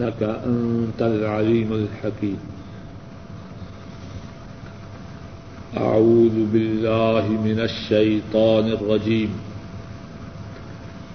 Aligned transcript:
إنك 0.00 0.22
أنت 0.22 1.02
العليم 1.02 1.72
الحكيم. 1.72 2.38
أعوذ 5.76 6.46
بالله 6.52 7.28
من 7.28 7.60
الشيطان 7.60 8.66
الرجيم. 8.72 9.30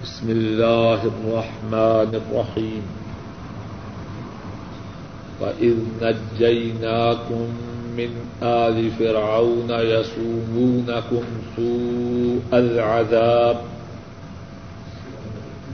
بسم 0.02 0.30
الله 0.30 1.00
الرحمن 1.02 2.10
الرحيم. 2.14 2.82
وإذ 5.40 5.76
نجيناكم 6.02 7.46
من 7.96 8.10
آل 8.42 8.90
فرعون 8.90 9.70
يسومونكم 9.70 11.22
سوء 11.56 12.58
العذاب. 12.58 13.75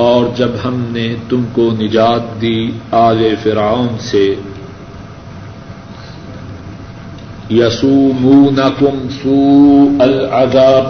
اور 0.00 0.26
جب 0.36 0.48
ہم 0.64 0.84
نے 0.90 1.14
تم 1.28 1.44
کو 1.52 1.70
نجات 1.80 2.40
دی 2.42 2.70
آل 2.90 3.34
فرعون 3.42 3.98
سے، 3.98 4.34
یسومونکم 7.50 9.08
سوء 9.22 10.02
العذاب، 10.02 10.84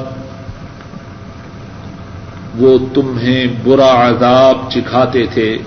وہ 2.62 2.78
تمہیں 2.94 3.46
برا 3.64 4.08
عذاب 4.08 4.58
چکھاتے 4.70 5.26
تھے۔ 5.26 5.58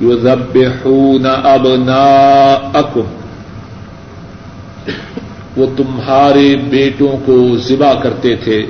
یذبحون 0.00 1.26
ابناءکم، 1.26 3.08
وہ 5.56 5.66
تمہارے 5.76 6.56
بیٹوں 6.70 7.16
کو 7.26 7.56
ذبح 7.56 7.92
کرتے 8.02 8.36
تھے۔ 8.36 8.66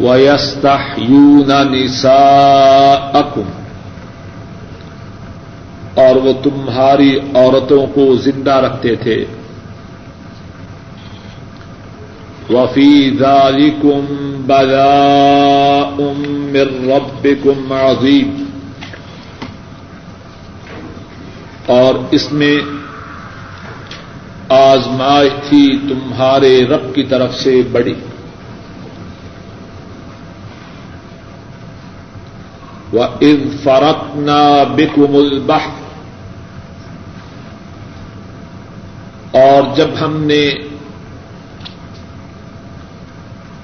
وَيَسْتَحْيُونَ 0.00 1.70
نِسَاءَكُمْ 1.70 3.42
اور 5.94 6.16
وہ 6.16 6.32
تمہاری 6.42 7.18
عورتوں 7.34 7.86
کو 7.86 8.16
زندہ 8.16 8.54
رکھتے 8.54 8.96
تھے۔ 8.96 9.24
وفی 12.50 13.16
ذالکم 13.18 14.04
بلاء 14.46 16.02
من 16.22 16.90
ربکم 16.90 17.72
عظیم 17.72 18.44
اور 21.66 21.94
اس 22.10 22.32
میں 22.32 22.56
آزمائش 24.48 25.32
تھی 25.48 25.78
تمہارے 25.88 26.66
رب 26.66 26.94
کی 26.94 27.02
طرف 27.02 27.34
سے 27.34 27.62
بڑی۔ 27.72 27.94
وَإِذْ 32.92 33.62
فَرَقْنَا 33.62 34.64
بِكُمُ 34.74 35.16
الْبَحْرَ۔ 35.16 35.80
اور 39.32 39.76
جب 39.76 39.88
ہم 40.00 40.24
نے 40.24 40.50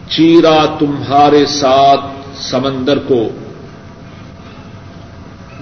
چیرا 0.08 0.64
تمہارے 0.78 1.46
ساتھ 1.46 2.36
سمندر 2.36 2.98
کو 2.98 3.28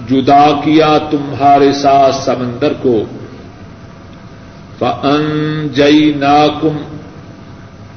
جدا 0.09 0.47
کیا، 0.63 0.97
تمہارے 1.11 1.71
ساتھ 1.71 2.15
سمندر 2.15 2.73
کو، 2.81 3.03
فَأَنْجَيْنَاكُمْ۔ 4.79 6.81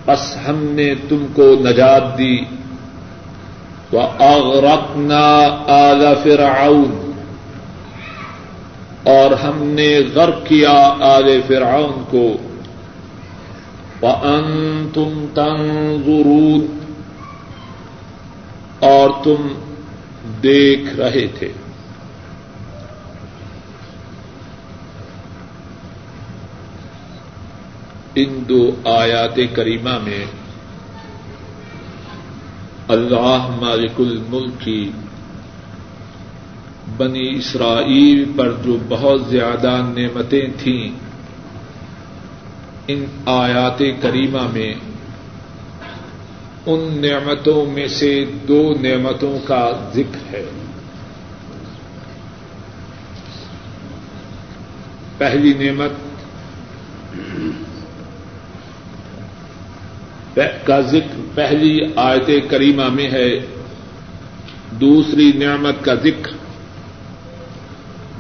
پس 0.05 0.37
ہم 0.49 0.57
نے 0.57 0.95
تم 1.09 1.27
کو 1.33 1.55
نجات 1.61 2.19
دی۔ 2.19 2.41
وَأَغْرَقْنَا 3.93 5.65
آلَ 5.67 6.05
فِرْعَوْنَ۔ 6.23 7.09
اور 9.03 9.31
ہم 9.31 9.63
نے 9.63 9.99
غرق 10.15 10.47
کیا 10.47 10.97
آل 11.01 11.41
فرعون 11.47 12.05
کو۔ 12.11 12.37
وَأَنْتُمْ 14.03 15.35
تَنْظُرُونَ۔ 15.35 16.79
اور 18.79 19.11
تم 19.25 19.49
دیکھ 20.43 21.01
رہے 21.01 21.27
تھے۔ 21.27 21.53
ان 28.15 28.45
دو 28.49 28.71
آیات 28.85 29.39
کریمہ 29.53 29.99
میں 30.03 30.25
اللہ 32.89 33.59
مالک 33.61 34.01
الملک 34.01 34.61
کی 34.61 34.91
بنی 36.97 37.37
اسرائیل 37.37 38.33
پر 38.37 38.53
جو 38.65 38.77
بہت 38.89 39.27
زیادہ 39.27 39.81
نعمتیں 39.97 40.47
تھیں، 40.59 40.91
ان 42.89 43.05
آیات 43.27 43.83
کریمہ 44.01 44.49
میں، 44.53 44.75
ان 46.67 47.03
نعمتوں 47.03 47.67
میں 47.67 47.89
سے 47.89 48.25
دو 48.49 48.75
نعمتوں 48.81 49.39
کا 49.45 49.91
ذکر 49.95 50.35
ہے۔ 50.35 50.45
پہلی 55.19 55.53
نعمت 55.53 55.91
کا 60.65 60.81
ذکر 60.81 61.21
پہلی 61.35 61.81
آیت 61.97 62.51
کریمہ 62.51 62.89
میں 62.89 63.11
ہے۔ 63.11 63.47
دوسری 64.71 65.33
نعمت 65.33 65.85
کا 65.85 65.95
ذکر 65.95 66.31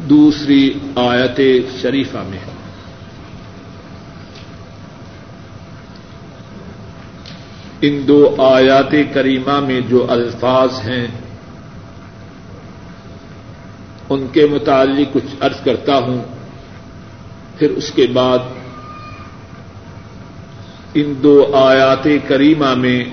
دوسری 0.08 0.74
آیت 0.96 1.40
شریفہ 1.82 2.18
میں 2.18 2.38
ہے۔ 2.38 2.58
ان 7.80 8.08
دو 8.08 8.34
آیات 8.38 8.94
کریمہ 9.14 9.60
میں 9.60 9.80
جو 9.80 10.06
الفاظ 10.10 10.88
ہیں، 10.88 11.06
ان 14.08 14.26
کے 14.32 14.46
متعلق 14.46 15.14
کچھ 15.14 15.36
عرض 15.40 15.64
کرتا 15.64 15.98
ہوں، 15.98 16.24
پھر 17.58 17.70
اس 17.70 17.92
کے 17.92 18.06
بعد 18.12 18.38
ان 21.00 21.14
دو 21.22 21.50
آیات 21.54 22.08
کریمہ 22.28 22.74
میں 22.74 23.04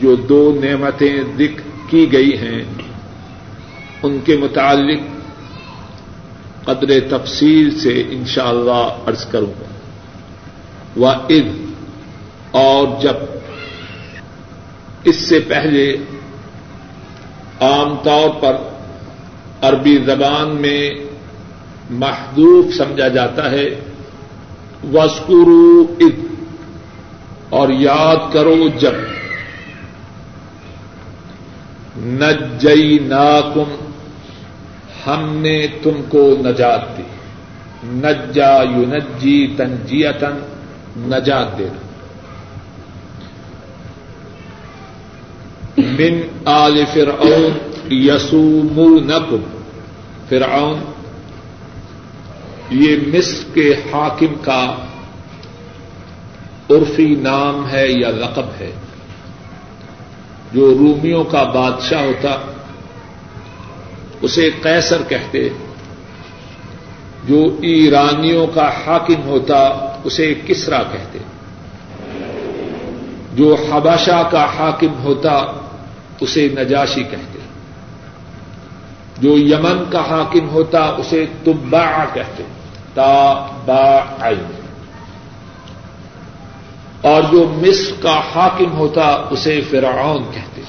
جو 0.00 0.16
دو 0.16 0.60
نعمتیں 0.64 1.16
ذکر 1.38 1.90
کی 1.90 2.12
گئی 2.12 2.38
ہیں، 2.38 2.64
ان 4.02 4.18
کے 4.24 4.36
متعلق 4.36 5.00
قدر 6.64 7.18
تفصیل 7.18 7.78
سے 7.78 8.04
انشاءاللہ 8.10 8.70
اللہ 8.70 9.08
عرض 9.08 9.24
کروں 9.26 9.52
گا۔ 9.60 9.64
وہ 10.96 11.08
عید 11.30 11.46
اور 12.50 12.88
جب، 13.02 13.16
اس 15.04 15.16
سے 15.16 15.40
پہلے 15.40 15.96
عام 17.60 17.96
طور 18.04 18.28
پر 18.40 18.56
عربی 19.62 19.98
زبان 20.06 20.56
میں 20.56 20.90
محدود 21.90 22.70
سمجھا 22.72 23.08
جاتا 23.08 23.50
ہے۔ 23.50 23.80
وسکرو 24.92 25.82
عید 26.00 26.33
اور 27.54 27.68
یاد 27.68 28.32
کرو 28.32 28.68
جب 28.78 28.92
نجئی 31.96 32.98
ناکم 32.98 33.74
ہم 35.06 35.36
نے 35.36 35.66
تم 35.82 36.02
کو 36.08 36.34
نجات 36.44 36.98
دی۔ 36.98 37.02
نجا 37.84 38.62
یو 38.62 38.84
نجی 38.88 39.54
تنجیتن 39.56 40.38
نجات 40.96 41.58
دینا 41.58 41.82
من 45.76 46.20
آل 46.44 46.84
فرعون 46.92 47.52
یسومونکم۔ 47.90 49.42
فرعون، 50.28 50.78
یہ 52.70 52.96
مصر 53.06 53.54
کے 53.54 53.74
حاکم 53.92 54.34
کا 54.42 54.74
عرفی 56.70 57.14
نام 57.14 57.68
ہے 57.72 57.88
یا 57.88 58.10
لقب 58.10 58.44
ہے، 58.60 58.70
جو 60.52 60.74
رومیوں 60.78 61.24
کا 61.24 61.42
بادشاہ 61.42 62.04
ہوتا، 62.04 62.36
اسے 64.22 64.50
قیصر 64.62 65.02
کہتے، 65.08 65.48
جو 67.24 67.56
ایرانیوں 67.62 68.46
کا 68.46 68.70
حاکم 68.86 69.22
ہوتا، 69.24 69.58
اسے 70.04 70.34
کسرا 70.46 70.82
کہتے۔ 70.92 71.18
جو 73.34 73.56
حباشہ 73.70 74.28
کا 74.30 74.46
حاکم 74.58 75.04
ہوتا، 75.04 75.44
اسے 76.20 76.48
نجاشی 76.48 77.02
کہتے۔ 77.02 77.38
جو 79.18 79.38
یمن 79.38 79.84
کا 79.90 80.00
حاکم 80.10 80.48
ہوتا، 80.48 80.78
اسے 80.78 81.26
تبا 81.44 82.04
کہتے۔ 82.14 82.42
تا 82.94 83.32
با 83.66 84.16
اور 87.04 87.22
جو 87.22 87.52
مصر 87.56 88.02
کا 88.02 88.20
حاکم 88.34 88.72
ہوتا 88.72 89.02
اسے 89.30 89.60
فرعون 89.70 90.24
کہتے 90.34 90.62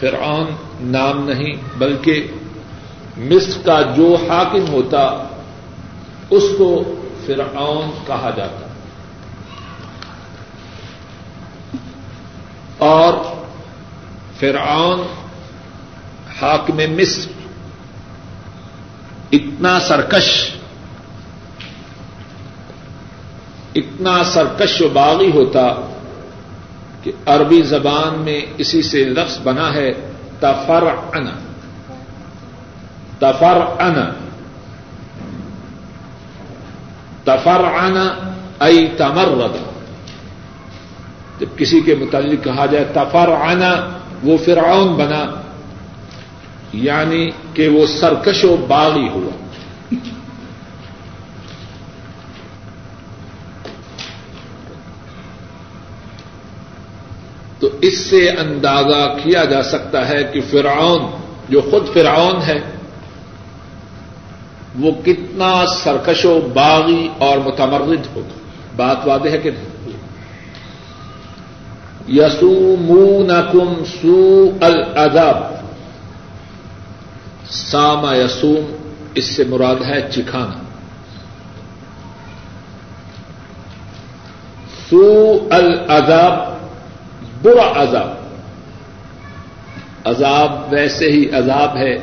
فرعون 0.00 0.46
نام 0.80 1.28
نہیں، 1.28 1.52
بلکہ 1.78 2.26
مصر 3.16 3.66
کا 3.66 3.80
جو 3.96 4.16
حاکم 4.28 4.72
ہوتا، 4.72 5.24
اس 6.30 6.42
کو 6.58 7.00
فرعون 7.26 7.90
کہا 8.06 8.30
جاتا۔ 8.36 8.66
اور 12.78 13.14
فرعون 14.40 15.02
حاکم 16.40 16.76
مصر، 16.76 17.32
اتنا 19.32 19.80
سرکش 19.80 20.50
اتنا 23.74 24.24
سرکش 24.24 24.82
و 24.82 24.88
باغی 24.88 25.30
ہوتا 25.30 25.68
کہ 27.02 27.12
عربی 27.26 27.62
زبان 27.62 28.22
میں 28.24 28.40
اسی 28.58 28.82
سے 28.82 29.04
لفظ 29.04 29.38
بنا 29.42 29.74
ہے 29.74 29.92
تفر 30.40 30.84
ان 31.14 31.26
تفر 33.18 33.60
ان 33.78 33.94
تفر 37.24 37.64
ان 37.64 37.96
ائی 38.60 38.88
تمر 38.96 39.46
جب 41.38 41.58
کسی 41.58 41.80
کے 41.80 41.94
متعلق 41.94 42.44
کہا 42.44 42.66
جائے 42.66 42.84
تفر 42.92 43.28
آنا 43.28 43.98
وہ 44.22 44.36
فرعون 44.44 44.96
بنا 44.96 45.24
یعنی 46.72 47.30
کہ 47.54 47.68
وہ 47.68 47.86
سرکش 47.86 48.44
و 48.44 48.56
باغی 48.68 49.08
ہوا۔ 49.08 49.30
اس 57.82 57.98
سے 57.98 58.30
اندازہ 58.30 59.14
کیا 59.22 59.44
جا 59.44 59.62
سکتا 59.62 60.08
ہے 60.08 60.24
کہ 60.24 60.40
فرعون، 60.50 61.02
جو 61.48 61.60
خود 61.70 61.88
فرعون 61.94 62.42
ہے، 62.46 62.60
وہ 64.80 64.90
کتنا 65.04 65.64
سرکش 65.66 66.24
و 66.24 66.40
باغی 66.54 67.08
اور 67.18 67.38
متمرد 67.38 68.16
ہوگا۔ 68.16 68.38
بات 68.76 68.96
واضح 69.04 69.28
ہے 69.28 69.38
کہ 69.38 69.50
نہیں؟ 69.50 69.70
یسو 72.08 72.76
کم 73.52 73.84
سو 74.02 74.50
الدب 74.60 75.54
ساما 77.50 78.16
یسوم، 78.16 78.76
اس 79.14 79.24
سے 79.24 79.44
مراد 79.44 79.84
ہے 79.84 80.08
چکھانا۔ 80.10 80.62
سو 84.90 85.38
الدب 85.50 86.59
برا 87.42 87.82
عذاب۔ 87.82 88.10
عذاب 90.04 90.52
ویسے 90.70 91.12
ہی 91.12 91.30
عذاب 91.30 91.76
ہے، 91.76 91.96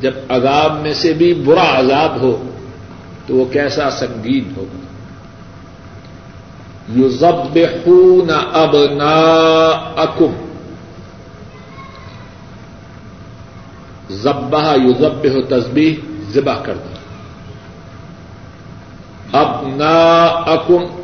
جب 0.00 0.12
عذاب 0.28 0.80
میں 0.80 0.94
سے 0.94 1.12
بھی 1.12 1.34
برا 1.34 1.78
عذاب 1.78 2.20
ہو، 2.20 2.42
تو 3.26 3.34
وہ 3.34 3.44
کیسا 3.52 3.90
سنگین 3.90 4.52
ہوگا۔ 4.56 4.80
یو 6.88 7.08
ضب 7.08 7.54
خون 7.54 8.30
اب 8.52 8.76
نا 8.76 9.14
اکم 9.96 10.32
ضبہ 14.10 14.76
یو 14.82 14.92
ضب 14.98 15.24
ہو 15.24 15.42
تصبیح 15.42 15.94
ذبح 16.30 16.54
کر 16.62 16.74
دیں 16.74 17.00
اب 19.32 19.68
نا 19.76 20.26
اکم 20.26 21.02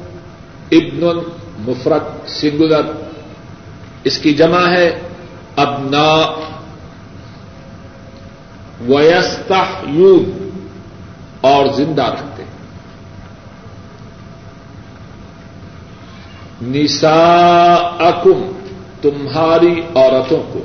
ابن 0.71 1.19
مفرت 1.59 2.31
سنگولر۔ 2.31 3.06
اس 4.06 4.19
کی 4.19 4.35
جمع 4.35 4.69
ہے 4.69 5.00
ابنا 5.56 6.41
ویستا 8.81 9.82
اور 11.41 11.67
زندہ 11.67 12.03
رکھتے 12.03 12.43
نسا 16.62 17.75
اکم 17.99 18.53
تمہاری 19.03 19.81
عورتوں 19.94 20.43
کو۔ 20.52 20.62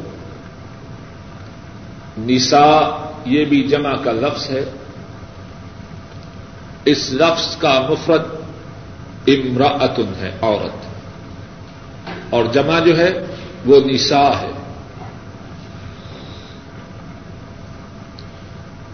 نسا 2.17 2.81
یہ 3.25 3.45
بھی 3.45 3.63
جمع 3.63 3.95
کا 4.03 4.11
لفظ 4.11 4.49
ہے۔ 4.49 4.65
اس 6.85 7.13
لفظ 7.13 7.57
کا 7.57 7.87
مفرد 7.89 8.23
امراطن 9.27 10.13
ہے، 10.19 10.31
عورت۔ 10.41 10.91
اور 12.29 12.45
جمع 12.45 12.79
جو 12.79 12.97
ہے 12.97 13.30
وہ 13.65 13.79
نسا 13.85 14.41
ہے۔ 14.41 14.51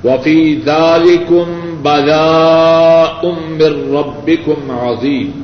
وفی 0.03 0.61
داری 0.65 1.17
کم 1.17 1.79
بلا 1.81 3.03
امر 3.23 3.61
ربی 3.65 4.37
عظیم 4.69 5.43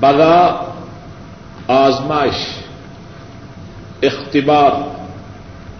بلا، 0.00 0.72
آزمائش، 1.68 2.64
اختبار، 4.02 4.70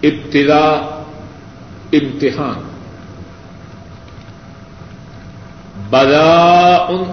ابتدا، 0.03 0.69
امتحان۔ 1.93 2.63
بلا 5.89 6.77
ان 6.89 7.03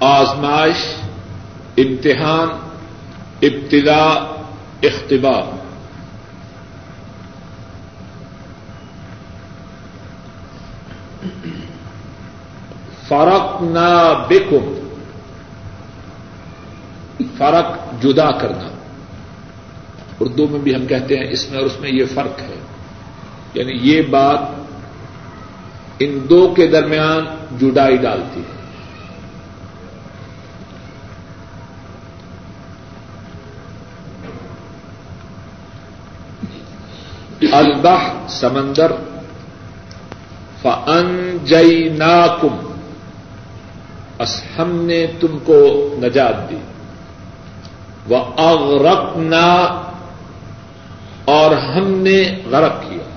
آزمائش، 0.00 0.94
امتحان۔ 1.76 2.63
ابتدا 3.42 4.02
اختبار۔ 4.82 5.64
فرق 13.08 13.62
نہ 13.62 14.14
بکم 14.28 14.80
فرق 17.38 18.02
جدا 18.02 18.30
کرنا۔ 18.30 18.68
اردو 20.20 20.48
میں 20.48 20.60
بھی 20.60 20.74
ہم 20.74 20.86
کہتے 20.86 21.16
ہیں 21.16 21.30
اس 21.30 21.50
میں 21.50 21.58
اور 21.58 21.66
اس 21.66 21.80
میں 21.80 21.90
یہ 21.90 22.04
فرق 22.14 22.40
ہے۔ 22.40 22.54
یعنی 23.54 23.72
یہ 23.72 24.02
بات 24.02 24.38
ان 25.98 26.18
دو 26.30 26.54
کے 26.54 26.66
درمیان 26.66 27.24
جدائی 27.60 27.96
ڈالتی 27.96 28.40
ہے۔ 28.40 28.63
البح 37.52 38.28
سمندر 38.28 38.92
فن 40.62 41.36
جئی 41.44 41.88
ناکم 41.88 42.70
ہم 44.58 44.84
نے 44.84 45.06
تم 45.20 45.38
کو 45.44 45.88
نجات 46.02 46.50
دی۔ 46.50 46.56
وہ 48.08 48.16
اغرقنا 48.36 49.54
اور 51.24 51.56
ہم 51.56 51.90
نے 51.90 52.42
غرق 52.50 52.82
کیا۔ 52.82 53.10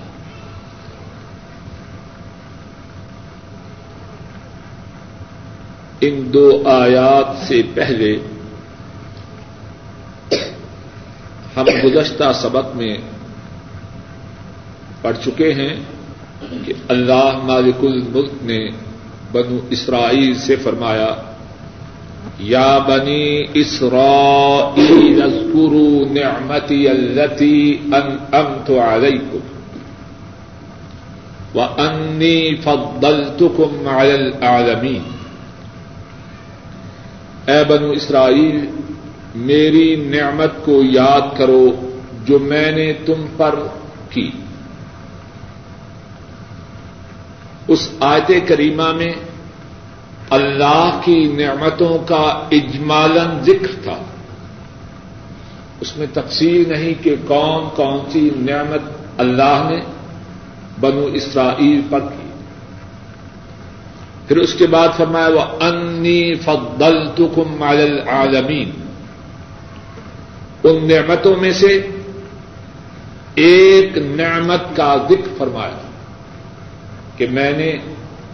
ان 6.01 6.33
دو 6.33 6.63
آیات 6.65 7.47
سے 7.47 7.61
پہلے 7.73 8.17
ہم 11.57 11.65
گزشتہ 11.83 12.23
سبق 12.35 12.75
میں 12.75 12.97
پڑھ 15.01 15.17
چکے 15.25 15.53
ہیں 15.53 15.75
کہ 16.65 16.73
اللہ 16.87 17.39
مالک 17.43 17.83
الملک 17.83 18.43
نے 18.43 18.69
بنو 19.31 19.59
اسرائیل 19.69 20.33
سے 20.35 20.55
فرمایا، 20.55 21.15
یا 22.39 22.77
بنی 22.77 23.45
اسرائیل 23.53 25.21
اذکروا 25.21 26.05
نعمتی 26.11 26.87
التي 26.89 27.77
انعمت 27.85 28.69
علیکم 28.69 29.55
وانی 31.55 32.55
فضلتکم 32.55 33.87
علی 33.87 34.11
العالمین۔ 34.11 35.03
اے 37.47 37.63
بنو 37.67 37.91
اسرائیل، 37.91 38.65
میری 39.35 39.95
نعمت 39.95 40.65
کو 40.65 40.81
یاد 40.83 41.37
کرو 41.37 41.65
جو 42.25 42.39
میں 42.39 42.71
نے 42.71 42.93
تم 43.05 43.25
پر 43.37 43.55
کی۔ 44.09 44.29
اس 47.67 47.89
آیت 47.99 48.31
کریمہ 48.47 48.93
میں 48.93 49.13
اللہ 50.29 51.01
کی 51.03 51.33
نعمتوں 51.37 51.97
کا 52.07 52.47
اجمالن 52.51 53.43
ذکر 53.43 53.83
تھا۔ 53.83 54.03
اس 55.81 55.97
میں 55.97 56.07
تفصیل 56.13 56.63
نہیں 56.69 57.03
کہ 57.03 57.15
کون 57.27 57.75
کون 57.75 58.11
سی 58.11 58.29
نعمت 58.35 58.81
اللہ 59.17 59.67
نے 59.69 59.79
بنو 60.79 61.03
اسرائیل 61.05 61.81
پر 61.89 61.99
کی۔ 61.99 62.27
پھر 64.27 64.37
اس 64.37 64.53
کے 64.53 64.67
بعد 64.67 64.87
فرمایا 64.97 65.27
وہ 65.27 65.63
انی 65.63 66.35
فضل 66.35 67.07
تکم 67.15 67.63
العالمین 67.63 68.71
ان 70.63 70.87
نعمتوں 70.87 71.35
میں 71.35 71.51
سے 71.51 71.87
ایک 73.35 73.97
نعمت 73.97 74.75
کا 74.75 74.95
ذکر 75.09 75.29
فرمایا 75.37 75.86
کہ 77.17 77.27
میں 77.31 77.51
نے 77.51 77.77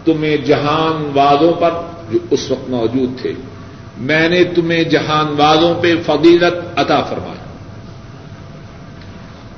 تمہیں 0.05 0.37
جہان 0.37 1.11
والوں 1.13 1.53
پر 1.53 1.71
جو 2.11 2.19
اس 2.31 2.51
وقت 2.51 2.69
موجود 2.69 3.21
تھے، 3.21 3.33
میں 3.97 4.29
نے 4.29 4.43
تمہیں 4.43 4.83
جہان 4.83 5.35
والوں 5.37 5.81
پہ 5.81 5.95
فضیلت 6.05 6.79
عطا 6.79 7.01
فرمایا 7.01 7.43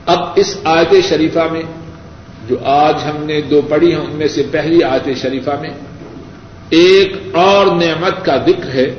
اب 0.05 0.19
اس 0.35 0.57
آیت 0.63 0.93
شریفہ 1.09 1.39
میں، 1.51 1.61
جو 2.47 2.55
آج 2.63 2.95
ہم 3.05 3.23
نے 3.23 3.41
دو 3.41 3.61
پڑھی 3.69 3.91
ہیں، 3.91 3.99
ان 3.99 4.11
میں 4.11 4.27
سے 4.27 4.43
پہلی 4.51 4.83
آیت 4.83 5.17
شریفہ 5.17 5.49
میں 5.61 5.69
ایک 6.69 7.35
اور 7.35 7.65
نعمت 7.65 8.25
کا 8.25 8.37
ذکر 8.37 8.69
ہے۔ 8.69 8.95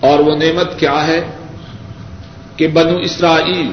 اور 0.00 0.18
وہ 0.18 0.36
نعمت 0.36 0.78
کیا 0.78 1.06
ہے؟ 1.06 1.30
کہ 2.56 2.68
بنو 2.68 2.96
اسرائیل، 2.98 3.72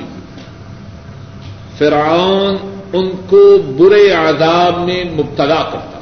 فرعون 1.77 2.68
ان 2.93 3.09
کو 3.29 3.57
برے 3.57 4.11
عذاب 4.11 4.79
میں 4.79 5.03
مبتلا 5.11 5.63
کرتا 5.71 5.99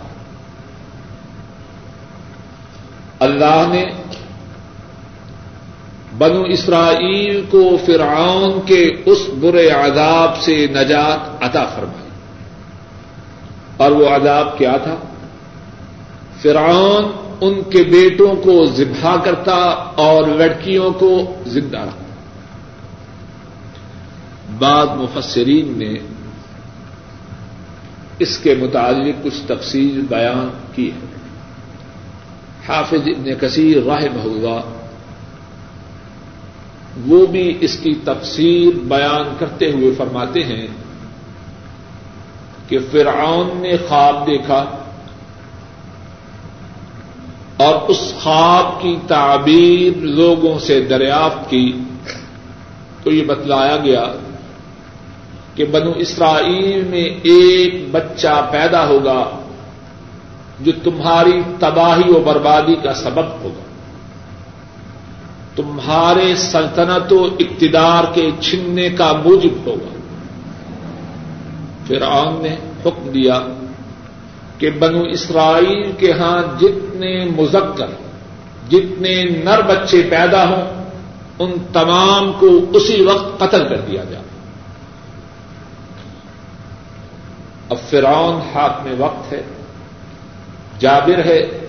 اللہ 3.19 3.65
نے 3.69 3.83
بنو 6.17 6.41
اسرائیل 6.41 7.45
کو 7.49 7.77
فرعون 7.85 8.59
کے 8.65 8.95
اس 9.05 9.29
برے 9.39 9.69
عذاب 9.69 10.37
سے 10.37 10.67
نجات 10.71 11.43
عطا 11.43 11.65
فرمائی۔ 11.65 12.09
اور 13.77 13.91
وہ 13.91 14.07
عذاب 14.09 14.57
کیا 14.57 14.77
تھا؟ 14.77 14.95
فرعون 16.41 17.11
ان 17.41 17.61
کے 17.63 17.83
بیٹوں 17.83 18.35
کو 18.35 18.65
ذبح 18.65 19.15
کرتا 19.23 19.55
اور 19.95 20.27
لڑکیوں 20.27 20.91
کو 20.91 21.35
زندہ 21.45 21.77
رکھتا۔ 21.77 22.03
بعد 24.59 24.87
مفسرین 24.87 25.79
نے 25.79 25.93
اس 28.19 28.37
کے 28.37 28.55
متعلق 28.55 29.23
کچھ 29.23 29.47
تفصیل 29.47 30.01
بیان 30.09 30.49
کی 30.75 30.91
ہے۔ 30.91 31.17
حافظ 32.67 33.01
ابن 33.05 33.35
کثیر 33.41 33.83
راہ 33.83 34.01
بہوا 34.13 34.61
وہ 37.05 37.25
بھی 37.25 37.57
اس 37.61 37.79
کی 37.79 37.93
تفسیر 38.03 38.79
بیان 38.79 39.35
کرتے 39.39 39.71
ہوئے 39.71 39.95
فرماتے 39.97 40.43
ہیں 40.43 40.67
کہ 42.67 42.77
فرعون 42.91 43.49
نے 43.61 43.77
خواب 43.77 44.27
دیکھا 44.27 44.65
اور 47.57 47.75
اس 47.87 48.13
خواب 48.21 48.81
کی 48.81 48.95
تعبیر 49.07 49.97
لوگوں 49.97 50.59
سے 50.59 50.81
دریافت 50.81 51.49
کی 51.49 51.79
تو 53.03 53.11
یہ 53.11 53.25
بتلایا 53.25 53.77
گیا 53.77 54.05
کہ 55.57 55.65
بنو 55.65 55.91
اسرائیل 55.91 56.81
میں 56.81 57.03
ایک 57.23 57.91
بچہ 57.91 58.47
پیدا 58.51 58.87
ہوگا 58.87 59.29
جو 60.59 60.71
تمہاری 60.83 61.41
تباہی 61.59 62.11
و 62.11 62.19
بربادی 62.25 62.75
کا 62.83 62.93
سبب 62.93 63.43
ہوگا۔ 63.43 63.63
تمہارے 65.55 66.35
سلطنت 66.35 67.13
و 67.13 67.29
اقتدار 67.39 68.03
کے 68.13 68.31
چھننے 68.39 68.89
کا 68.89 69.13
موجب 69.25 69.67
ہوگا۔ 69.67 69.97
پھر 71.87 72.01
نے 72.41 72.55
حکم 72.85 73.09
دیا 73.09 73.39
کہ 74.57 74.69
بنو 74.69 75.01
اسرائیل 75.01 75.91
کے 75.91 76.11
ہاں 76.11 76.59
جتنے 76.61 77.25
مذکر، 77.25 77.87
جتنے 78.69 79.23
نر 79.23 79.61
بچے 79.61 80.01
پیدا 80.09 80.49
ہوں، 80.49 80.89
ان 81.39 81.51
تمام 81.73 82.31
کو 82.39 82.47
اسی 82.73 83.01
وقت 83.01 83.39
قتل 83.39 83.67
کر 83.69 83.77
دیا 83.77 84.03
جائے۔ 84.03 84.26
اب 87.69 87.77
فرعون 87.89 88.41
ہاتھ 88.55 88.83
میں 88.83 88.95
وقت 88.97 89.33
ہے، 89.33 89.41
جابر 90.79 91.25
ہے، 91.25 91.67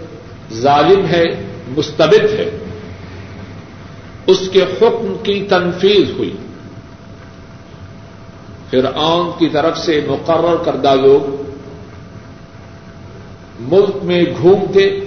ظالم 0.53 1.07
ہے، 1.07 1.25
مستبد 1.69 2.25
ہے۔ 2.25 2.51
اس 4.27 4.49
کے 4.53 4.63
حکم 4.63 5.17
کی 5.23 5.47
تنفیذ 5.49 6.11
ہوئی۔ 6.11 6.37
فرعون 8.71 9.39
کی 9.39 9.49
طرف 9.49 9.79
سے 9.79 10.01
مقرر 10.09 10.57
کردہ 10.57 10.95
لوگ 10.95 11.43
ملک 13.61 13.97
میں 14.03 14.25
گھومتے، 14.41 15.01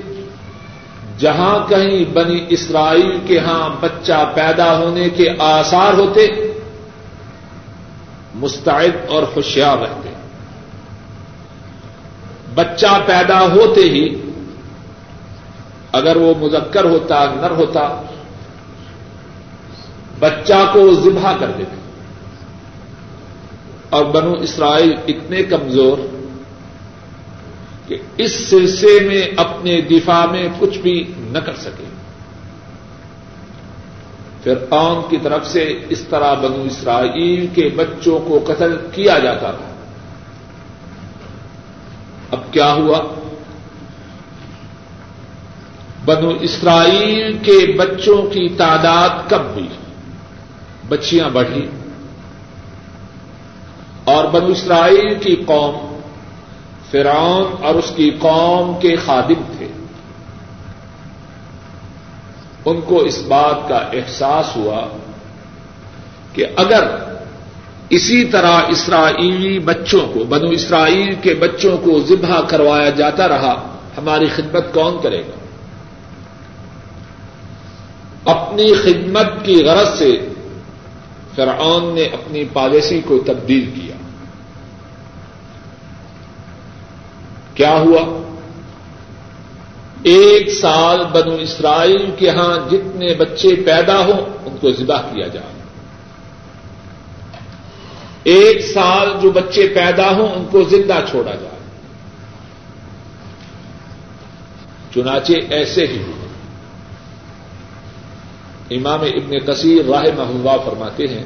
جہاں 1.17 1.69
کہیں 1.69 2.05
بنی 2.05 2.45
اسرائیل 2.49 3.19
کے 3.27 3.39
ہاں 3.39 3.69
بچہ 3.79 4.31
پیدا 4.35 4.77
ہونے 4.77 5.09
کے 5.09 5.25
آثار 5.39 5.93
ہوتے، 5.93 6.27
مستعد 8.35 9.09
اور 9.09 9.23
ہوشیار 9.35 9.77
رہتے۔ 9.77 10.00
بچہ 12.55 13.01
پیدا 13.05 13.41
ہوتے 13.41 13.81
ہی 13.81 14.21
اگر 15.91 16.15
وہ 16.15 16.33
مذکر 16.39 16.83
ہوتا 16.83 17.25
نر 17.41 17.51
ہوتا، 17.51 18.01
بچہ 20.19 20.69
کو 20.73 20.93
ذبح 20.93 21.37
کر 21.39 21.51
دیتے۔ 21.57 21.75
اور 23.89 24.05
بنو 24.05 24.33
اسرائیل 24.33 24.93
اتنے 25.07 25.43
کمزور 25.43 25.97
کہ 27.87 27.97
اس 28.17 28.31
سلسلے 28.31 29.07
میں 29.07 29.21
اپنے 29.37 29.81
دفاع 29.81 30.25
میں 30.25 30.47
کچھ 30.59 30.77
بھی 30.77 31.13
نہ 31.17 31.39
کر 31.39 31.55
سکے۔ 31.55 31.83
پھر 34.43 34.55
قوم 34.69 35.01
کی 35.09 35.17
طرف 35.23 35.47
سے 35.47 35.79
اس 35.89 36.01
طرح 36.01 36.33
بنو 36.33 36.61
اسرائیل 36.61 37.47
کے 37.55 37.69
بچوں 37.75 38.19
کو 38.19 38.43
قتل 38.47 38.77
کیا 38.91 39.19
جاتا 39.19 39.51
تھا۔ 39.51 39.70
کیا 42.51 42.73
ہوا؟ 42.73 42.99
بنو 46.05 46.29
اسرائیل 46.29 47.37
کے 47.37 47.77
بچوں 47.77 48.21
کی 48.23 48.49
تعداد 48.49 49.29
کب 49.29 49.41
ہوئی، 49.53 49.67
بچیاں 50.87 51.29
بڑھی 51.29 51.69
اور 54.03 54.25
بنو 54.25 54.45
اسرائیل 54.45 55.19
کی 55.19 55.35
قوم، 55.35 55.99
فرعون 56.91 57.63
اور 57.63 57.75
اس 57.75 57.91
کی 57.95 58.09
قوم 58.19 58.79
کے 58.79 58.95
خادم 58.95 59.53
تھے۔ 59.57 59.67
ان 62.65 62.81
کو 62.81 62.99
اس 62.99 63.21
بات 63.27 63.69
کا 63.69 63.77
احساس 63.77 64.55
ہوا 64.55 64.97
کہ 66.33 66.45
اگر 66.55 67.10
اسی 67.91 68.25
طرح 68.25 68.61
اسرائیلی 68.67 69.59
بچوں 69.59 70.07
کو، 70.13 70.23
بنو 70.23 70.49
اسرائیل 70.49 71.15
کے 71.15 71.33
بچوں 71.33 71.77
کو 71.77 71.99
ذبح 71.99 72.41
کروایا 72.41 72.89
جاتا 72.89 73.27
رہا، 73.27 73.77
ہماری 73.97 74.27
خدمت 74.35 74.73
کون 74.73 74.97
کرے 75.03 75.21
گا؟ 75.21 75.35
اپنی 78.31 78.73
خدمت 78.73 79.45
کی 79.45 79.63
غرض 79.63 79.99
سے 79.99 80.27
فرعون 81.35 81.95
نے 81.95 82.03
اپنی 82.03 82.45
پالیسی 82.53 83.01
کو 83.05 83.19
تبدیل 83.25 83.71
کیا۔ 83.75 83.95
کیا 87.53 87.79
ہوا؟ 87.79 88.23
ایک 90.03 90.49
سال 90.49 90.99
بنو 91.11 91.35
اسرائیل 91.35 92.11
کے 92.17 92.29
ہاں 92.29 92.69
جتنے 92.69 93.13
بچے 93.13 93.55
پیدا 93.55 93.99
ہوں، 93.99 94.37
ان 94.45 94.57
کو 94.61 94.71
ذبح 94.71 95.01
کیا 95.01 95.27
جائے۔ 95.27 95.60
ایک 98.23 98.61
سال 98.73 99.07
جو 99.21 99.31
بچے 99.31 99.67
پیدا 99.67 100.09
ہوں، 100.09 100.35
ان 100.35 100.45
کو 100.51 100.63
زندہ 100.63 100.99
چھوڑا 101.09 101.31
جائے۔ 101.31 101.59
چنانچہ 104.93 105.33
ایسے 105.49 105.87
ہی 105.87 106.03
ہوا 106.03 106.27
امام 108.71 109.01
ابن 109.01 109.39
کثیر 109.39 109.89
راہ 109.89 110.03
محبوبہ 110.17 110.57
فرماتے 110.65 111.07
ہیں، 111.07 111.23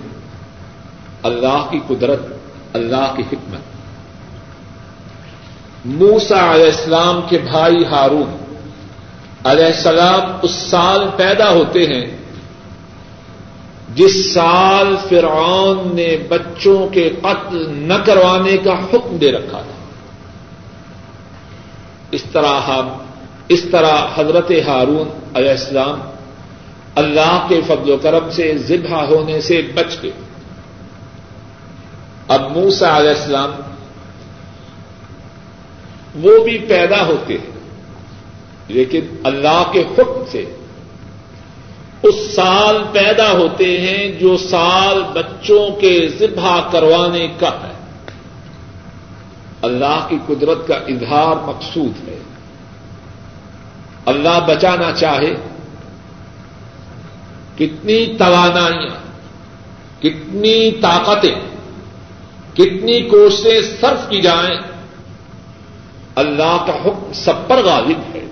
اللہ 1.24 1.68
کی 1.72 1.80
قدرت، 1.88 2.20
اللہ 2.74 3.14
کی 3.18 3.24
حکمت۔ 3.24 3.76
موسا 5.86 6.54
علیہ 6.54 6.66
السلام 6.66 7.22
کے 7.30 7.38
بھائی 7.38 7.86
ہارون 7.86 8.38
علیہ 9.44 9.66
السلام 9.66 10.22
اس 10.42 10.52
سال 10.52 11.10
پیدا 11.18 11.50
ہوتے 11.50 11.80
ہیں 11.80 12.15
جس 13.94 14.34
سال 14.34 14.96
فرعون 15.10 15.96
نے 15.96 16.18
بچوں 16.30 16.88
کے 16.88 17.10
قتل 17.22 17.70
نہ 17.70 17.94
کروانے 18.06 18.58
کا 18.58 18.74
حکم 18.74 19.18
دے 19.18 19.32
رکھا 19.32 19.62
تھا۔ 19.62 19.76
اس 22.12 22.24
طرح 22.32 22.60
ہم 22.60 22.90
اس 23.48 23.64
طرح 23.72 23.96
حضرت 24.16 24.52
ہارون 24.68 25.10
علیہ 25.34 25.50
السلام 25.50 26.00
اللہ 26.96 27.46
کے 27.50 27.62
فضل 27.68 27.92
و 27.92 27.98
کرم 27.98 28.30
سے 28.30 28.58
ذبح 28.58 29.04
ہونے 29.06 29.42
سے 29.42 29.62
بچ 29.76 30.04
گئے۔ 30.04 30.12
اب 32.28 32.58
موسا 32.58 32.98
علیہ 32.98 33.10
السلام 33.10 33.52
وہ 36.16 36.44
بھی 36.44 36.58
پیدا 36.58 37.06
ہوتے 37.06 37.34
ہیں، 37.34 37.54
لیکن 38.68 39.00
اللہ 39.24 39.64
کے 39.72 39.82
حکم 39.82 40.24
سے 40.32 40.46
اس 42.04 42.36
سال 42.36 42.78
پیدا 42.92 43.32
ہوتے 43.32 43.82
ہیں 43.82 44.20
جو 44.20 44.38
سال 44.38 45.04
بچوں 45.14 45.82
کے 45.82 46.10
ذبح 46.20 46.70
کروانے 46.72 47.28
کا 47.40 47.50
ہے۔ 47.50 47.74
اللہ 49.62 50.08
کی 50.10 50.18
قدرت 50.28 50.68
کا 50.68 50.76
اظہار 50.76 51.36
مقصود 51.48 52.10
ہے۔ 52.10 52.20
اللہ 54.06 54.40
بچانا 54.48 54.92
چاہے 54.92 55.34
کتنی 57.58 58.06
توانائیاں، 58.06 58.96
کتنی 60.02 60.72
طاقتیں، 60.72 61.36
کتنی 62.54 63.02
کوششیں 63.02 63.62
صرف 63.82 64.10
کی 64.10 64.22
جائیں، 64.22 64.60
اللہ 66.16 66.64
کا 66.68 66.74
حکم 66.86 67.14
سب 67.14 67.48
پر 67.48 67.64
غالب 67.64 68.16
ہے۔ 68.16 68.26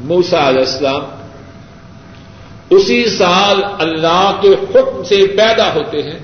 موسا 0.00 0.48
علیہ 0.48 0.60
السلام 0.60 1.17
اسی 2.70 3.08
سال 3.08 3.64
اللہ 3.78 4.38
کے 4.42 4.48
حکم 4.48 5.04
سے 5.04 5.26
پیدا 5.26 5.74
ہوتے 5.74 6.02
ہیں۔ 6.02 6.18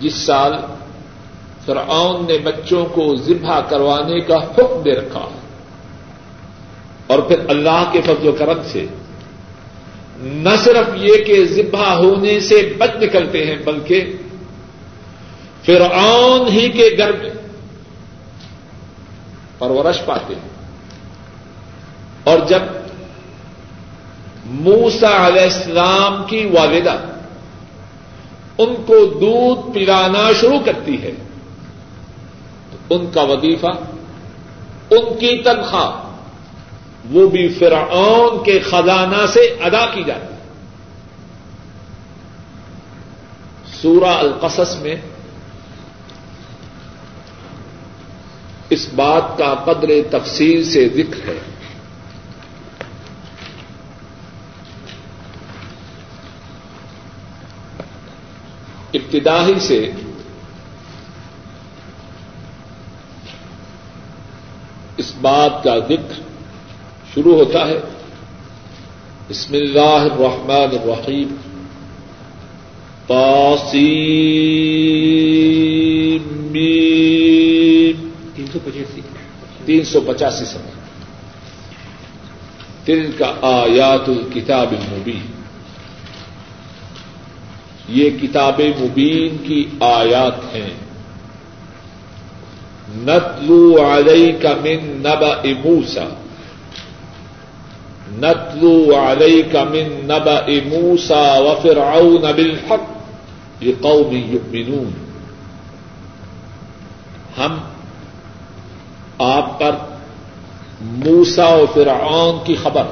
جس 0.00 0.14
سال 0.14 0.52
فرعون 1.66 2.26
نے 2.26 2.38
بچوں 2.38 2.86
کو 2.86 3.16
ذبح 3.16 3.60
کروانے 3.60 4.20
کا 4.20 4.36
حکم 4.36 4.82
دے 4.84 4.90
رکھا 4.90 5.28
اور 7.06 7.18
پھر 7.18 7.38
اللہ 7.48 7.88
کے 7.92 8.00
فضل 8.00 8.28
و 8.28 8.32
کرم 8.32 8.62
سے 8.64 8.86
نہ 10.16 10.48
صرف 10.64 10.86
یہ 10.96 11.24
کہ 11.24 11.44
ذبح 11.44 11.94
ہونے 11.94 12.40
سے 12.40 12.74
بچ 12.78 13.02
نکلتے 13.02 13.46
ہیں 13.46 13.56
بلکہ 13.64 14.16
فرعون 15.66 16.48
ہی 16.48 16.68
کے 16.68 16.94
گھر 16.98 17.12
میں 17.12 17.30
پرورش 19.58 20.04
پاتے 20.04 20.34
ہیں۔ 20.34 20.48
اور 22.24 22.38
جب 22.48 22.60
موسا 24.46 25.26
علیہ 25.26 25.42
السلام 25.42 26.24
کی 26.26 26.46
والدہ، 26.46 26.98
ان 28.58 28.74
کو 28.86 29.06
دودھ 29.06 29.74
پلانا 29.74 30.30
شروع 30.40 30.60
کرتی 30.64 31.02
ہے۔ 31.02 31.10
تو 32.70 32.94
ان 32.94 33.06
کا 33.14 33.22
وظیفہ، 33.22 33.66
ان 34.90 35.18
کی 35.18 35.42
تنخواہ، 35.42 35.90
وہ 37.10 37.28
بھی 37.28 37.48
فرعون 37.48 38.44
کے 38.44 38.58
خزانہ 38.58 39.26
سے 39.32 39.40
ادا 39.40 39.86
کی 39.86 40.02
جاتی 40.04 40.26
ہے۔ 40.26 40.34
سورہ 43.82 44.08
القصص 44.08 44.76
میں 44.76 44.94
اس 48.70 48.88
بات 48.94 49.38
کا 49.38 49.54
قدر 49.54 49.90
تفصیل 50.10 50.64
سے 50.64 50.88
ذکر 50.88 51.28
ہے۔ 51.28 51.53
ابتدائی 58.94 59.58
سے 59.60 59.90
اس 64.96 65.14
بات 65.20 65.64
کا 65.64 65.78
ذکر 65.78 66.20
شروع 67.14 67.34
ہوتا 67.34 67.68
ہے۔ 67.68 67.78
بسم 69.30 69.54
اللہ 69.54 69.80
الرحمن 69.80 70.78
الرحیم۔ 70.82 71.34
پاسی 73.06 73.88
تین 78.36 78.46
سو 78.52 78.58
پچاسی 78.64 79.00
تین 79.64 79.84
سو 79.84 80.00
پچاسی 80.00 80.44
سمے 80.44 80.72
تل 82.84 83.10
کا 83.18 83.34
آیات 83.42 84.08
الکتاب 84.08 84.70
المبین۔ 84.70 85.43
یہ 87.88 88.10
کتاب 88.22 88.60
مبین 88.80 89.36
کی 89.46 89.64
آیات 89.80 90.54
ہیں۔ 90.54 90.70
نتلو 92.88 93.76
علیہ 93.86 94.32
کا 94.42 94.52
من 94.64 94.84
نب 94.84 95.24
اموسا 95.24 96.04
نتلو 98.08 98.92
علیہ 98.96 99.52
کا 99.52 99.64
من 99.64 100.00
نب 100.04 100.28
اموسا 100.28 101.38
و 101.38 101.54
فرعون 101.62 102.32
بالحق۔ 102.36 102.82
یہ 103.60 103.72
قومی 103.80 104.26
یؤمنون 104.28 104.90
ہم 107.38 107.58
آپ 109.18 109.58
پر 109.58 109.70
موسا 110.80 111.48
و 111.48 111.66
فرعون 111.74 112.44
کی 112.44 112.54
خبر 112.54 112.82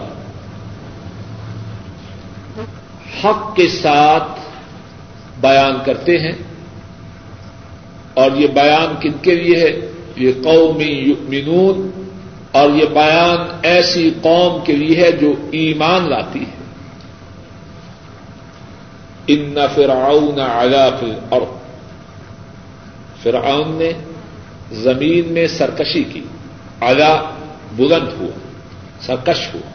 حق 3.24 3.56
کے 3.56 3.68
ساتھ 3.68 4.41
بیان 5.42 5.74
کرتے 5.86 6.18
ہیں 6.18 6.32
اور 8.14 8.30
یہ 8.36 8.46
بیان 8.46 8.94
کن 9.00 9.12
کے 9.22 9.34
لیے 9.34 9.56
ہے؟ 9.56 9.92
یہ 10.16 10.32
قومی 10.44 10.84
یؤمنون 10.84 12.04
اور 12.52 12.70
یہ 12.70 12.84
بیان 12.86 13.58
ایسی 13.62 14.10
قوم 14.22 14.64
کے 14.64 14.76
لیے 14.76 15.04
ہے 15.04 15.12
جو 15.12 15.34
ایمان 15.50 16.10
لاتی 16.10 16.40
ہے۔ 16.40 16.62
ان 19.26 19.54
فرعون 19.74 20.40
علا 20.40 20.90
فی 21.00 21.06
الارض۔ 21.06 21.62
فرعون 23.22 23.74
نے 23.74 23.92
زمین 24.72 25.32
میں 25.32 25.46
سرکشی 25.46 26.04
کی۔ 26.04 26.22
علا 26.80 27.22
بلند 27.76 28.08
ہوا، 28.20 28.38
سرکش 29.00 29.54
ہوا۔ 29.54 29.72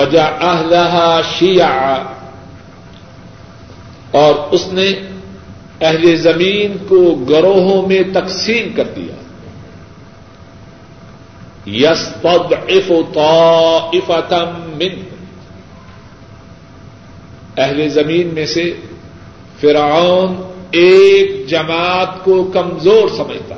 وجہ 0.00 0.20
اہلہا 0.20 1.20
شیعہ۔ 1.38 2.19
اور 4.10 4.34
اس 4.50 4.72
نے 4.72 4.88
اہل 5.80 6.16
زمین 6.16 6.76
کو 6.88 7.14
گروہوں 7.14 7.86
میں 7.86 8.00
تقسیم 8.14 8.72
کر 8.76 8.84
دیا۔ 8.84 9.14
یس 11.66 12.22
پد 12.22 12.52
اف 12.68 12.92
من 14.74 15.04
اہل 17.56 17.88
زمین 17.88 18.34
میں 18.34 18.46
سے 18.46 18.74
فرعون 19.60 20.34
ایک 20.70 21.48
جماعت 21.48 22.24
کو 22.24 22.44
کمزور 22.44 23.08
سمجھتا۔ 23.16 23.54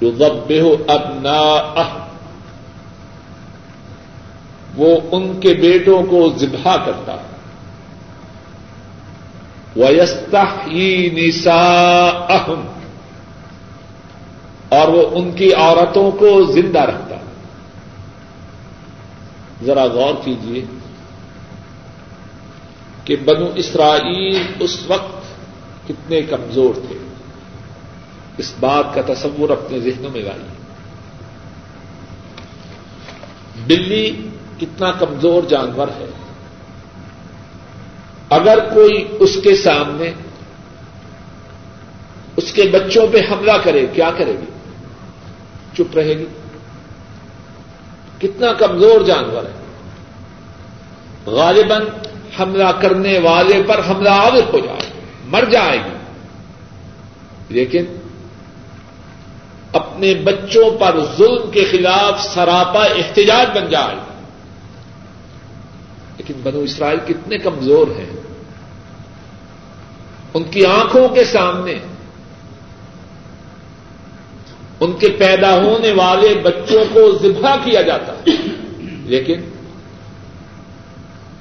جو 0.00 0.10
ضب 0.10 0.52
ہو 0.60 0.76
ابنا 0.88 1.40
وہ 4.76 5.00
ان 5.12 5.40
کے 5.40 5.54
بیٹوں 5.54 6.02
کو 6.02 6.32
ذبح 6.36 6.76
کرتا 6.86 7.16
ویست 9.76 10.34
ہی 10.66 11.10
نسا 11.12 12.16
اور 14.68 14.88
وہ 14.88 15.02
ان 15.12 15.32
کی 15.32 15.54
عورتوں 15.54 16.10
کو 16.10 16.52
زندہ 16.52 16.78
رکھتا 16.78 17.16
ذرا 19.62 19.84
غور 19.84 20.14
کیجیے 20.24 20.64
کہ 23.04 23.16
بنو 23.16 23.46
اسرائیل 23.54 24.42
اس 24.60 24.82
وقت 24.86 25.24
کتنے 25.88 26.22
کمزور 26.22 26.74
تھے۔ 26.74 26.98
اس 28.38 28.54
بات 28.60 28.84
کا 28.94 29.14
تصور 29.14 29.50
اپنے 29.50 29.80
ذہنوں 29.80 30.10
میں 30.10 30.22
لائیے۔ 30.22 30.64
بلی 33.66 34.28
کتنا 34.60 34.92
کمزور 34.92 35.42
جانور 35.42 35.88
ہے۔ 35.88 36.06
اگر 38.30 38.58
کوئی 38.74 39.08
اس 39.20 39.36
کے 39.42 39.56
سامنے 39.56 40.12
اس 42.36 42.52
کے 42.52 42.62
بچوں 42.62 43.06
پہ 43.12 43.18
حملہ 43.30 43.52
کرے، 43.64 43.86
کیا 43.92 44.10
کرے 44.16 44.32
گی؟ 44.32 44.46
چپ 45.74 45.94
رہے 45.94 46.18
گی۔ 46.18 46.26
کتنا 48.18 48.52
کمزور 48.52 49.00
جانور 49.00 49.44
ہے۔ 49.44 49.52
غالباً 51.26 51.82
حملہ 52.40 52.70
کرنے 52.80 53.18
والے 53.18 53.62
پر 53.66 53.80
حملہ 53.90 54.08
آور 54.08 54.54
ہو 54.54 54.58
جائے، 54.58 54.90
مر 55.24 55.44
جائے 55.50 55.78
گی۔ 55.78 55.96
لیکن 57.48 57.84
اپنے 59.72 60.14
بچوں 60.14 60.70
پر 60.80 61.00
ظلم 61.16 61.50
کے 61.50 61.64
خلاف 61.64 62.22
سراپا 62.22 62.84
احتجاج 62.84 63.58
بن 63.58 63.68
جائے۔ 63.70 64.13
لیکن 66.28 66.40
بنو 66.42 66.58
اسرائیل 66.58 66.98
کتنے 67.06 67.38
کمزور 67.38 67.86
ہیں۔ 67.86 68.10
ان 70.34 70.44
کی 70.44 70.66
آنکھوں 70.66 71.08
کے 71.08 71.24
سامنے، 71.24 71.74
ان 74.80 74.92
کے 74.92 75.08
پیدا 75.08 75.62
ہونے 75.62 75.92
والے 75.92 76.34
بچوں 76.34 76.84
کو 76.92 77.18
ذبح 77.22 77.56
کیا 77.64 77.82
جاتا 77.82 78.12
ہے، 78.12 78.30
لیکن 79.04 79.40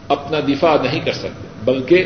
اپنا 0.08 0.40
دفاع 0.48 0.76
نہیں 0.84 1.00
کر 1.00 1.14
سکتے، 1.14 1.48
بلکہ 1.66 2.04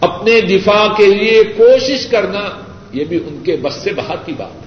اپنے 0.00 0.40
دفاع 0.40 0.94
کے 0.96 1.06
لیے 1.06 1.44
کوشش 1.44 2.06
کرنا، 2.06 2.60
یہ 2.92 3.04
بھی 3.04 3.16
ان 3.16 3.42
کے 3.44 3.56
بس 3.56 3.74
سے 3.74 3.92
باہر 3.92 4.16
کی 4.24 4.32
بات 4.32 4.54
ہے۔ 4.54 4.66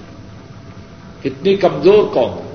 کتنی 1.22 1.56
کمزور 1.56 2.08
قوم۔ 2.14 2.38
ہے 2.38 2.50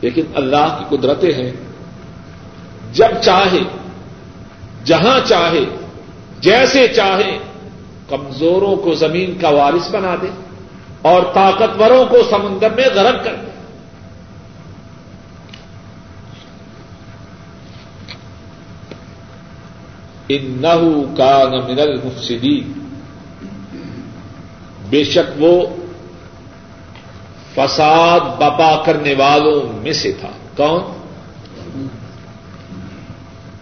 لیکن 0.00 0.22
اللہ 0.34 0.78
کی 0.78 0.96
قدرتیں 0.96 1.32
ہیں۔ 1.32 1.71
جب 2.92 3.08
چاہے، 3.22 3.58
جہاں 4.84 5.20
چاہے، 5.28 5.64
جیسے 6.40 6.88
چاہے، 6.88 7.38
کمزوروں 8.08 8.76
کو 8.76 8.94
زمین 8.94 9.38
کا 9.38 9.48
وارث 9.48 9.90
بنا 9.90 10.14
دے 10.22 10.26
اور 11.02 11.22
طاقتوروں 11.34 12.06
کو 12.06 12.16
سمندر 12.30 12.70
میں 12.70 12.84
غرق 12.94 13.24
کر 13.24 13.34
دے۔ 13.34 13.52
انہو 20.28 21.14
کا 21.16 21.44
من 21.52 21.80
المفسدین۔ 21.80 22.72
بے 24.90 25.04
شک 25.04 25.42
وہ 25.42 25.66
فساد 27.54 28.20
بپا 28.20 28.82
کرنے 28.86 29.14
والوں 29.14 29.82
میں 29.82 29.92
سے 29.92 30.12
تھا۔ 30.12 30.28
کون؟ 30.56 31.01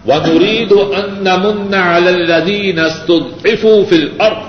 ونريد 0.09 0.73
أن 0.73 1.25
نمن 1.25 1.75
على 1.75 2.09
الذين 2.09 2.79
استضعفوا 2.79 3.89
في 3.89 3.97
الأرض. 3.97 4.45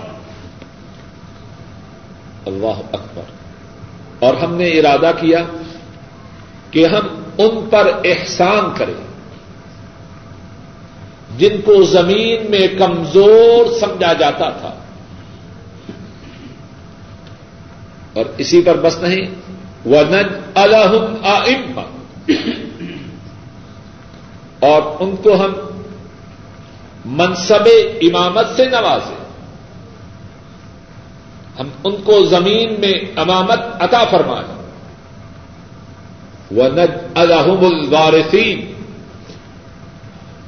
اللہ 2.45 2.81
اکبر۔ 2.91 3.21
اور 4.19 4.33
ہم 4.33 4.55
نے 4.55 4.69
ارادہ 4.69 5.11
کیا 5.19 5.43
کہ 6.71 6.85
ہم 6.85 7.23
ان 7.37 7.69
پر 7.69 7.91
احسان 8.03 8.63
کریں۔ 8.77 9.11
جن 11.37 11.61
کو 11.65 11.83
زمین 11.83 12.51
میں 12.51 12.67
کمزور 12.77 13.79
سمجھا 13.79 14.13
جاتا 14.13 14.49
تھا۔ 14.49 14.73
اور 18.13 18.25
اسی 18.37 18.61
پر 18.61 18.77
بس 18.77 18.97
نہیں۔ 19.01 19.25
وہ 19.85 20.01
نج 20.09 20.25
الحم 20.55 21.90
اور 24.61 24.81
ان 24.99 25.15
کو 25.15 25.45
ہم 25.45 25.53
منصب 27.05 27.69
امامت 28.01 28.47
سے 28.55 28.65
نوازیں۔ 28.65 29.21
ہم 31.59 31.69
ان 31.83 31.95
کو 32.03 32.25
زمین 32.25 32.81
میں 32.81 32.93
امامت 33.15 33.59
عطا 33.79 34.03
فرمائیں۔ 34.11 34.61
وہ 36.51 36.63
الحم 37.15 37.65
الوارثین 37.65 38.73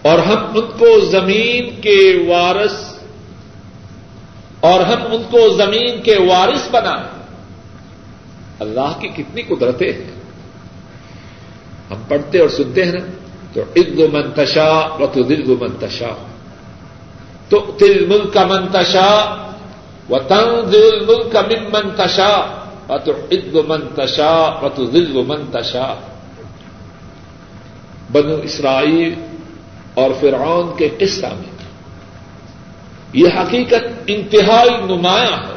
اور 0.01 0.19
ہم 0.19 0.45
ان 0.55 0.65
کو 0.79 0.99
زمین 0.99 1.81
کے 1.81 2.25
وارث 2.27 2.93
اور 4.59 4.79
ہم 4.79 5.01
ان 5.11 5.23
کو 5.31 5.49
زمین 5.49 6.01
کے 6.01 6.15
وارث 6.19 6.69
بنائیں۔ 6.71 7.09
اللہ 8.59 8.99
کی 8.99 9.07
کتنی 9.07 9.41
قدرتیں 9.41 9.93
ہیں۔ 9.93 10.11
ہم 11.91 12.01
پڑھتے 12.07 12.39
اور 12.39 12.49
سنتے 12.49 12.85
ہیں 12.85 12.91
نا۔ 12.91 13.22
تو 13.53 13.61
عز 13.75 14.13
منتشا 14.13 14.95
و 14.99 15.05
تو 15.05 15.23
دل 15.23 15.55
منتشا 15.61 16.15
تو 17.49 17.75
تل 17.79 18.05
ملک 18.05 18.33
کا 18.33 18.45
منتشا 18.45 19.35
و 20.09 20.19
تن 20.19 20.71
دل 20.71 21.05
ملک 21.05 21.35
من 21.35 21.63
منتشا 21.73 22.63
و 22.89 22.97
تو 22.97 23.11
عز 23.31 23.55
منتشا 23.67 24.59
و 24.61 24.69
تو 24.75 24.85
دل 24.85 25.23
منتشا 25.27 25.93
بنو 28.11 28.35
اسرائیل 28.35 29.13
اور 29.93 30.11
فرعون 30.19 30.77
کے 30.77 30.89
قصہ 30.97 31.25
میں 31.25 31.53
یہ 33.13 33.27
حقیقت 33.27 33.85
انتہائی 34.07 34.95
نمایاں 34.95 35.37
ہے۔ 35.37 35.53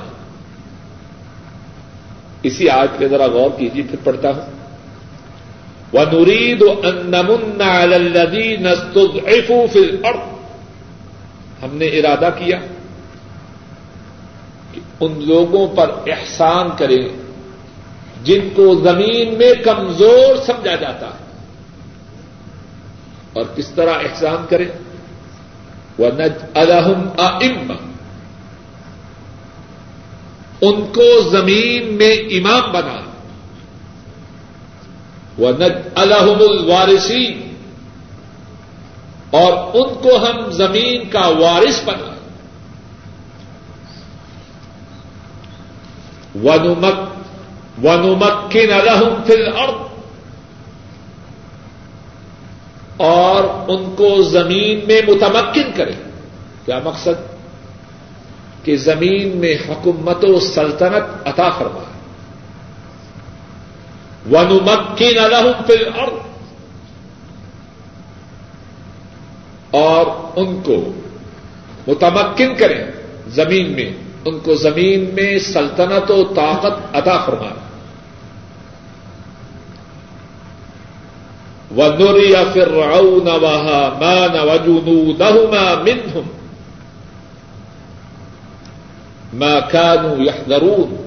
اسی 2.43 2.69
آج 2.69 2.89
پہ 2.99 3.09
ذرا 3.09 3.27
غور 3.27 3.51
کیجیے، 3.59 3.83
پھر 3.83 3.99
پڑھتا 4.05 4.31
ہوں۔ 4.31 4.56
ونريد 5.93 6.63
أن 6.63 7.11
نمن 7.11 7.63
على 7.63 7.95
الذين 7.95 8.67
استضعفوا 8.67 9.67
في 9.73 9.79
الأرض. 9.79 10.21
ہم 11.63 11.77
نے 11.77 11.87
ارادہ 11.87 12.31
کیا 12.39 12.59
کہ 14.73 14.81
ان 15.01 15.25
لوگوں 15.27 15.69
پر 15.77 15.91
احسان 16.07 16.69
کریں، 16.79 17.09
جن 18.23 18.49
کو 18.57 18.75
زمین 18.75 19.39
میں 19.39 19.53
کمزور 19.65 20.37
سمجھا 20.47 20.75
جاتا 20.75 21.07
ہے۔ 21.07 21.27
اور 23.33 23.45
کس 23.57 23.69
طرح 23.69 23.91
احسان 23.91 24.47
کریں؟ 24.49 24.69
وہ 25.99 26.07
الحم 26.55 27.09
ام 27.19 27.73
ان 30.61 30.85
کو 30.95 31.29
زمین 31.31 31.95
میں 31.95 32.17
امام 32.17 32.73
بنا۔ 32.73 33.16
وہ 35.39 35.53
الحم 35.95 36.39
الوارثی 36.51 37.27
اور 39.31 39.53
ان 39.53 39.95
کو 39.95 40.17
ہم 40.17 40.51
زمین 40.51 41.11
کا 41.11 41.27
وارث 41.27 41.85
بنا 41.85 42.13
ونمک 46.43 47.17
ونمک 47.85 48.51
کن 48.51 48.73
الحم 48.73 49.23
فل 49.27 49.49
اور 52.97 53.45
ان 53.69 53.95
کو 53.97 54.23
زمین 54.23 54.81
میں 54.87 55.03
متمکن 55.09 55.71
کرے 55.75 55.93
کیا 56.65 56.81
مقصد؟ 56.85 57.37
کہ 58.65 58.77
زمین 58.77 59.37
میں 59.37 59.55
حکومت 59.69 60.25
و 60.25 60.41
سلطنت 60.41 61.29
عطا 61.29 61.51
فرمائے۔ 61.51 61.96
ونمکن 64.33 65.15
لهم 65.15 65.63
في 65.67 65.73
الارض 65.73 66.27
اور 69.71 70.07
ان 70.37 70.61
کو 70.63 70.93
متمکن 71.87 72.55
کریں 72.55 72.85
زمین 73.29 73.73
میں۔ 73.73 73.93
ان 74.25 74.39
کو 74.39 74.55
زمین 74.55 75.11
میں 75.15 75.39
سلطنت 75.39 76.11
و 76.11 76.25
طاقت 76.25 76.97
عطا 76.97 77.25
فرمائے۔ 77.27 77.67
ونری 81.77 82.35
فرعون 82.55 83.29
وهامان 83.29 84.49
وجنودهما 84.49 85.83
منهم۔ 85.83 86.23
ما 89.33 89.61
كانوا 89.61 90.17
يحذرون۔ 90.19 91.06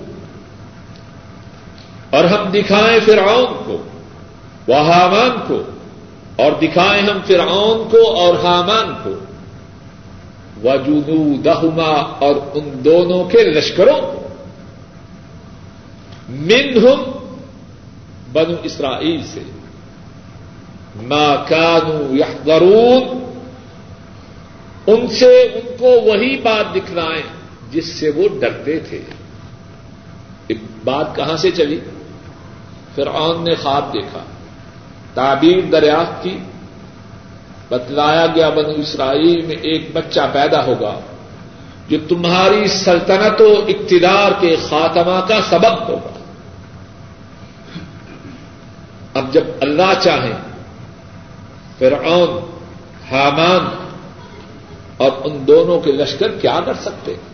اور 2.09 2.23
ہم 2.23 2.51
دکھائیں 2.51 2.99
فرعون 3.05 3.63
کو 3.65 3.77
وہ 4.67 4.75
حامان 4.75 5.39
کو، 5.47 5.61
اور 6.35 6.51
دکھائیں 6.61 7.03
ہم 7.03 7.17
فرعون 7.27 7.89
کو 7.89 8.15
اور 8.15 8.33
حامان 8.33 8.93
کو۔ 9.03 9.13
وجو 10.63 11.41
دہما 11.41 11.93
اور 12.19 12.35
ان 12.53 12.69
دونوں 12.85 13.23
کے 13.23 13.43
لشکروں 13.43 14.01
کو۔ 14.01 14.27
منہم 16.29 17.11
بنو 18.31 18.55
اسرائیل 18.63 19.21
سے۔ 19.23 19.41
ما 20.95 21.35
کانو 21.35 22.15
یحذرون، 22.15 23.31
ان 24.87 25.07
سے 25.07 25.41
ان 25.41 25.77
کو 25.79 25.87
وہی 25.87 26.37
بات 26.37 26.75
دکھلائیں 26.75 27.23
جس 27.71 27.85
سے 27.85 28.09
وہ 28.09 28.27
ڈرتے 28.39 28.79
تھے۔ 28.79 29.01
بات 30.83 31.15
کہاں 31.15 31.37
سے 31.37 31.51
چلی؟ 31.51 31.79
فرعون 32.95 33.43
نے 33.43 33.55
خواب 33.55 33.93
دیکھا۔ 33.93 34.19
تعبیر 35.13 35.61
دریافت 35.71 36.23
کی۔ 36.23 36.37
بتلایا 37.69 38.27
گیا 38.35 38.49
بنو 38.49 38.69
اسرائیل 38.69 39.45
میں 39.45 39.55
ایک 39.55 39.89
بچہ 39.93 40.19
پیدا 40.33 40.65
ہوگا 40.65 40.99
جو 41.89 41.97
تمہاری 42.09 42.67
سلطنت 42.67 43.41
و 43.41 43.65
اقتدار 43.67 44.31
کے 44.39 44.55
خاتمہ 44.69 45.27
کا 45.27 45.41
سبب 45.49 45.89
ہوگا۔ 45.89 46.19
اب 49.13 49.33
جب 49.33 49.43
اللہ 49.61 49.93
چاہیں، 50.01 50.37
فرعون، 51.79 52.59
حامان 53.11 53.85
اور 54.97 55.11
ان 55.23 55.47
دونوں 55.47 55.79
کے 55.79 55.91
لشکر 55.91 56.31
کیا 56.31 56.59
کر 56.65 56.73
سکتے؟ 56.73 57.13
ہیں 57.13 57.28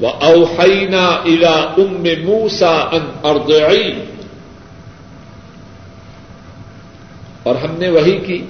وہ 0.00 0.08
اوحینا 0.08 1.06
الا 1.06 1.52
ام 1.52 2.02
موسا 2.02 2.70
ان 2.70 3.10
اردعی 3.22 4.04
اور 7.42 7.54
ہم 7.54 7.74
نے 7.78 7.88
وہی 7.88 8.18
کی 8.18 8.46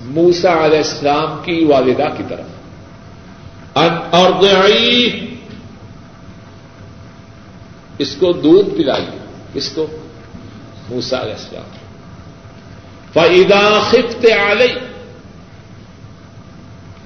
موسا 0.00 0.64
علیہ 0.64 0.78
السلام 0.78 1.42
کی 1.44 1.64
والدہ 1.64 2.06
کی 2.16 2.22
طرف۔ 2.28 2.46
ان 3.76 3.94
اردعی 4.12 5.26
اس 7.98 8.16
کو 8.18 8.32
دودھ 8.32 8.70
پلائیے 8.70 9.18
کس 9.52 9.68
کو 9.68 9.86
موسا 10.88 11.20
علیہ 11.20 11.32
السلام۔ 11.32 11.68
فعدا 13.12 13.80
خفت 13.80 14.26
علیہ 14.50 14.74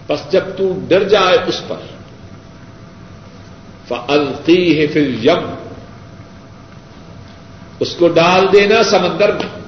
بس 0.06 0.20
جب 0.30 0.44
تو 0.56 0.78
ڈر 0.88 1.08
جائے 1.08 1.38
اس 1.46 1.62
پر۔ 1.68 1.91
فلقی 4.06 4.80
ہے 4.80 4.86
پھر 4.86 5.06
یم 5.22 5.54
اس 7.80 7.96
کو 7.96 8.08
ڈال 8.08 8.46
دینا 8.52 8.82
سمندر 8.82 9.32
میں۔ 9.32 9.62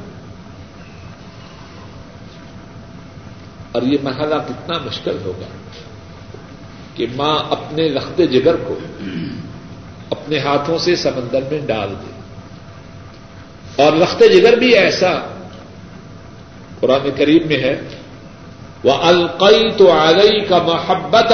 اور 3.72 3.82
یہ 3.82 3.96
مرحلہ 4.02 4.34
کتنا 4.48 4.78
مشکل 4.78 5.16
ہوگا 5.24 5.46
کہ 6.94 7.06
ماں 7.16 7.38
اپنے 7.50 7.88
لخت 7.88 8.18
جگر 8.18 8.56
کو 8.56 8.78
اپنے 10.10 10.38
ہاتھوں 10.38 10.78
سے 10.78 10.96
سمندر 10.96 11.40
میں 11.50 11.60
ڈال 11.66 11.90
دے۔ 11.90 12.10
اور 13.84 13.92
لخت 13.92 14.22
جگر 14.32 14.56
بھی 14.56 14.78
ایسا 14.78 15.12
قرآن 16.80 17.08
کریم 17.16 17.46
میں 17.46 17.58
ہے۔ 17.58 17.80
وہ 18.84 18.92
القئی 18.92 19.72
تو 19.76 19.92
آگئی 19.92 20.40
کا 20.40 20.58
محبت 20.62 21.32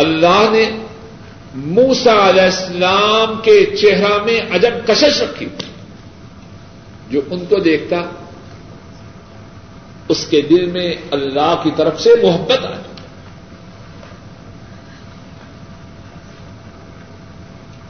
اللہ 0.00 0.48
نے 0.52 0.64
موسا 1.54 2.28
علیہ 2.28 2.42
السلام 2.42 3.40
کے 3.42 3.76
چہرہ 3.76 4.22
میں 4.24 4.40
عجب 4.50 4.86
کشش 4.86 5.22
رکھی 5.22 5.48
جو 7.10 7.20
ان 7.30 7.44
کو 7.44 7.56
دیکھتا 7.56 7.96
اس 10.08 10.26
کے 10.26 10.40
دل 10.40 10.66
میں 10.66 10.94
اللہ 11.10 11.60
کی 11.62 11.70
طرف 11.76 12.00
سے 12.00 12.10
محبت 12.22 12.64
آئی۔ 12.64 12.76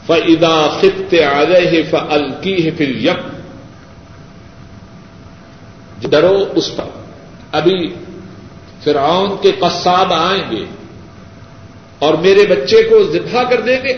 فعدا 0.06 0.78
خط 0.80 1.14
آ 1.34 1.44
گئے 1.44 1.82
فلکی 1.82 2.64
ہے 2.64 2.70
پھر 2.70 2.88
یم 2.88 3.40
ڈرو 6.10 6.44
اس 6.54 6.76
پر۔ 6.76 6.84
ابھی 7.52 7.94
فرعون 8.84 9.30
کے 9.42 9.52
قصاب 9.52 10.12
آئیں 10.12 10.50
گے۔ 10.50 10.64
اور 12.00 12.14
میرے 12.14 12.46
بچے 12.46 12.82
کو 12.82 13.12
ذبح 13.12 13.42
کر 13.50 13.60
دیں 13.60 13.82
گے۔ 13.82 13.96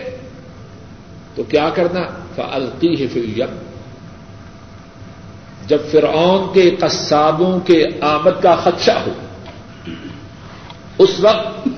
تو 1.35 1.43
کیا 1.43 1.71
کرنا؟ 1.75 2.01
فلقی 2.37 3.03
ہے 3.03 3.07
پھر 3.07 3.47
جب 5.67 5.79
فرعون 5.91 6.55
کے 6.55 6.71
قصابوں 6.71 7.61
کے 7.61 7.87
آمد 8.01 8.43
کا 8.43 8.57
خدشہ 8.57 9.05
ہو، 9.07 9.13
اس 10.99 11.11
وقت 11.21 11.69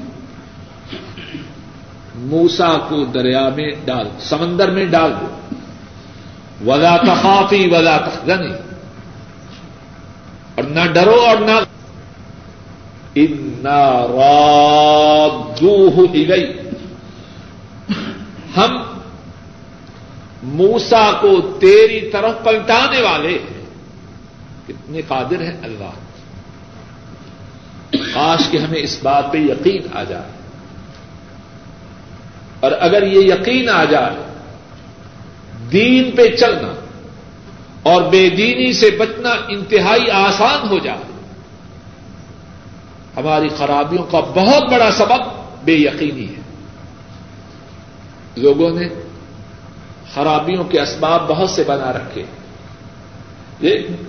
موسا 2.14 2.78
کو 2.88 3.04
دریا 3.04 3.48
میں 3.48 3.70
ڈال، 3.84 4.08
سمندر 4.20 4.70
میں 4.70 4.84
ڈال 4.84 5.12
دو۔ 5.20 5.26
ولا 6.66 6.96
تخافی 6.96 7.68
ولا 7.70 7.98
تخنی 7.98 8.50
اور 10.54 10.64
نہ 10.64 10.80
ڈرو 10.92 11.20
اور 11.20 11.37
نہ 11.37 11.50
ہی 16.14 16.29
گئی 16.29 16.53
ہم 18.57 18.77
موسا 20.42 21.12
کو 21.20 21.59
تیری 21.61 22.00
طرف 22.11 22.44
پلٹانے 22.44 23.03
والے 23.03 23.38
کتنے 24.66 25.00
قادر 25.09 25.40
ہیں 25.40 25.61
اللہ۔ 25.62 25.90
کاش 28.14 28.50
کہ 28.50 28.59
ہمیں 28.59 28.83
اس 28.83 28.98
بات 29.03 29.33
پہ 29.33 29.38
یقین 29.38 29.83
آ 29.92 30.03
جائے۔ 30.05 30.31
اور 32.61 32.72
اگر 32.81 33.03
یہ 33.07 33.35
یقین 33.35 33.68
آ 33.68 33.85
جائے، 33.85 34.16
دین 35.72 36.11
پہ 36.16 36.37
چلنا 36.37 36.74
اور 37.83 38.03
بے 38.03 38.31
دینی 38.31 38.72
سے 38.72 38.90
بچنا 38.90 39.31
انتہائی 39.48 40.11
آسان 40.11 40.68
ہو 40.68 40.79
جائے۔ 40.79 41.13
ہماری 43.16 43.48
خرابیوں 43.48 44.05
کا 44.05 44.20
بہت 44.20 44.62
بڑا 44.70 44.90
سبب 44.92 45.20
بے 45.64 45.72
یقینی 45.72 46.29
ہے۔ 46.29 46.40
لوگوں 48.37 48.70
نے 48.70 48.88
خرابیوں 50.14 50.64
کے 50.64 50.81
اسباب 50.81 51.29
بہت 51.29 51.50
سے 51.50 51.64
بنا 51.66 51.92
رکھے۔ 51.92 52.22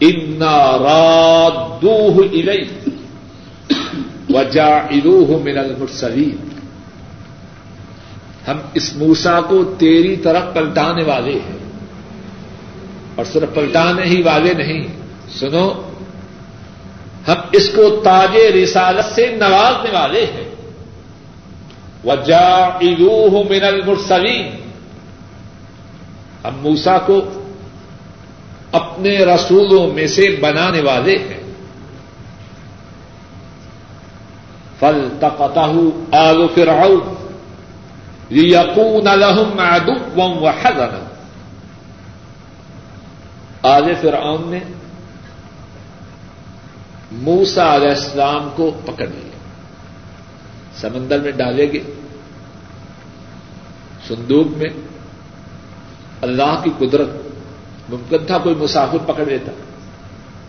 انا 0.00 0.78
رات 0.78 1.82
دوہ 1.82 2.20
وجا 4.28 4.66
اروح 4.66 5.42
من 5.42 5.58
المرسلین 5.58 6.55
ہم 8.48 8.58
اس 8.74 8.96
موسا 8.96 9.40
کو 9.40 9.74
تیری 9.78 10.16
طرف 10.16 10.54
پلٹانے 10.54 11.02
والے 11.02 11.32
ہیں۔ 11.32 11.58
اور 13.14 13.24
صرف 13.24 13.54
پلٹانے 13.54 14.02
ہی 14.02 14.22
والے 14.22 14.54
نہیں، 14.54 14.84
سنو، 15.38 15.72
ہم 17.28 17.34
اس 17.52 17.68
کو 17.68 18.00
تاج 18.04 18.36
رسالت 18.36 19.14
سے 19.14 19.36
نوازنے 19.36 19.98
والے 19.98 20.24
ہیں۔ 20.24 20.48
وجا 22.04 22.64
اروح 22.64 23.42
من 23.50 23.64
المرسلین 23.64 24.50
ہم 26.44 26.54
موسا 26.60 26.98
کو 26.98 27.20
اپنے 28.72 29.18
رسولوں 29.18 29.92
میں 29.92 30.06
سے 30.06 30.36
بنانے 30.40 30.80
والے 30.80 31.18
ہیں۔ 31.18 31.40
فل 34.80 35.08
تقتہ 35.20 36.16
آل 36.16 36.46
فرعون۔ 36.54 37.15
لیکون 38.28 39.04
لهم 39.04 39.60
عدوا 39.60 40.24
وحزنا۔ 40.24 41.08
آل 43.62 43.94
فرعون 44.00 44.48
نے 44.48 44.60
موسا 47.12 47.76
علیہ 47.76 47.88
السلام 47.88 48.48
کو 48.56 48.80
پکڑ 48.86 49.06
لیا۔ 49.06 49.38
سمندر 50.76 51.20
میں 51.20 51.32
ڈالے 51.32 51.72
گے 51.72 51.82
صندوق 54.08 54.56
میں 54.56 54.70
اللہ 56.20 56.62
کی 56.64 56.70
قدرت، 56.78 57.08
ممکن 57.88 58.26
تھا 58.26 58.38
کوئی 58.38 58.54
مسافر 58.54 58.98
پکڑ 59.06 59.24
لیتا، 59.24 59.52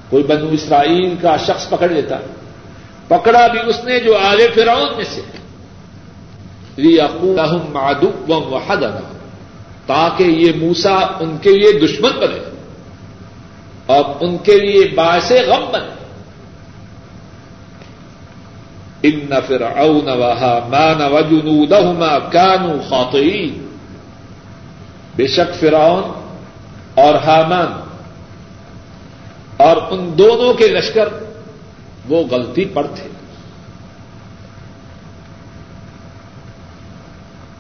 کوئی 0.10 0.24
بنو 0.24 0.48
اسرائیل 0.48 1.16
کا 1.22 1.38
شخص 1.38 1.70
پکڑ 1.70 1.90
لیتا۔ 1.90 2.16
پکڑا 3.08 3.48
بھی 3.48 3.60
اس 3.66 3.84
نے 3.84 4.00
جو 4.00 4.18
آگے 4.18 4.48
فرعون 4.56 4.96
میں 4.96 5.06
سے۔ 5.06 5.22
مادب 6.80 8.32
و 8.32 8.58
حد 8.58 8.84
تاکہ 9.86 10.24
یہ 10.24 10.52
موسا 10.56 10.96
ان 10.96 11.38
کے 11.42 11.50
لیے 11.50 11.80
دشمن 11.80 12.12
بنے 12.12 12.40
اور 13.86 14.06
ان 14.22 14.38
کے 14.38 14.60
لیے 14.60 14.88
باعث 14.96 15.32
غم 15.32 15.66
بنے۔ 15.72 15.98
ان 19.04 19.20
نفر 19.30 19.62
او 19.78 20.02
نواہ 20.02 20.68
مان 20.68 21.14
وجنودہما 21.14 22.20
کانو 22.20 22.74
خاطئین 22.90 23.68
بے 25.16 25.28
شک 25.28 25.60
فرعون 25.60 26.04
اور 26.96 27.16
حامان 27.16 27.88
اور 29.58 29.78
ان 29.90 30.18
دونوں 30.18 30.54
کے 30.54 30.68
لشکر 30.68 31.10
وہ 32.10 32.24
غلطی 32.24 32.66
پر 32.66 32.88
تھے۔ 32.88 33.17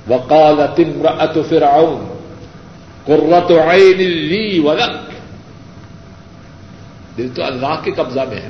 وقالت 0.10 0.80
امرأة 0.80 1.42
فرعون 1.50 2.18
قرۃ 3.06 3.52
عین 3.52 3.98
لی 3.98 4.60
ولک 4.60 5.08
دل 7.18 7.30
تو 7.30 7.44
اللہ 7.44 7.82
کے 7.84 7.92
قبضہ 7.92 8.20
میں 8.20 8.42
ہے۔ 8.42 8.50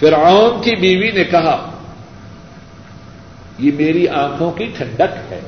فرعون 0.00 0.62
کی 0.62 0.76
بیوی 0.76 1.10
نے 1.10 1.24
کہا، 1.24 1.70
یہ 3.58 3.70
میری 3.74 4.08
آنکھوں 4.08 4.52
کی 4.52 4.64
ٹھنڈک 4.76 5.32
ہے۔ 5.32 5.40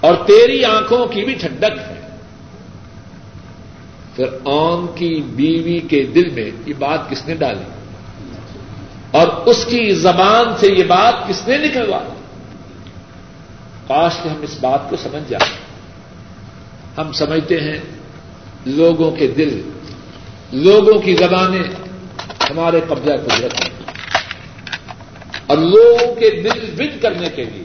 اور 0.00 0.14
تیری 0.26 0.64
آنکھوں 0.64 1.06
کی 1.06 1.24
بھی 1.24 1.34
ٹھنڈک 1.34 1.78
ہے۔ 1.88 2.16
فرعون 4.16 4.86
کی 4.94 5.22
بیوی 5.26 5.78
کے 5.78 6.02
دل 6.04 6.30
میں 6.30 6.50
یہ 6.66 6.74
بات 6.78 7.10
کس 7.10 7.26
نے 7.26 7.34
ڈالی؟ 7.34 7.79
اور 9.10 9.28
اس 9.28 9.64
کی 9.64 9.94
زبان 9.94 10.56
سے 10.58 10.66
یہ 10.72 10.84
بات 10.84 11.28
کس 11.28 11.48
نے 11.48 11.58
نکلوا 11.58 11.98
کاش 13.86 14.12
کہ 14.22 14.28
ہم 14.28 14.42
اس 14.42 14.58
بات 14.60 14.90
کو 14.90 14.96
سمجھ 14.96 15.30
جائیں۔ 15.30 15.56
ہم 16.98 17.12
سمجھتے 17.12 17.60
ہیں 17.60 17.78
لوگوں 18.66 19.10
کے 19.10 19.26
دل، 19.26 19.70
لوگوں 20.52 20.98
کی 20.98 21.16
زبانیں 21.16 21.62
ہمارے 22.50 22.80
قبضہ 22.88 23.12
قدرت 23.26 23.60
میں 23.60 23.70
اور 25.46 25.58
لوگوں 25.58 26.14
کے 26.14 26.30
دل 26.30 26.74
بن 26.78 26.98
کرنے 27.00 27.28
کے 27.28 27.44
لیے 27.44 27.64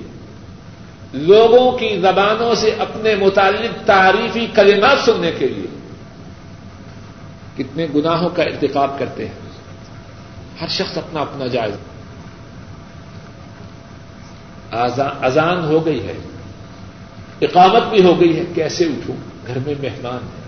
لوگوں 1.13 1.71
کی 1.71 1.99
زبانوں 2.01 2.55
سے 2.55 2.71
اپنے 2.79 3.15
متعلق 3.15 3.85
تعریفی 3.85 4.47
کلمات 4.53 5.05
سننے 5.05 5.31
کے 5.31 5.47
لیے 5.47 5.67
کتنے 7.57 7.87
گناہوں 7.95 8.29
کا 8.29 8.43
ارتکاب 8.43 8.99
کرتے 8.99 9.27
ہیں۔ 9.27 9.44
ہر 10.61 10.67
شخص 10.67 10.97
اپنا 10.97 11.21
اپنا 11.21 11.47
جائز 11.47 11.75
اذان 15.21 15.65
ہو 15.65 15.85
گئی 15.85 16.07
ہے۔ 16.07 16.13
اقامت 17.41 17.83
بھی 17.83 18.03
ہو 18.03 18.19
گئی 18.21 18.39
ہے۔ 18.39 18.43
کیسے 18.55 18.85
اٹھوں؟ 18.85 19.15
گھر 19.47 19.57
میں 19.65 19.73
مہمان 19.81 20.19
ہے 20.23 20.45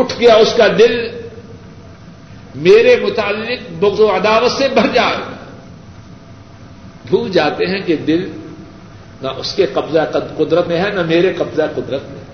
اٹھ 0.00 0.14
گیا 0.20 0.34
اس 0.34 0.54
کا 0.56 0.66
دل۔ 0.78 1.10
میرے 2.54 2.96
متعلق 3.06 3.72
بغض 3.78 4.00
و 4.00 4.16
عداوت 4.16 4.52
سے 4.52 4.68
بھر 4.68 4.86
جائے 4.94 5.16
بھول 7.06 7.30
جاتے 7.30 7.66
ہیں 7.66 7.80
کہ 7.86 7.96
دل 7.96 8.30
نہ 9.22 9.28
اس 9.28 9.54
کے 9.54 9.66
قبضہ 9.66 9.98
قدرت 10.38 10.66
میں 10.66 10.80
ہے، 10.80 10.90
نہ 10.90 11.02
میرے 11.02 11.32
قبضہ 11.32 11.62
قدرت 11.76 12.02
میں۔ 12.02 12.24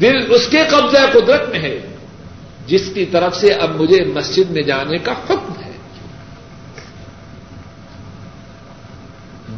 دل 0.00 0.34
اس 0.34 0.48
کے 0.50 0.58
قبضہ 0.70 0.98
قدرت 1.12 1.48
میں 1.48 1.58
ہے۔ 1.58 1.89
جس 2.70 2.90
کی 2.94 3.04
طرف 3.04 3.36
سے 3.36 3.52
اب 3.52 3.80
مجھے 3.80 4.04
مسجد 4.04 4.50
میں 4.50 4.62
جانے 4.62 4.98
کا 4.98 5.12
حکم 5.12 5.62
ہے۔ 5.64 5.70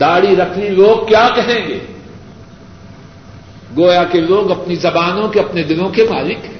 داڑھی 0.00 0.36
رکھنی 0.36 0.68
لوگ 0.68 1.06
کیا 1.06 1.28
کہیں 1.34 1.68
گے؟ 1.68 1.78
گویا 3.76 4.04
کہ 4.04 4.20
لوگ 4.20 4.50
اپنی 4.50 4.74
زبانوں 4.74 5.28
کے، 5.28 5.40
اپنے 5.40 5.62
دلوں 5.62 5.88
کے 5.88 6.06
مالک 6.10 6.38
ہیں۔ 6.44 6.58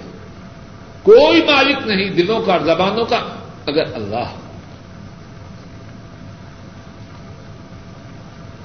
کوئی 1.03 1.43
مالک 1.43 1.77
نہیں، 1.87 2.11
دلوں 2.11 2.41
کا 2.43 2.53
اور 2.53 2.61
زبانوں 2.61 3.05
کا 3.05 3.17
اگر 3.67 3.85
اللہ۔ 3.95 4.35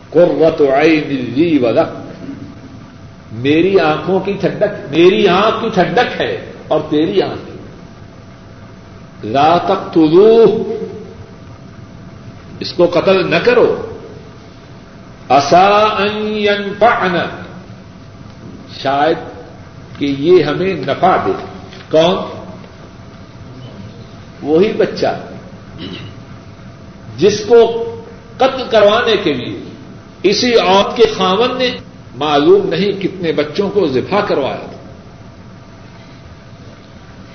قرت 0.09 0.61
عین 0.61 1.03
لی 1.07 1.57
ولک۔ 1.57 1.87
میری 3.31 3.79
آنکھوں 3.79 4.19
کی 4.19 4.33
ٹھنڈک، 4.33 4.89
میری 4.89 5.27
آنکھ 5.27 5.63
کی 5.63 5.69
ٹھنڈک 5.69 6.21
ہے 6.21 6.51
اور 6.67 6.81
تیری 6.89 7.21
آنکھ۔ 7.21 7.46
لا 9.23 9.57
تک 9.57 9.97
اس 12.59 12.73
کو 12.73 12.85
قتل 12.85 13.29
نہ 13.29 13.35
کرو. 13.35 13.81
پعنا 16.79 17.25
شاید 18.81 19.17
کہ 19.99 20.05
یہ 20.05 20.43
ہمیں 20.43 20.73
نفع 20.73 21.17
دے. 21.25 21.31
کون؟ 21.91 22.15
وہی 24.41 24.73
بچہ. 24.73 25.19
جس 27.17 27.45
کو 27.47 27.83
قتل 28.37 28.63
کروانے 28.69 29.17
کے 29.17 29.33
لیے 29.33 29.59
اسی 30.23 30.55
عورت 30.55 30.97
کے 30.97 31.03
خاون 31.17 31.57
نے 31.57 31.77
معلوم 32.15 32.69
نہیں 32.69 33.01
کتنے 33.01 33.31
بچوں 33.31 33.69
کو 33.69 33.87
ذبح 33.87 34.21
کروایا 34.21 34.65
تھا. 34.69 34.76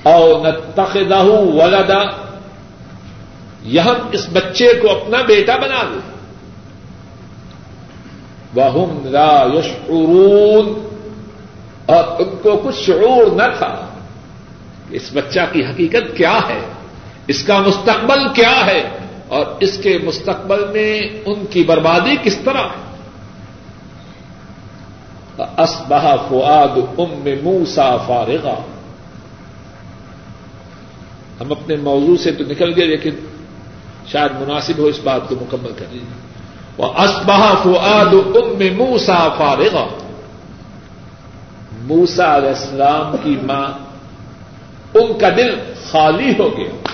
اور 0.03 0.41
نہ 0.41 0.49
تخدہ 0.75 1.25
ولدا، 1.25 2.33
یہ 3.63 3.83
اس 4.13 4.29
بچے 4.33 4.69
کو 4.83 4.91
اپنا 4.91 5.23
بیٹا 5.23 5.57
بنا 5.57 5.83
دوں 5.83 6.13
وہ 8.55 8.87
لا 9.05 9.47
یشعرون 9.55 10.89
اور 11.87 12.21
ان 12.21 12.37
کو 12.43 12.57
کچھ 12.65 12.77
شعور 12.77 13.37
نہ 13.37 13.43
تھا۔ 13.59 13.87
اس 14.91 15.11
بچہ 15.13 15.41
کی 15.53 15.65
حقیقت 15.65 16.17
کیا 16.17 16.39
ہے؟ 16.49 16.61
اس 17.27 17.43
کا 17.43 17.61
مستقبل 17.61 18.29
کیا 18.35 18.67
ہے؟ 18.67 18.83
اور 19.29 19.47
اس 19.61 19.79
کے 19.79 19.99
مستقبل 20.05 20.65
میں 20.73 21.01
ان 21.27 21.47
کی 21.51 21.65
بربادی 21.65 22.17
کس 22.23 22.39
طرح؟ 22.45 22.63
ہے 25.39 25.63
اسبہ 25.63 26.17
فعاد 26.29 26.79
ام 26.99 27.29
موسا 27.43 27.97
فارغا۔ 27.97 28.55
ہم 31.43 31.53
اپنے 31.53 31.77
موضوع 31.77 32.17
سے 32.17 32.33
تو 32.33 32.45
نکل 32.45 32.73
گئے 32.77 32.87
لیکن 32.87 33.11
شاید 34.07 34.31
مناسب 34.41 34.79
ہو 34.79 34.87
اس 34.87 34.99
بات 35.05 35.21
کو 35.29 35.35
مکمل 35.41 35.73
کر 35.79 35.87
وہ 36.77 36.93
اسبہ 36.93 37.55
فعاد 37.65 38.15
ام 38.15 38.77
موسا 38.77 39.29
فارغا۔ 39.29 39.89
موسا 41.73 42.37
علیہ 42.37 42.49
السلام 42.49 43.17
کی 43.23 43.37
ماں 43.43 43.69
ان 44.95 45.19
کا 45.19 45.29
دل 45.37 45.55
خالی 45.91 46.33
ہو 46.39 46.57
گیا۔ 46.57 46.89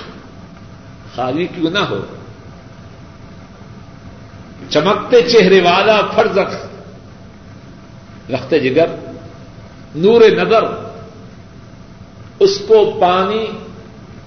خالی 1.15 1.47
کیوں 1.47 1.71
نہ 1.71 1.79
ہو؟ 1.79 2.01
چمکتے 4.69 5.23
چہرے 5.23 5.61
والا 5.61 6.01
فرض 6.15 6.39
رکھتے 8.31 8.59
جگر، 8.59 8.87
نور 9.95 10.21
نظر۔ 10.21 10.65
اس 12.41 12.63
کو 12.69 12.99
پانی 13.01 13.47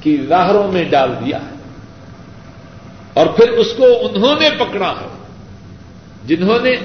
کی 0.01 0.17
لہروں 0.17 0.71
میں 0.71 0.83
ڈال 0.83 1.13
دیا 1.25 1.37
ہے۔ 1.37 1.55
اور 3.13 3.27
پھر 3.27 3.49
اس 3.49 3.67
کو 3.77 3.85
انہوں 4.01 4.35
نے 4.39 4.49
پکڑا 4.49 4.93
ہے۔ 5.01 5.07
جنہوں 6.25 6.59
نے 6.59 6.75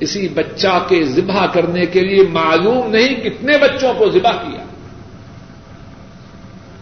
اسی 0.00 0.28
بچہ 0.28 0.84
کے 0.88 1.02
ذبح 1.02 1.46
کرنے 1.46 1.86
کے 1.86 2.00
لیے 2.00 2.26
معلوم 2.32 2.90
نہیں 2.90 3.20
کتنے 3.20 3.58
بچوں 3.58 3.94
کو 3.98 4.10
ذبح 4.10 4.32
کیا۔ 4.32 4.64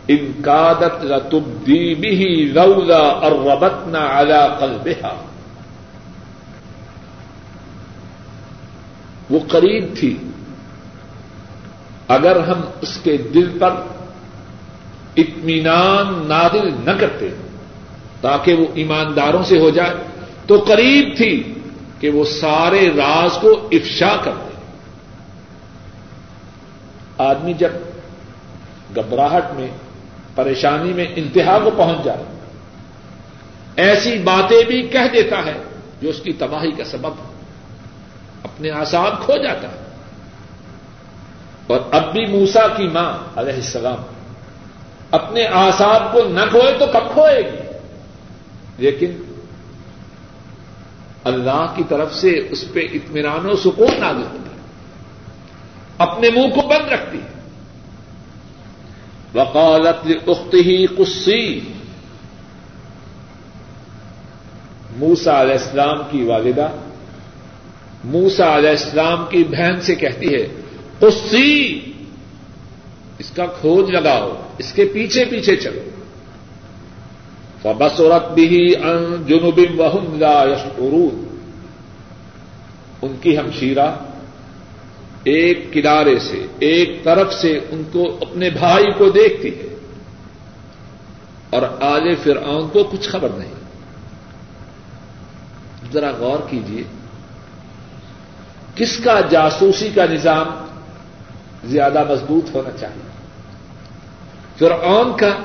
انکادت 0.09 1.05
رتبدی 1.05 1.95
بھی 1.95 2.53
روزہ 2.53 2.93
اور 2.93 3.33
وبتنا 3.33 4.19
الا 4.19 4.49
قلبها 4.49 5.17
وہ 9.31 9.39
قریب 9.49 9.85
تھی۔ 9.99 10.17
اگر 12.09 12.41
ہم 12.41 12.61
اس 12.81 12.99
کے 13.03 13.17
دل 13.17 13.59
پر 13.59 13.71
اطمینان 15.17 16.27
نادل 16.29 16.71
نہ 16.85 16.91
کرتے، 17.01 17.29
تاکہ 18.21 18.55
وہ 18.55 18.67
ایمانداروں 18.75 19.43
سے 19.43 19.59
ہو 19.59 19.71
جائے۔ 19.71 19.95
تو 20.47 20.65
قریب 20.69 21.17
تھی 21.17 21.55
کہ 22.01 22.11
وہ 22.11 22.25
سارے 22.25 22.89
راز 22.97 23.39
کو 23.41 23.69
افشا 23.73 24.17
کر 24.25 24.33
دے 24.35 24.53
آدمی 27.19 27.53
جب 27.53 27.71
گھبراہٹ 28.97 29.45
میں، 29.57 29.69
پریشانی 30.35 30.93
میں 30.93 31.07
انتہا 31.17 31.59
کو 31.65 31.71
پہنچ 31.71 32.05
جائے، 32.05 32.25
ایسی 33.77 34.19
باتیں 34.19 34.65
بھی 34.65 34.83
کہہ 34.83 35.09
دیتا 35.13 35.45
ہے 35.47 35.63
جو 36.03 36.09
اس 36.09 36.21
کی 36.21 36.33
تباہی 36.33 36.71
کا 36.71 36.85
سبب 36.85 37.11
ہو۔ 37.11 37.33
اپنے 38.43 38.71
آساب 38.71 39.23
کھو 39.25 39.37
جاتا 39.43 39.69
ہے۔ 39.69 39.83
اور 41.67 41.81
اب 41.91 42.13
بھی 42.13 42.27
موسا 42.27 42.69
کی 42.77 42.89
ماں 42.89 43.19
علیہ 43.37 43.55
السلام 43.55 43.99
اپنے 45.13 45.47
آساب 45.47 46.13
کو 46.13 46.29
نہ 46.29 46.41
کھوئے 46.51 46.79
تو 46.79 46.87
کب 46.87 47.13
کھوئے 47.13 47.53
گی؟ 47.53 47.57
لیکن 48.79 49.11
اللہ 51.25 51.73
کی 51.77 51.83
طرف 51.89 52.15
سے 52.15 52.49
اس 52.51 52.65
پہ 52.73 52.81
اطمینان 52.93 53.47
و 53.47 53.57
سکون 53.57 54.01
نہ 54.01 54.05
ہوتا 54.05 54.51
ہے۔ 54.51 54.61
اپنے 55.99 56.31
منہ 56.31 56.55
کو 56.55 56.69
بند 56.69 56.93
رکھتی 56.93 57.19
ہے۔ 57.19 57.33
وقالت 59.35 60.29
اخت 60.29 60.55
ہی 60.55 60.87
کسی 60.87 61.61
موسا 64.97 65.43
علیہ 65.43 65.53
السلام 65.53 65.99
کی 66.11 66.25
والدہ 66.25 66.69
موسا 68.05 68.57
علیہ 68.57 68.71
السلام 68.71 69.25
کی 69.31 69.45
بہن 69.45 69.81
سے 69.81 69.95
کہتی 69.95 70.35
ہے 70.35 70.47
کسی 71.01 71.81
اس 73.23 73.31
کا 73.31 73.47
کھوج 73.47 73.91
لگاؤ، 73.91 74.43
اس 74.59 74.73
کے 74.73 74.85
پیچھے 74.85 75.25
پیچھے 75.25 75.57
چلو۔ 75.57 75.81
بسورت 77.79 78.33
بھی 78.33 78.77
ان 78.77 79.23
جنوبی 79.27 79.67
وہم 79.77 80.19
لا 80.19 80.45
یشکرون 80.49 81.39
ان 83.03 83.15
کی 83.21 83.39
ہمشیرہ 83.39 83.95
ایک 85.25 85.73
کنارے 85.73 86.19
سے، 86.19 86.47
ایک 86.59 87.05
طرف 87.05 87.35
سے 87.35 87.61
ان 87.71 87.83
کو 87.93 88.19
اپنے 88.21 88.51
بھائی 88.51 88.93
کو 88.99 89.11
دیکھتی 89.11 89.49
ہے۔ 89.49 89.77
اور 91.51 91.63
آل 91.83 92.15
فرعون 92.15 92.69
کو 92.69 92.85
کچھ 92.85 93.09
خبر 93.09 93.29
نہیں۔ 93.29 93.55
ذرا 95.93 96.11
غور 96.11 96.39
کیجیے 96.51 96.83
کس 98.75 98.99
کا 99.05 99.21
جاسوسی 99.31 99.89
کا 99.95 100.05
نظام 100.11 100.47
زیادہ 101.65 102.13
مضبوط 102.13 102.55
ہونا 102.55 102.71
چاہیے؟ 102.81 103.12
فرعون 104.59 105.17
کا 105.17 105.37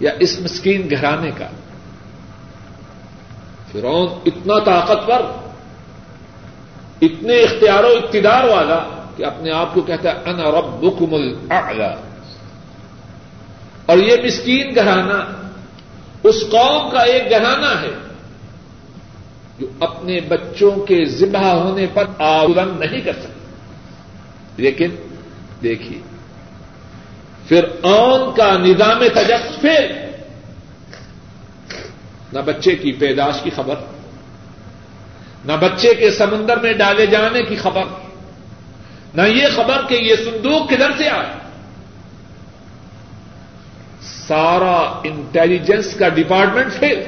یا 0.00 0.10
اس 0.18 0.40
مسکین 0.40 0.90
گھرانے 0.90 1.30
کا؟ 1.38 1.46
فرعون 3.72 4.08
اتنا 4.26 4.58
طاقتور، 4.58 5.20
اتنے 7.02 7.40
اختیار 7.40 7.84
و 7.84 7.86
اقتدار 7.86 8.44
والا 8.44 9.06
کہ 9.16 9.24
اپنے 9.24 9.50
آپ 9.50 9.74
کو 9.74 9.80
کہتا 9.80 10.10
ہے 10.10 10.30
ان 10.30 10.40
ربکم 10.40 11.14
الاعلی. 11.14 11.94
اور 13.86 13.98
یہ 13.98 14.16
مسکین 14.24 14.74
گھرانہ، 14.74 15.44
اس 16.22 16.40
قوم 16.50 16.90
کا 16.90 17.00
ایک 17.00 17.30
گھرانہ 17.30 17.80
ہے 17.82 17.92
جو 19.58 19.66
اپنے 19.80 20.20
بچوں 20.20 20.70
کے 20.70 21.04
ذبح 21.04 21.44
ہونے 21.44 21.86
پر 21.94 22.04
آولن 22.18 22.76
نہیں 22.80 23.00
کر 23.00 23.12
سکتے 23.12 23.42
لیکن 24.56 24.90
دیکھیے 25.62 26.00
پھر 27.48 27.64
اون 27.82 28.34
کا 28.34 28.58
نظام 28.58 29.02
تجس 29.14 29.60
پھر 29.60 29.92
نہ 32.32 32.38
بچے 32.38 32.74
کی 32.74 32.92
پیداش 32.92 33.42
کی 33.42 33.50
خبر، 33.50 33.74
نہ 35.44 35.52
بچے 35.60 35.94
کے 35.94 36.10
سمندر 36.10 36.56
میں 36.56 36.72
ڈالے 36.72 37.06
جانے 37.06 37.42
کی 37.42 37.56
خبر، 37.56 37.84
نہ 39.14 39.22
یہ 39.22 39.46
خبر 39.56 39.86
کہ 39.88 39.94
یہ 39.94 40.14
صندوق 40.16 40.68
کدھر 40.68 40.90
سے 40.98 41.08
آئے۔ 41.08 41.32
سارا 44.02 45.00
انٹیلیجنس 45.04 45.94
کا 45.94 46.08
ڈپارٹمنٹ 46.08 46.72
فیل 46.72 47.02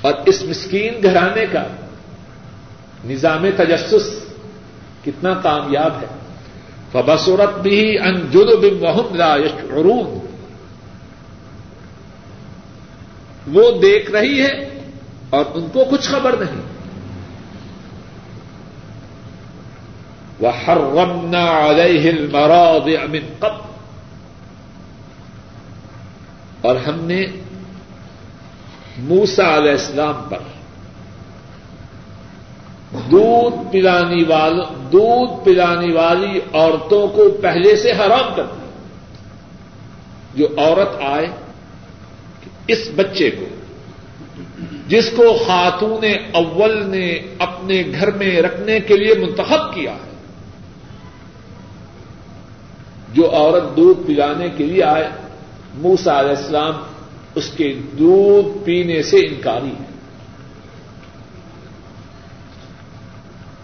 اور 0.00 0.12
اس 0.26 0.42
مسکین 0.42 1.02
گھرانے 1.02 1.44
کا 1.52 1.64
نظام 3.04 3.46
تجسس 3.56 4.10
کتنا 5.04 5.34
کامیاب 5.34 6.02
ہے۔ 6.02 6.06
فبصورت 6.94 7.58
بھی 7.58 7.98
انجد 7.98 8.54
بم 8.62 8.84
وحم 8.84 9.14
لا 9.14 9.36
یشعرون 9.36 10.18
وہ 13.52 13.70
دیکھ 13.70 14.10
رہی 14.10 14.42
ہے 14.42 14.80
اور 15.30 15.44
ان 15.54 15.66
کو 15.72 15.84
کچھ 15.90 16.08
خبر 16.08 16.36
نہیں۔ 16.36 16.62
وہ 20.40 20.48
ہر 20.66 20.76
رمنا 20.76 21.70
علیہ 21.70 22.10
المراضع 22.10 23.06
من 23.06 23.34
قبل۔ 23.38 23.60
اور 26.60 26.76
ہم 26.76 27.04
نے 27.04 27.26
موسا 28.98 29.56
علیہ 29.56 29.70
السلام 29.70 30.22
پر 30.28 30.38
دودھ 32.94 33.72
پلانی 33.72 34.24
وال، 34.24 34.60
دودھ 34.92 35.44
پلانی 35.44 35.92
والی 35.92 36.40
عورتوں 36.52 37.06
کو 37.08 37.28
پہلے 37.42 37.76
سے 37.76 37.92
حرام 37.92 38.34
کر 38.36 38.44
دیا 38.44 38.70
جو 40.34 40.46
عورت 40.56 41.02
آئے 41.02 41.26
اس 42.66 42.88
بچے 42.96 43.30
کو، 43.30 43.46
جس 44.88 45.10
کو 45.16 45.24
خاتون 45.46 46.04
اول 46.32 46.86
نے 46.86 47.08
اپنے 47.38 47.82
گھر 47.98 48.10
میں 48.10 48.42
رکھنے 48.42 48.80
کے 48.80 48.96
لیے 48.96 49.14
منتخب 49.14 49.74
کیا 49.74 49.92
ہے، 49.92 50.12
جو 53.14 53.30
عورت 53.30 53.76
دودھ 53.76 54.06
پلانے 54.06 54.48
کے 54.56 54.64
لیے 54.64 54.82
آئے 54.82 55.08
موسا 55.74 56.20
علیہ 56.20 56.36
السلام 56.36 56.74
اس 57.34 57.50
کے 57.50 57.72
دودھ 57.98 58.64
پینے 58.64 59.02
سے 59.02 59.20
انکاری 59.20 59.74
ہے۔ 59.80 59.93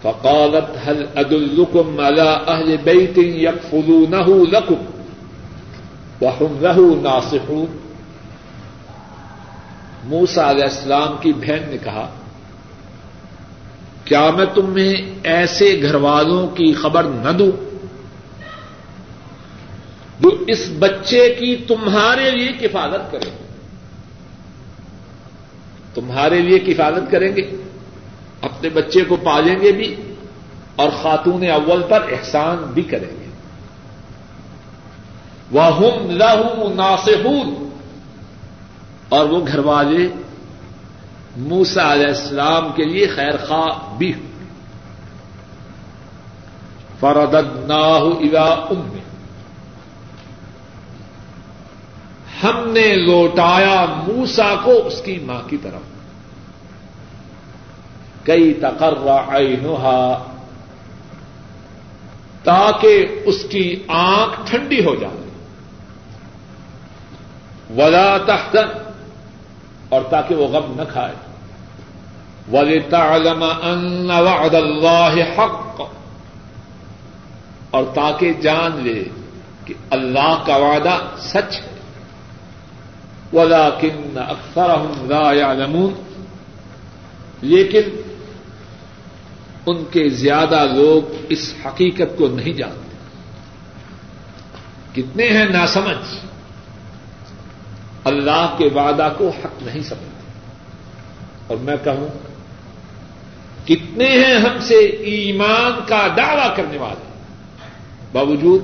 فقالت 0.03 0.69
هل 0.83 1.07
ادلكم 1.15 2.01
على 2.01 2.29
اهل 2.47 2.77
بيت 2.77 3.17
يكفلونه 3.17 4.47
لكم 4.47 4.79
وهم 6.21 6.57
له 6.61 7.01
ناصحون؟ 7.03 7.67
موسا 10.03 10.49
علیہ 10.49 10.63
السلام 10.63 11.17
کی 11.21 11.33
بہن 11.33 11.69
نے 11.69 11.77
کہا، 11.83 12.07
کیا 14.05 14.29
میں 14.31 14.45
تمہیں 14.45 14.93
ایسے 15.23 15.81
گھر 15.81 15.95
والوں 15.95 16.47
کی 16.55 16.73
خبر 16.73 17.03
نہ 17.03 17.31
دوں 17.31 17.51
جو 20.19 20.29
اس 20.47 20.67
بچے 20.79 21.35
کی 21.39 21.55
تمہارے 21.67 22.31
لیے 22.31 22.51
کفالت 22.59 23.11
کریں 23.11 23.31
تمہارے 25.93 26.39
لیے 26.41 26.59
کفالت 26.59 27.11
کریں 27.11 27.35
گے؟ 27.35 27.60
اپنے 28.41 28.69
بچے 28.69 29.03
کو 29.03 29.15
پالیں 29.15 29.55
گے 29.61 29.71
بھی 29.71 29.95
اور 30.75 30.89
خاتون 31.01 31.43
اول 31.49 31.83
پر 31.89 32.01
احسان 32.11 32.57
بھی 32.57 32.81
کریں 32.81 33.09
گے۔ 33.09 33.29
وہ 35.51 35.63
ہم 35.63 36.09
لہو 36.09 36.73
ناسہون 36.73 37.69
اور 39.09 39.25
وہ 39.25 39.47
گھر 39.47 39.59
والے 39.59 40.07
موسا 41.37 41.93
علیہ 41.93 42.07
السلام 42.07 42.71
کے 42.75 42.83
لیے 42.83 43.07
خیر 43.07 43.37
خواہ 43.47 43.97
بھی۔ 43.97 44.13
ہوں 44.13 44.31
فرد 46.99 47.35
نہ 47.67 47.99
الا 48.19 48.43
ام 48.43 48.97
ہم 52.43 52.69
نے 52.69 52.95
لوٹایا 52.95 53.85
موسا 54.07 54.55
کو 54.63 54.87
اس 54.87 55.01
کی 55.01 55.19
ماں 55.25 55.41
کی 55.49 55.57
طرف۔ 55.57 55.90
کئی 58.23 58.53
تقرر 58.53 59.35
عینوہا 59.35 60.23
تاکہ 62.43 63.21
اس 63.25 63.45
کی 63.49 63.83
آنکھ 63.87 64.49
ٹھنڈی 64.49 64.85
ہو 64.85 64.95
جائے۔ 64.95 65.21
ولا 67.77 68.17
تحزن، 68.17 68.67
اور 69.89 70.01
تاکہ 70.09 70.35
وہ 70.35 70.47
غم 70.47 70.73
نہ 70.75 70.81
کھائے۔ 70.91 71.13
وَلِتَعْلَمَ 72.51 73.45
أَنَّ 73.45 74.13
وَعْدَ 74.13 74.55
اللَّهِ 74.55 75.21
حق، 75.21 75.81
اور 77.71 77.83
تاکہ 77.93 78.33
جان 78.33 78.71
لے 78.75 79.03
کہ 79.65 79.73
اللہ 79.89 80.43
کا 80.45 80.55
وعدہ 80.55 80.97
سچ 81.17 81.61
ہے۔ 81.61 81.71
وَلَكِنَّ 83.33 84.19
أَكْثَرَهُمْ 84.31 85.11
لَا 85.11 85.33
يَعْلَمُونَ، 85.33 85.93
لیکن 87.41 88.10
ان 89.65 89.83
کے 89.91 90.09
زیادہ 90.09 90.65
لوگ 90.73 91.25
اس 91.29 91.53
حقیقت 91.65 92.17
کو 92.17 92.27
نہیں 92.27 92.53
جانتے۔ 92.53 92.91
کتنے 94.93 95.29
ہیں 95.29 95.45
ناسمجھ؟ 95.45 96.25
اللہ 98.03 98.55
کے 98.57 98.69
وعدہ 98.75 99.09
کو 99.17 99.29
حق 99.29 99.63
نہیں 99.63 99.83
سمجھتے۔ 99.83 100.31
اور 101.47 101.57
میں 101.57 101.75
کہوں، 101.83 102.07
کتنے 103.67 104.05
ہیں 104.05 104.35
ہم 104.35 104.59
سے 104.61 104.75
ایمان 104.75 105.79
کا 105.87 106.07
دعوی 106.17 106.55
کرنے 106.55 106.77
والے؟ 106.77 107.11
باوجود 108.11 108.61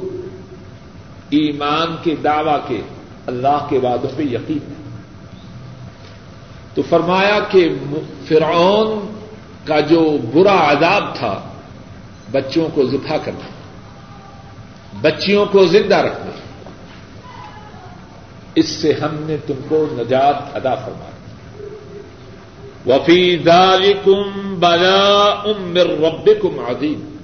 ایمان 1.29 1.95
کے 2.03 2.15
دعوی 2.23 2.59
کے 2.67 2.81
اللہ 3.25 3.67
کے 3.69 3.77
وعدوں 3.77 4.09
پہ 4.15 4.23
یقین 4.23 4.59
ہے۔ 4.67 4.97
تو 6.73 6.81
فرمایا 6.89 7.39
کہ 7.39 7.69
فرعون 8.27 9.16
کا 9.67 9.79
جو 9.79 10.17
برا 10.33 10.71
عذاب 10.71 11.15
تھا، 11.15 11.41
بچوں 12.31 12.67
کو 12.73 12.85
ذبح 12.85 13.17
کرنا، 13.23 13.47
بچیوں 15.01 15.45
کو 15.45 15.65
زندہ 15.65 15.95
رکھنا، 15.95 16.31
اس 18.55 18.69
سے 18.69 18.93
ہم 18.93 19.09
نے 19.13 19.37
تم 19.47 19.53
کو 19.69 19.87
نجات 19.91 20.35
ادا 20.55 20.75
فرمایا 20.75 21.17
وفی 22.87 23.37
دالکم 23.37 24.59
بلا 24.59 25.29
امر 25.45 25.87
رب 25.87 26.29
کم 26.41 26.59
عظیم 26.59 27.17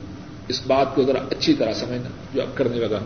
اس 0.48 0.62
بات 0.68 0.96
کو 0.96 1.04
ذرا 1.04 1.20
اچھی 1.32 1.54
طرح 1.54 1.74
سمجھنا، 1.74 2.10
جو 2.34 2.41
اب 2.41 2.58
کرنے 2.58 2.78
لگا۔ 2.78 3.00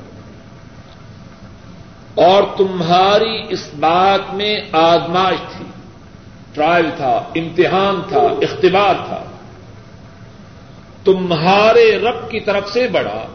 اور 2.15 2.43
تمہاری 2.57 3.45
اس 3.49 3.69
بات 3.79 4.33
میں 4.33 4.59
آزمائش 4.71 5.39
تھی۔ 5.57 5.65
ٹرائل 6.57 6.89
تھا 6.97 7.15
امتحان 7.35 8.01
تھا 8.09 8.21
اختبار 8.41 8.95
تھا 9.07 9.23
تمہارے 11.03 11.97
رب 11.97 12.29
کی 12.31 12.39
طرف 12.39 12.69
سے 12.69 12.87
بڑا 12.87 13.25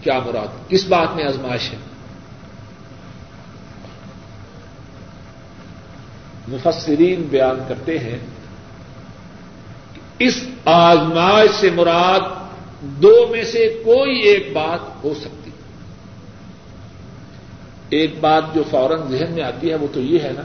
کیا 0.00 0.18
مراد؟ 0.18 0.70
کس 0.70 0.86
بات 0.88 1.14
میں 1.16 1.24
آزمائش 1.24 1.72
ہے؟ 1.72 1.78
مفسرین 6.48 7.22
بیان 7.22 7.60
کرتے 7.68 7.98
ہیں 7.98 8.18
اس 10.18 10.42
آزمائش 10.64 11.50
سے 11.50 11.70
مراد 11.70 12.20
دو 12.80 13.14
میں 13.30 13.42
سے 13.42 13.68
کوئی 13.84 14.18
ایک 14.18 14.52
بات 14.52 15.04
ہو 15.04 15.14
سکتی 15.14 15.47
ایک 17.90 18.14
بات 18.20 18.44
جو 18.54 18.62
فوراً 18.70 18.98
ذہن 19.08 19.32
میں 19.32 19.42
آتی 19.42 19.70
ہے، 19.70 19.74
وہ 19.74 19.86
تو 19.92 20.00
یہ 20.00 20.18
ہے 20.18 20.32
نا 20.36 20.42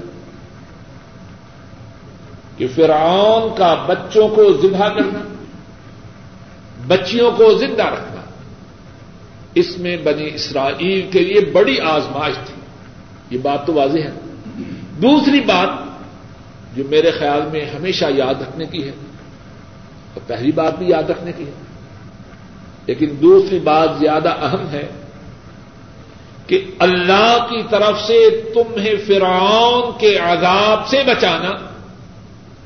کہ 2.58 2.68
فرعون 2.76 3.58
کا 3.58 3.86
بچوں 3.88 4.30
کو 4.30 4.54
ذبح 4.62 4.90
کرنا، 4.90 5.20
بچیوں 6.88 7.32
کو 7.32 7.54
زندہ 7.54 7.84
رکھنا، 7.84 8.22
اس 9.56 9.78
میں 9.78 9.98
بنی 9.98 10.30
اسرائیل 10.34 11.10
کے 11.12 11.20
لیے 11.20 11.42
بڑی 11.52 11.80
آزمائش 11.80 12.36
تھی۔ 12.46 12.62
یہ 13.30 13.38
بات 13.42 13.68
تو 13.68 13.74
واضح 13.74 14.00
ہے۔ 14.00 14.12
دوسری 15.02 15.40
بات 15.40 15.70
جو 16.76 16.84
میرے 16.90 17.12
خیال 17.12 17.42
میں 17.52 17.66
ہمیشہ 17.66 18.06
یاد 18.10 18.42
رکھنے 18.42 18.66
کی 18.66 18.88
ہے 18.88 18.92
تو 20.14 20.20
پہلی 20.28 20.52
بات 20.52 20.78
بھی 20.78 20.90
یاد 20.90 21.10
رکھنے 21.10 21.32
کی 21.32 21.46
ہے، 21.46 21.52
لیکن 22.86 23.14
دوسری 23.22 23.60
بات 23.60 23.90
زیادہ 24.00 24.30
اہم 24.30 24.70
ہے 24.72 24.88
کہ 26.48 26.66
اللہ 26.80 27.48
کی 27.50 27.62
طرف 27.70 28.02
سے 28.08 28.52
تمہیں 28.54 28.96
فرعون 29.08 30.00
کے 30.00 30.18
عذاب 30.18 30.88
سے 30.88 31.04
بچانا، 31.08 31.52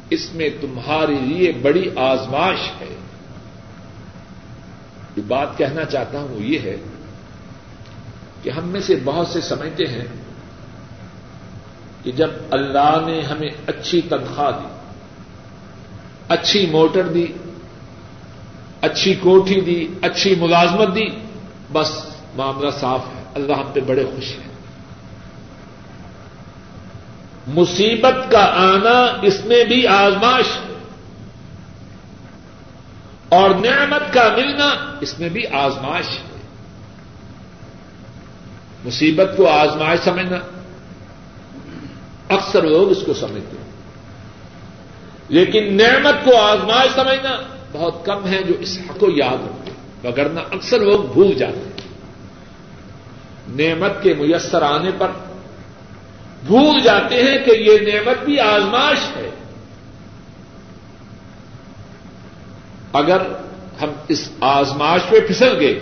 اس 0.10 0.34
میں 0.34 0.50
تمہارے 0.62 1.14
لیے 1.14 1.52
بڑی 1.52 1.90
آزماش 1.96 2.58
ہے۔ 2.82 2.96
جو 5.16 5.22
بات 5.28 5.58
کہنا 5.58 5.86
چاہتا 5.86 6.20
ہوں، 6.20 6.28
وہ 6.28 6.42
یہ 6.42 6.60
ہے 6.60 6.78
کہ 8.44 8.50
ہم 8.50 8.68
میں 8.68 8.82
سے 8.82 8.96
بہت 9.04 9.28
سے 9.28 9.42
سمجھتے 9.42 9.86
ہیں 9.86 10.06
کہ 12.04 12.12
جب 12.12 12.30
اللہ 12.52 12.98
نے 13.08 13.22
ہمیں 13.22 13.50
اچھی 13.68 14.02
تنخواہ 14.02 14.52
دی، 14.52 14.68
اچھی 16.28 16.66
موٹر 16.72 17.04
دی، 17.04 17.26
اچھی 18.82 19.14
کوٹھی 19.14 19.62
دی، 19.62 19.88
اچھی 20.02 20.36
ملازمت 20.36 20.96
دی، 20.96 21.06
بس 21.72 22.06
معاملہ 22.36 22.70
صاف 22.80 23.02
ہے۔ 23.16 23.17
اللہ 23.38 23.54
ہم 23.54 23.72
پہ 23.74 23.80
بڑے 23.80 24.06
خوش 24.06 24.32
ہیں۔ 24.32 24.48
مصیبت 27.48 28.32
کا 28.32 28.46
آنا 28.46 29.20
اس 29.22 29.46
میں 29.46 29.64
بھی 29.64 29.88
آزماش 29.88 30.46
ہے۔ 30.56 30.74
اور 33.30 33.50
نعمت 33.50 34.14
کا 34.14 34.36
ملنا 34.38 34.98
اس 35.02 35.20
میں 35.20 35.30
بھی 35.30 35.48
آزمائش 35.48 36.06
ہے۔ 36.10 36.40
مصیبت 38.86 39.30
کو 39.38 39.50
آزمائش 39.50 40.00
سمجھنا۔ 40.00 40.38
اکثر 42.30 42.62
لوگ 42.62 42.92
اس 42.92 43.04
کو 43.06 43.14
سمجھتے 43.14 43.58
ہیں۔ 43.58 43.68
لیکن 45.30 45.78
نعمت 45.78 46.26
کو 46.26 46.42
آزمائش 46.42 46.92
سمجھنا 46.96 47.38
بہت 47.72 48.06
کم 48.06 48.28
ہے 48.28 48.44
جو 48.44 48.54
اس 48.60 48.80
حق 48.90 49.00
کو 49.00 49.08
یاد 49.12 49.38
رکھتے 49.44 49.72
وگرنہ 50.08 50.40
اکثر 50.52 50.80
لوگ 50.80 51.14
بھول 51.14 51.34
جاتے 51.34 51.58
ہیں۔ 51.58 51.67
نعمت 53.58 54.04
کے 54.04 54.14
میسر 54.14 54.62
آنے 54.62 54.92
پر 54.98 55.08
بھول 56.48 56.80
جاتے 56.84 57.16
ہیں 57.16 57.38
کہ 57.46 57.52
یہ 57.52 57.94
نعمت 57.94 58.24
بھی 58.24 58.40
آزمائش 58.40 59.18
ہے۔ 59.18 59.30
اگر 62.94 63.22
ہم 63.82 63.90
اس 64.08 64.30
آزماش 64.40 65.02
پہ 65.10 65.20
پھسل 65.28 65.58
گئے، 65.60 65.80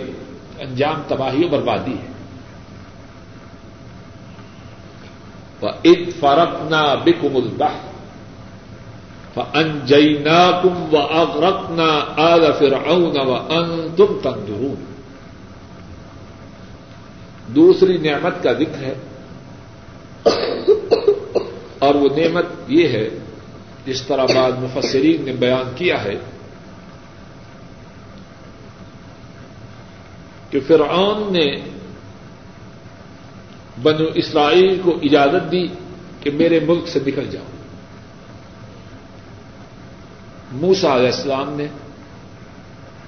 انجام 0.58 1.02
تباہی 1.08 1.44
و 1.44 1.48
بربادی 1.48 1.92
ہے۔ 1.92 2.06
وہ 5.60 5.68
اد 5.84 6.20
فرق 6.20 6.70
نہ 6.70 6.94
بکم 7.04 7.36
البہ 7.36 7.68
انجینا 9.54 10.60
کم 10.62 10.94
و 10.94 10.98
اغرق 10.98 11.70
نہ 11.70 12.20
آل 12.20 12.52
فرعون 12.58 13.18
و 13.18 13.34
ان 13.34 13.86
تم 13.96 14.18
تندرون 14.22 14.95
دوسری 17.48 17.98
نعمت 17.98 18.42
کا 18.42 18.52
ذکر 18.52 18.82
ہے 18.82 18.94
اور 21.78 21.94
وہ 21.94 22.08
نعمت 22.16 22.44
یہ 22.68 22.88
ہے 22.88 23.08
جس 23.86 24.02
طرح 24.02 24.24
بعد 24.34 24.52
مفسرین 24.52 25.24
نے 25.24 25.32
بیان 25.32 25.72
کیا 25.74 26.04
ہے 26.04 26.14
کہ 30.50 30.60
فرعون 30.66 31.32
نے 31.32 31.56
بنو 33.82 34.04
اسرائیل 34.14 34.80
کو 34.84 34.98
اجازت 35.02 35.52
دی 35.52 35.66
کہ 36.20 36.30
میرے 36.30 36.60
ملک 36.60 36.88
سے 36.88 36.98
نکل 37.06 37.26
جاؤ 37.30 37.44
موسا 40.52 40.96
علیہ 40.96 41.06
السلام 41.06 41.52
نے 41.52 41.66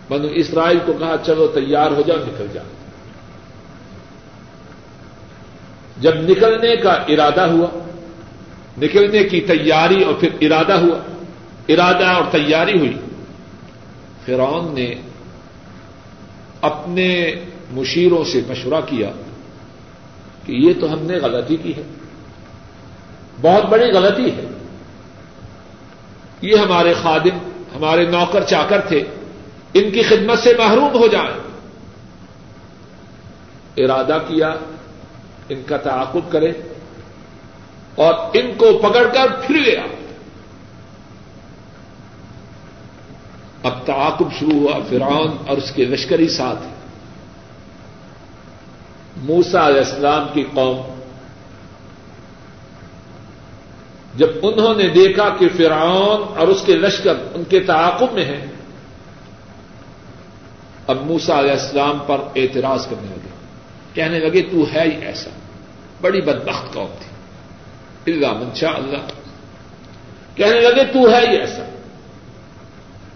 بنو 0.08 0.28
اسرائیل 0.28 0.78
کو 0.86 0.92
کہا، 0.92 1.16
چلو 1.26 1.46
تیار 1.46 1.90
ہو 1.90 2.02
جاؤ، 2.06 2.16
نکل 2.16 2.46
جاؤ۔ 2.52 2.64
جب 6.00 6.14
نکلنے 6.14 6.76
کا 6.76 6.92
ارادہ 6.92 7.40
ہوا، 7.40 7.66
نکلنے 8.82 9.24
کی 9.24 9.40
تیاری 9.40 10.02
اور 10.02 10.14
پھر 10.14 10.28
ارادہ 10.40 10.72
ہوا، 10.72 10.98
ارادہ 11.68 12.06
اور 12.06 12.24
تیاری 12.30 12.78
ہوئی۔ 12.78 12.96
فرعون 14.26 14.74
نے 14.74 14.94
اپنے 16.60 17.34
مشیروں 17.70 18.24
سے 18.24 18.40
مشورہ 18.48 18.80
کیا 18.86 19.10
کہ 20.46 20.52
یہ 20.52 20.72
تو 20.80 20.92
ہم 20.92 20.98
نے 20.98 21.16
غلطی 21.16 21.56
کی 21.56 21.76
ہے۔ 21.76 21.82
بہت 23.40 23.64
بڑی 23.64 23.92
غلطی 23.92 24.30
ہے۔ 24.30 24.44
یہ 26.42 26.56
ہمارے 26.56 26.94
خادم، 26.94 27.62
ہمارے 27.76 28.04
نوکر 28.04 28.44
چاکر 28.44 28.80
تھے، 28.80 29.04
ان 29.74 29.90
کی 29.90 30.02
خدمت 30.02 30.38
سے 30.38 30.52
محروم 30.58 30.98
ہو 30.98 31.06
جائیں۔ 31.06 31.38
ارادہ 33.76 34.18
کیا 34.28 34.54
ان 35.48 35.62
کا 35.66 35.76
تعاقب 35.76 36.32
کرے 36.32 36.52
اور 37.94 38.14
ان 38.34 38.52
کو 38.58 38.78
پکڑ 38.78 39.06
کر 39.14 39.26
پھر 39.46 39.56
گیا۔ 39.66 39.82
اب 43.62 43.86
تعاقب 43.86 44.32
شروع 44.38 44.60
ہوا، 44.60 44.78
فرعون 44.88 45.36
اور 45.46 45.56
اس 45.56 45.70
کے 45.70 45.84
لشکری 45.84 46.28
ساتھ۔ 46.28 46.58
موسا 49.16 49.66
علیہ 49.66 49.78
السلام 49.78 50.26
کی 50.32 50.44
قوم۔ 50.54 50.94
جب 54.14 54.28
انہوں 54.42 54.74
نے 54.74 54.88
دیکھا 54.88 55.28
کہ 55.38 55.48
فرعون 55.56 56.38
اور 56.38 56.48
اس 56.48 56.62
کے 56.66 56.76
لشکر 56.76 57.14
ان 57.34 57.44
کے 57.44 57.60
تعاقب 57.60 58.12
میں 58.12 58.24
ہیں، 58.24 58.46
اب 60.86 60.96
موسا 61.02 61.38
علیہ 61.38 61.50
السلام 61.50 61.98
پر 62.06 62.20
اعتراض 62.36 62.86
کرنے 62.86 63.08
لگے۔ 63.08 63.27
کہنے 63.98 64.18
لگے، 64.18 64.42
تو 64.42 64.66
ہے 64.74 64.82
ہی 64.82 65.04
ایسا. 65.04 65.30
بڑی 66.00 66.20
بدبخت 66.20 66.74
قوم 66.74 66.90
تھی۔ 67.00 68.12
اللہ 68.12 68.32
منشا 68.32 68.70
اللہ. 68.70 69.10
کہنے 70.34 70.60
لگے، 70.60 70.84
تو 70.92 71.10
ہے 71.10 71.30
ہی 71.30 71.36
ایسا. 71.36 71.64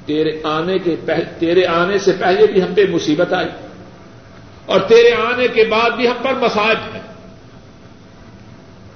تیرے 0.07 0.31
آنے 0.45 0.79
کے 0.79 0.97
تیرے 1.39 1.67
آنے 1.67 1.99
سے 1.99 2.13
پہلے 2.19 2.47
بھی 2.47 2.63
ہم 2.63 2.75
پہ 2.75 2.85
مصیبت 2.91 3.33
آئی 3.33 3.49
اور 4.67 4.81
تیرے 4.81 5.11
آنے 5.15 5.49
کے 5.49 5.65
بعد 5.65 5.91
بھی 5.91 6.09
ہم 6.09 6.17
پر 6.23 6.35
مسائب 6.35 6.95
ہیں 6.95 7.03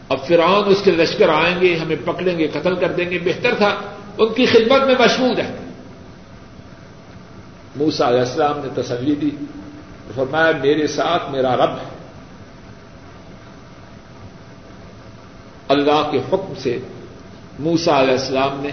اب 0.08 0.26
فرعون 0.26 0.64
اس 0.66 0.82
کے 0.84 0.90
لشکر 0.90 1.28
آئیں 1.28 1.60
گے، 1.60 1.76
ہمیں 1.76 1.96
پکڑیں 2.04 2.38
گے، 2.38 2.46
قتل 2.46 2.76
کر 2.76 2.92
دیں 2.92 3.10
گے۔ 3.10 3.18
بہتر 3.18 3.54
تھا، 3.54 3.76
ان 4.18 4.34
کی 4.34 4.46
خدمت 4.46 4.82
میں 4.82 4.94
مشہور 4.98 5.38
ہے۔ 5.38 5.54
موسا 7.76 8.08
علیہ 8.08 8.20
السلام 8.20 8.58
نے 8.58 8.82
تسلی 8.82 9.14
دی۔ 9.14 9.30
فرمایا، 10.16 10.52
میرے 10.62 10.86
ساتھ 10.86 11.30
میرا 11.30 11.56
رب 11.56 11.70
ہے۔ 11.70 11.96
اللہ 15.68 16.08
کے 16.12 16.18
حکم 16.18 16.52
سے 16.58 16.78
موسا 17.58 18.00
علیہ 18.00 18.12
السلام 18.12 18.60
نے 18.60 18.70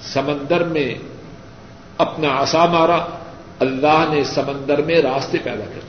سمندر 0.00 0.64
میں 0.64 0.94
اپنا 1.98 2.28
آسا 2.28 2.66
مارا۔ 2.66 3.06
اللہ 3.60 4.04
نے 4.10 4.24
سمندر 4.24 4.82
میں 4.82 5.02
راستے 5.02 5.38
پیدا 5.38 5.64
کر 5.74 5.80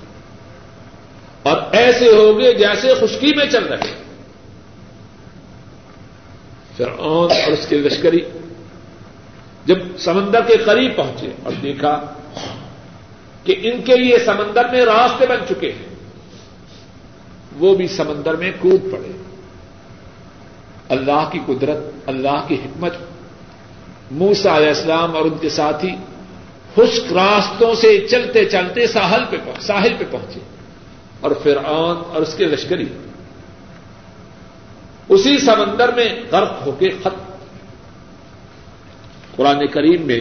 اور 1.43 1.57
ایسے 1.71 2.07
ہو 2.07 2.39
گئے 2.39 2.53
جیسے 2.53 2.93
خشکی 3.01 3.33
میں 3.35 3.45
چل 3.45 3.65
رہے۔ 3.65 4.03
پھر 6.77 6.87
اور 6.87 7.29
اس 7.47 7.67
کے 7.67 7.77
لشکری 7.77 8.19
جب 9.65 9.97
سمندر 9.99 10.41
کے 10.47 10.57
قریب 10.57 10.95
پہنچے 10.95 11.27
اور 11.43 11.53
دیکھا 11.61 12.13
کہ 13.47 13.55
ان 13.61 13.81
کے 13.81 13.95
لیے 13.95 14.19
سمندر 14.25 14.69
میں 14.69 14.85
راستے 14.85 15.25
بن 15.25 15.37
چکے 15.49 15.71
ہیں۔ 15.71 15.85
وہ 17.57 17.75
بھی 17.75 17.87
سمندر 17.87 18.35
میں 18.35 18.51
کود 18.59 18.91
پڑے۔ 18.91 19.11
اللہ 20.89 21.29
کی 21.31 21.39
قدرت، 21.45 22.09
اللہ 22.09 22.45
کی 22.47 22.55
حکمت۔ 22.55 22.93
موسا 24.11 24.57
علیہ 24.57 24.67
السلام 24.67 25.15
اور 25.15 25.25
ان 25.25 25.37
کے 25.41 25.49
ساتھی 25.49 25.89
خشک 26.75 27.13
راستوں 27.13 27.75
سے 27.75 28.07
چلتے 28.07 28.45
چلتے 28.45 28.87
ساحل 28.87 29.23
پہ 29.29 29.37
ساحل 29.61 29.93
پہ 29.97 30.03
پہنچے۔ 30.11 30.39
اور 31.19 31.31
فرعون 31.43 31.97
اور 32.07 32.21
اس 32.21 32.35
کے 32.35 32.45
لشکری 32.45 32.85
اسی 35.09 35.37
سمندر 35.37 35.93
میں 35.95 36.09
غرق 36.31 36.65
ہو 36.65 36.71
کے 36.71 36.89
ختم۔ 36.89 37.35
قرآن 39.35 39.67
کریم 39.67 40.01
میں 40.01 40.19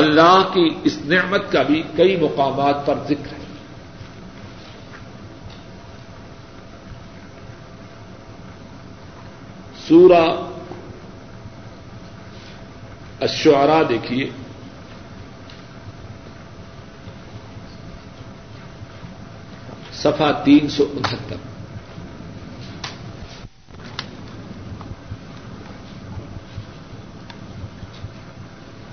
اللہ 0.00 0.50
کی 0.54 0.68
اس 0.84 0.98
نعمت 1.04 1.52
کا 1.52 1.62
بھی 1.62 1.82
کئی 1.96 2.16
مقامات 2.16 2.86
پر 2.86 2.98
ذکر 3.08 3.32
ہے۔ 3.32 3.40
سورہ 9.88 10.50
الشعراء 13.20 13.82
دیکھیے۔ 13.88 14.30
صفحہ 19.92 20.44
تین 20.44 20.68
سو 20.68 20.84
انہتر۔ 20.92 21.59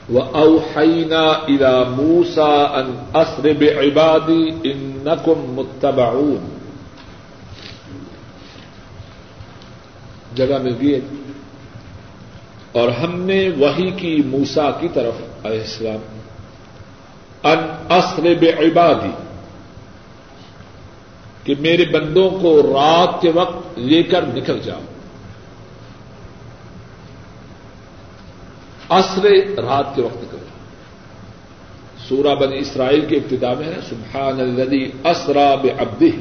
وہ 0.10 0.22
اوحینا 0.22 1.24
الا 1.30 1.84
موسا 1.84 2.54
ان 2.64 2.92
اسرب 3.14 3.64
عبادی 3.78 4.50
ان 4.64 5.02
نقم 5.04 5.40
متبعون 5.40 6.58
جگہ 10.36 10.58
مل 10.64 10.76
گئی 10.82 11.00
اور 12.72 12.90
ہم 12.90 13.22
نے 13.22 13.50
وہی 13.50 13.92
کی 13.92 14.22
موسا 14.26 14.72
کی 14.72 14.88
طرف، 14.94 15.46
علیہ 15.46 15.60
السلام 15.60 16.20
ان 17.44 17.60
اسرب 17.90 18.46
عبادی 18.58 19.12
کہ 21.44 21.56
میرے 21.60 21.86
بندوں 21.86 22.30
کو 22.30 22.62
رات 22.62 23.22
کے 23.22 23.32
وقت 23.32 23.80
لے 23.80 24.04
کر 24.04 24.26
نکل 24.34 24.60
جاؤ۔ 24.60 24.82
اصر 28.90 29.28
رات 29.58 29.96
کے 29.96 30.02
وقت 30.02 30.18
نکل 30.18 30.38
سورہ 32.08 32.36
بن 32.36 32.54
اسرائیل 32.54 33.06
کے 33.06 33.16
ابتدا 33.16 33.54
میں 33.54 33.66
ہے، 33.66 33.78
سبحان 33.90 34.40
الذي 34.40 34.92
اسرا 35.04 35.56
ابدی 35.78 36.12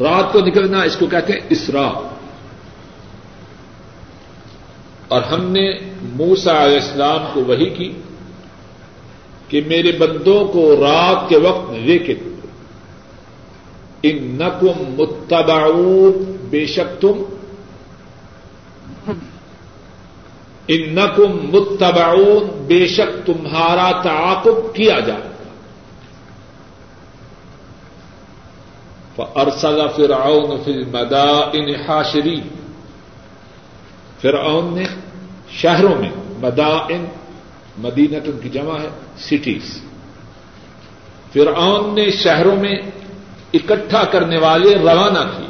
رات 0.00 0.32
کو 0.32 0.40
نکلنا 0.40 0.82
اس 0.82 0.96
کو 0.96 1.06
کہتے 1.06 1.32
ہیں 1.32 1.40
اسرا۔ 1.50 1.92
اور 5.08 5.22
ہم 5.22 5.44
نے 5.44 5.70
موسا 6.02 6.64
علیہ 6.64 6.74
السلام 6.74 7.18
کو 7.32 7.44
وہی 7.44 7.70
کی 7.70 7.92
کہ 9.48 9.60
میرے 9.66 9.92
بندوں 9.92 10.44
کو 10.44 10.76
رات 10.76 11.28
کے 11.28 11.36
وقت 11.36 11.72
لے 11.72 11.98
کے 11.98 12.14
ان 14.02 14.36
نقم 14.38 15.02
متبعون، 15.02 16.36
بے 16.50 16.66
شک 16.66 17.00
تم 17.00 17.22
ان 20.68 20.94
نقم 20.94 21.32
متبعون، 21.52 22.64
بے 22.66 22.86
شک 22.86 23.26
تمہارا 23.26 23.90
تعاقب 24.02 24.74
کیا 24.74 25.00
جائے 25.00 25.20
گا۔ 25.20 25.46
ارسل 29.34 29.80
فرعون 29.96 30.50
فی 30.64 30.72
المدائن 30.72 31.68
حاشری 31.88 32.40
فرعون 34.22 34.74
نے 34.74 34.84
شہروں 35.50 35.94
میں، 36.00 36.10
مدائن 36.42 37.04
مدینت 37.78 38.28
ان 38.28 38.38
کی 38.42 38.48
جمع 38.48 38.78
ہے 38.78 38.88
سٹیز 39.18 39.82
فرعون 41.32 41.94
نے 41.94 42.10
شہروں 42.10 42.56
میں 42.56 42.76
اکٹھا 43.54 44.04
کرنے 44.04 44.38
والے 44.38 44.74
روانہ 44.74 45.24
کیے۔ 45.36 45.47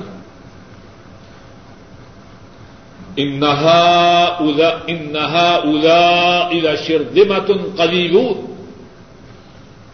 انہا 3.19 4.25
الا 4.41 4.69
انہا 4.87 5.55
الا 5.55 6.47
الا 6.47 6.75
شردمت 6.75 7.51
قلیلون 7.77 8.55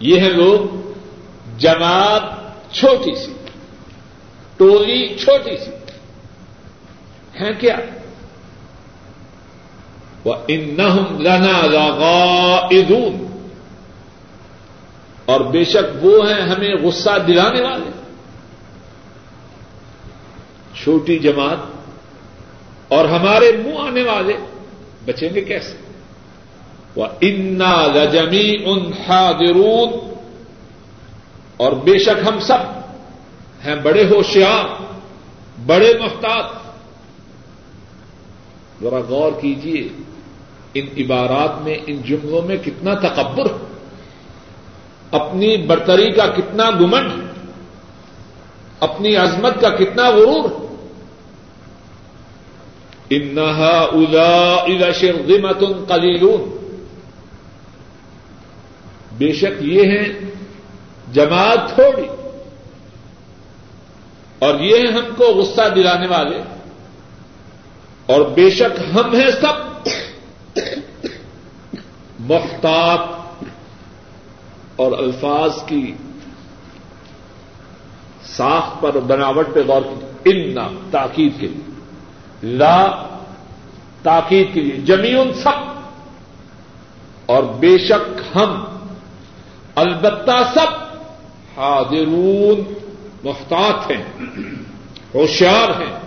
یہ 0.00 0.20
ہے 0.20 0.28
لوگ 0.28 0.90
جماعت 1.58 2.22
چھوٹی 2.72 3.14
سی، 3.14 3.32
ٹولی 4.56 5.16
چھوٹی 5.18 5.56
سی۔ 5.56 5.70
ہیں 7.40 7.52
کیا؟ 7.60 7.76
وہ 10.24 10.34
ان 10.48 10.76
لنا 11.18 11.66
لغائدون۔ 11.66 13.26
اور 15.24 15.40
بے 15.40 15.64
شک 15.64 16.04
وہ 16.04 16.30
ہیں 16.30 16.42
ہمیں 16.42 16.74
غصہ 16.82 17.10
دلانے 17.26 17.60
والے۔ 17.60 17.90
چھوٹی 20.82 21.18
جماعت 21.18 21.73
اور 22.88 23.04
ہمارے 23.04 23.52
منہ 23.52 23.78
آنے 23.78 24.02
والے 24.02 24.36
بچیں 25.04 25.28
گے 25.34 25.40
کیسے؟ 25.40 25.76
وہ 26.96 27.06
انا 27.20 27.86
لجمی 27.94 28.56
ان 28.64 28.92
حاضرون۔ 28.92 30.14
اور 31.56 31.72
بے 31.72 31.98
شک 31.98 32.28
ہم 32.28 32.40
سب 32.40 32.58
ہیں 33.64 33.74
بڑے 33.74 34.04
ہوشیار، 34.04 34.82
بڑے 35.66 35.92
محتاط۔ 35.98 36.52
ذرا 38.82 38.98
غور 39.08 39.32
کیجیے 39.40 39.88
ان 40.74 40.86
عبارات 40.96 41.62
میں، 41.62 41.74
ان 41.86 42.02
جملوں 42.02 42.42
میں 42.42 42.56
کتنا 42.56 42.94
تکبر، 42.94 43.44
اپنی 45.10 45.56
برتری 45.56 46.12
کا 46.12 46.26
کتنا 46.26 46.70
گمنڈ، 46.70 47.12
اپنی 48.80 49.16
عظمت 49.16 49.60
کا 49.60 49.68
کتنا 49.68 50.10
غرور۔ 50.10 50.63
انہا 53.10 53.80
الا 53.80 54.54
الا 54.62 54.90
شرذمت 54.90 55.88
قلیلون 55.88 56.50
بے 59.18 59.32
شک 59.32 59.62
یہ 59.62 59.82
ہیں 59.82 60.12
جماعت 61.12 61.74
تھوڑی 61.74 62.06
اور 64.38 64.60
یہ 64.60 64.76
ہیں 64.76 64.92
ہم 64.92 65.14
کو 65.16 65.24
غصہ 65.24 65.68
دلانے 65.76 66.06
والے 66.06 66.38
اور 68.06 68.20
بے 68.20 68.50
شک 68.50 68.96
ہم 68.96 69.14
ہیں 69.14 69.30
سب 69.30 69.88
محتاط 72.18 73.00
اور 74.76 74.92
الفاظ 74.92 75.52
کی 75.66 75.94
ساخ 78.24 78.82
پر 78.82 79.00
بناوٹ 79.00 79.46
پہ 79.54 79.60
غور 79.66 79.82
کی 79.82 80.30
ان 80.30 80.54
تاکید 80.90 81.40
کے 81.40 81.46
لیے۔ 81.46 81.73
لا 82.44 83.06
تاکید 84.02 84.54
کے 84.54 84.60
لیے 84.60 84.80
جمیون 84.80 85.32
سب 85.34 85.80
اور 87.26 87.42
بے 87.42 87.78
شک 87.78 88.36
ہم 88.36 88.64
البتہ 89.74 90.52
سب 90.54 90.84
حاضرون 91.60 92.74
محتاط 93.24 93.90
ہیں، 93.90 94.04
ہوشیار 95.14 95.68
ہیں۔ 95.68 95.98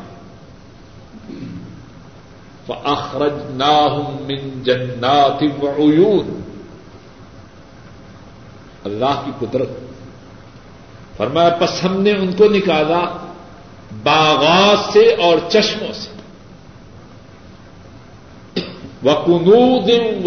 فخرج 2.67 3.33
ناہم 3.49 4.23
من 4.23 4.63
جنات 4.63 5.43
وعیون 5.63 6.41
اللہ 8.83 9.21
کی 9.25 9.31
قدرت۔ 9.39 9.69
فرمایا، 11.17 11.49
پس 11.49 11.83
ہم 11.83 12.01
نے 12.01 12.11
ان 12.11 12.33
کو 12.33 12.45
نکالا 12.45 13.01
باغات 14.03 14.93
سے 14.93 15.13
اور 15.13 15.38
چشموں 15.49 15.93
سے۔ 15.93 16.16
و 19.05 19.09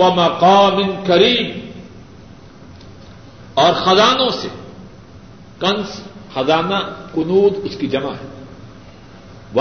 و 0.01 0.15
مقام 0.15 1.05
کریم 1.07 1.71
اور 3.55 3.73
خزانوں 3.73 4.29
سے 4.29 4.49
کنس، 5.59 6.01
خزانہ 6.35 6.75
کنود 7.15 7.55
اس 7.65 7.77
کی 7.81 7.87
جمع 7.87 8.13
ہے۔ 8.13 8.45
و 9.55 9.61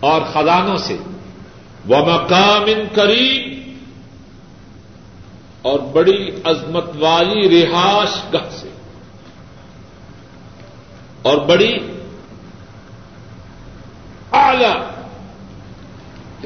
اور 0.00 0.22
خزانوں 0.32 0.76
سے۔ 0.76 0.96
و 1.88 2.04
مقام 2.04 2.66
کریم 2.94 3.60
اور 5.62 5.80
بڑی 5.80 6.28
عظمت 6.44 6.84
والی 6.98 7.66
رہائش 7.66 8.32
گاہ 8.32 8.50
سے۔ 8.50 8.68
اور 11.22 11.38
بڑی 11.38 11.78
اعلی 14.32 14.89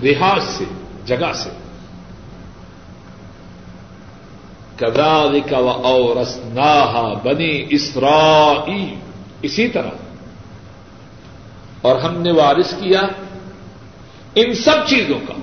رہائش 0.03 0.43
سے، 0.43 0.65
جگہ 1.05 1.33
سے۔ 1.35 1.51
کدال 4.77 5.41
کا 5.41 5.59
اور 5.59 6.17
بنی 7.25 7.67
اسرا 7.71 8.53
اسی 9.43 9.69
طرح۔ 9.69 9.91
اور 11.83 11.97
ہم 11.97 12.23
نے 12.23 12.33
وارث 12.33 12.71
کیا 12.71 13.01
ان 14.35 14.55
سب 14.55 14.87
چیزوں 14.87 15.19
کا۔ 15.29 15.35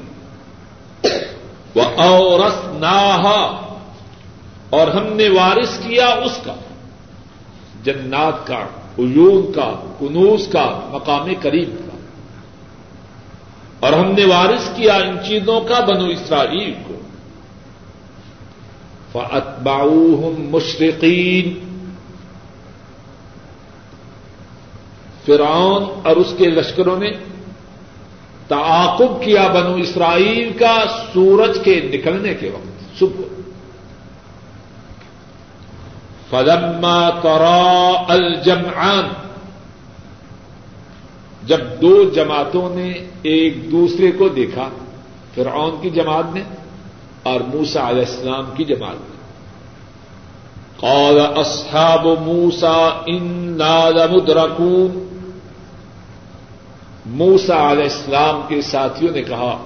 وہ 1.75 1.83
اورس 1.83 2.53
اور 4.69 4.87
ہم 4.87 5.13
نے 5.13 5.29
وارث 5.29 5.79
کیا 5.79 6.05
اس 6.05 6.39
کا۔ 6.43 6.55
جنات 7.83 8.47
کا، 8.47 8.59
عیون 8.99 9.51
کا، 9.53 9.95
کنوز 9.99 10.47
کا، 10.51 10.79
مقام 10.91 11.27
قریب 11.41 11.69
کا۔ 11.77 11.90
اور 13.81 13.93
ہم 13.93 14.11
نے 14.11 14.25
وارث 14.25 14.75
کیا 14.75 14.93
ان 14.93 15.17
چیزوں 15.27 15.61
کا 15.61 15.79
بنو 15.79 16.05
اسرائیل 16.05 16.73
کو۔ 16.87 16.93
فاتباؤہم 19.11 20.35
مشرقین 20.37 21.71
فرعون 25.25 25.83
اور 26.03 26.15
اس 26.15 26.33
کے 26.37 26.45
لشکروں 26.45 26.99
نے 26.99 27.11
تعاقب 28.47 29.23
کیا 29.23 29.47
بنو 29.47 29.73
اسرائیل 29.73 30.57
کا 30.57 30.85
سورج 31.13 31.57
کے 31.63 31.89
نکلنے 31.93 32.33
کے 32.33 32.49
وقت، 32.49 32.99
صبح۔ 32.99 33.41
فلما 36.29 37.09
ترا 37.09 38.03
الجمعان۔ 38.07 39.30
جب 41.45 41.59
دو 41.81 42.09
جماعتوں 42.09 42.75
نے 42.75 42.93
ایک 43.21 43.71
دوسرے 43.71 44.11
کو 44.11 44.29
دیکھا، 44.29 44.69
فرعون 45.35 45.81
کی 45.81 45.89
جماعت 45.89 46.23
نے 46.33 46.41
اور 47.23 47.41
موسا 47.41 47.89
علیہ 47.89 48.05
السلام 48.07 48.45
کی 48.57 48.65
جماعت 48.65 49.11
قال 50.79 51.19
اصحاب 51.35 52.05
موسا 52.05 53.03
ان 53.05 53.57
لمدرکون۔ 53.95 55.07
موسا 57.05 57.71
علیہ 57.71 57.83
السلام 57.83 58.41
کے 58.47 58.61
ساتھیوں 58.61 59.11
نے 59.11 59.21
کہا، 59.21 59.63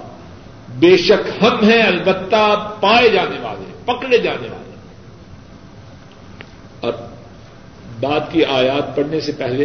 بے 0.78 0.96
شک 0.96 1.44
ہم 1.44 1.68
ہیں 1.68 1.82
البتہ 1.82 2.72
پائے 2.80 3.08
جانے 3.08 3.38
والے، 3.42 3.64
پکڑے 3.84 4.18
جانے 4.18 4.48
والے۔ 4.48 4.76
اور 6.80 6.92
بات 8.00 8.32
کی 8.32 8.44
آیات 8.44 8.96
پڑھنے 8.96 9.20
سے 9.20 9.32
پہلے 9.32 9.64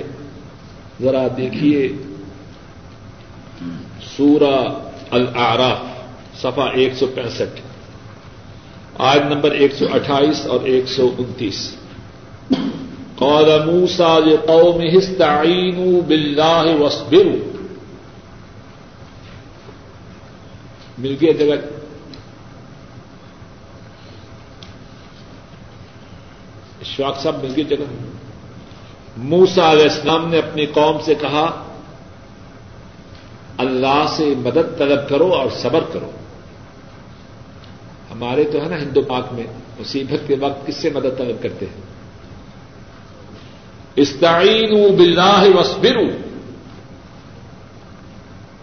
ذرا 1.00 1.28
دیکھیے۔ 1.38 1.94
سورہ 4.18 4.80
العراف 5.12 5.80
صفحہ 6.38 6.70
ایک 6.74 6.94
سو 6.94 7.08
پینسٹھ۔ 7.08 7.62
آج 8.98 9.20
نمبر 9.22 9.52
ایک 9.52 9.76
سو 9.76 9.86
اٹھائیس 9.94 10.48
اور 10.48 10.60
ایک 10.62 10.88
سو 10.88 11.12
انتیس۔ 11.18 11.76
قال 13.16 13.66
موسا 13.66 14.20
قوم 14.48 14.82
استعینوا 14.94 16.02
باللہ 16.08 16.76
واصبروا۔ 16.80 17.52
مل 20.98 21.16
گیا 21.22 21.32
جگہ 21.32 21.56
اشفاق 26.82 27.20
صاحب 27.20 27.44
مل 27.44 27.54
گئی 27.56 27.64
جگہ 27.64 27.86
موسا 29.18 29.72
علیہ 29.72 29.84
السلام 29.84 30.30
نے 30.30 30.38
اپنی 30.38 30.66
قوم 30.66 30.98
سے 31.06 31.16
کہا، 31.16 31.64
اللہ 33.58 34.06
سے 34.10 34.34
مدد 34.38 34.78
طلب 34.78 35.10
کرو 35.10 35.34
اور 35.34 35.50
صبر 35.50 35.80
کرو۔ 35.94 36.12
ہمارے 38.12 38.44
تو 38.44 38.62
ہے 38.62 38.70
نا 38.70 38.78
ہندو 38.78 39.02
پاک 39.02 39.34
میں 39.34 39.44
مصیبت 39.80 40.28
کے 40.28 40.36
وقت 40.40 40.68
کس 40.68 40.76
سے 40.76 40.90
مدد 40.90 41.18
طلب 41.18 41.44
کرتے 41.44 41.66
ہیں؟ 41.66 41.82
استعین 43.96 44.96
باللہ 44.96 45.44
وصبروا 45.56 46.32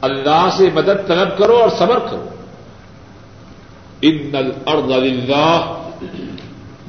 اللہ 0.01 0.49
سے 0.57 0.71
مدد 0.75 1.09
طلب 1.09 1.39
کرو 1.39 1.57
اور 1.57 1.69
صبر 1.69 1.99
کرو۔ 1.99 2.29
ان 4.03 4.31
الارض 4.35 4.91
للہ۔ 4.91 5.83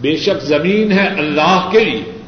بے 0.01 0.17
شک 0.17 0.43
زمین 0.43 0.91
ہے 0.91 1.07
اللہ 1.07 1.69
کے 1.71 1.79
لیے۔ 1.79 2.18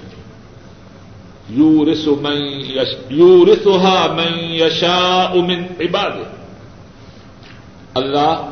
یو 1.49 3.45
رسوہا 3.45 4.13
من 4.13 4.39
یشا 4.39 5.33
من 5.33 5.63
عباد 5.79 6.11
اللہ 7.93 8.49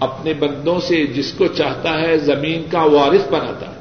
اپنے 0.00 0.34
بندوں 0.34 0.80
سے 0.80 1.06
جس 1.06 1.32
کو 1.32 1.46
چاہتا 1.46 2.00
ہے 2.00 2.18
زمین 2.18 2.64
کا 2.70 2.82
وارث 2.82 3.28
بناتا 3.30 3.66
ہے. 3.66 3.76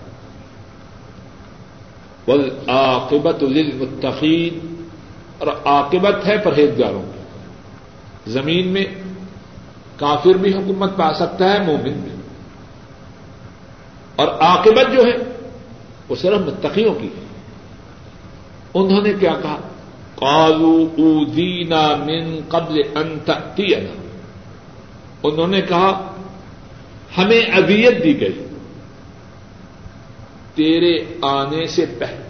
والعاقبت 2.27 3.43
للمتقین 3.43 4.83
اور 5.37 5.47
عاقبت 5.65 6.27
ہے 6.27 6.37
پرہیزگاروں 6.37 7.01
کی. 7.01 8.31
زمین 8.31 8.67
میں 8.67 8.85
کافر 9.97 10.37
بھی 10.37 10.53
حکومت 10.53 10.97
پا 10.97 11.13
سکتا 11.13 11.53
ہے، 11.53 11.59
مومن 11.65 11.93
بھی. 11.93 12.15
اور 14.15 14.27
عاقبت 14.27 14.93
جو 14.93 15.05
ہے، 15.05 15.17
وہ 16.09 16.15
صرف 16.15 16.39
متقیوں 16.39 16.93
کی 16.93 17.07
ہے. 17.07 17.24
انہوں 18.75 19.01
نے 19.01 19.13
کیا 19.19 19.33
کہا؟ 19.41 19.57
کالو 20.15 20.87
ادینا 20.97 21.95
من 21.95 22.39
قبل 22.49 22.81
انت 22.95 23.31
انہوں 25.23 25.47
نے 25.47 25.61
کہا، 25.61 26.15
ہمیں 27.17 27.41
ابیت 27.41 28.03
دی 28.03 28.21
گئی۔ 28.21 28.47
تیرے 30.55 30.97
آنے 31.21 31.65
سے 31.65 31.85
پہلے۔ 31.85 32.25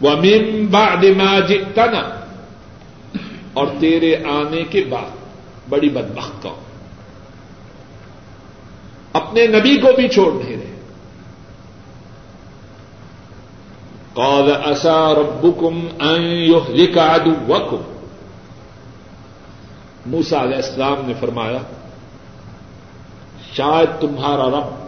وہ 0.00 0.10
مم 0.10 0.70
ما 1.16 1.38
جتنا 1.38 2.24
اور 3.52 3.66
تیرے 3.80 4.16
آنے 4.24 4.62
کے 4.70 4.84
بعد، 4.88 5.10
بڑی 5.68 5.88
بدبخت 5.88 6.42
قوم 6.42 6.60
اپنے 9.12 9.46
نبی 9.46 9.76
کو 9.76 9.88
بھی 9.96 10.08
چھوڑ 10.08 10.32
نہیں 10.32 10.56
رہے۔ 10.56 10.65
قال 14.16 14.52
اصا 14.64 15.14
ربکم 15.14 15.88
ان 16.00 16.22
یهلک 16.22 16.98
عدوکم 16.98 17.76
موسا 20.06 20.42
علیہ 20.42 20.56
السلام 20.56 20.96
نے 21.06 21.14
فرمایا، 21.20 21.58
شاید 23.52 24.00
تمہارا 24.00 24.44
رب 24.44 24.86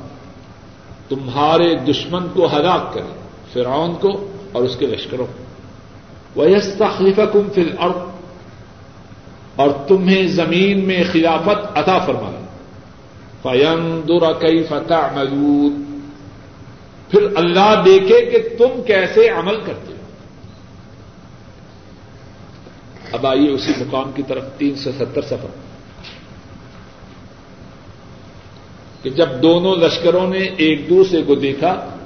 تمہارے 1.09 1.75
دشمن 1.75 2.27
کو 2.35 2.47
ہلاک 2.47 2.95
کرے، 2.95 3.21
فرعون 3.53 3.95
کو 3.95 4.31
اور 4.53 4.63
اس 4.63 4.77
کے 4.77 4.87
لشکروں 4.87 5.27
کو۔ 5.27 6.41
ویستخلفکم 6.41 7.51
فی 7.55 7.61
الارض 7.61 8.03
اور 9.57 9.69
تمہیں 9.89 10.27
زمین 10.27 10.87
میں 10.87 11.05
خلافت 11.13 11.79
عطا 11.79 11.99
فرمائے۔ 11.99 12.45
فیندر 13.43 14.33
کئی 14.33 14.63
فتح 14.63 15.15
مجود 15.15 15.88
پھر 17.11 17.27
اللہ 17.37 17.83
دیکھے 17.85 18.21
کہ 18.21 18.39
تم 18.59 18.83
کیسے 18.83 19.29
عمل 19.29 19.61
کرتے 19.61 19.93
ہو۔ 19.93 19.99
اب 23.13 23.27
آئیے 23.27 23.51
اسی 23.51 23.73
مقام 23.79 24.13
کی 24.13 24.23
طرف 24.29 24.45
تین 24.59 24.75
سو 24.75 24.91
ستر 24.99 25.23
سفر۔ 25.23 25.47
کہ 29.03 29.11
جب 29.11 29.29
دونوں 29.43 29.77
لشکروں 29.77 30.31
نے 30.31 30.39
ایک 30.39 30.89
دوسرے 30.89 31.23
کو 31.23 31.35
دیکھا، 31.35 31.97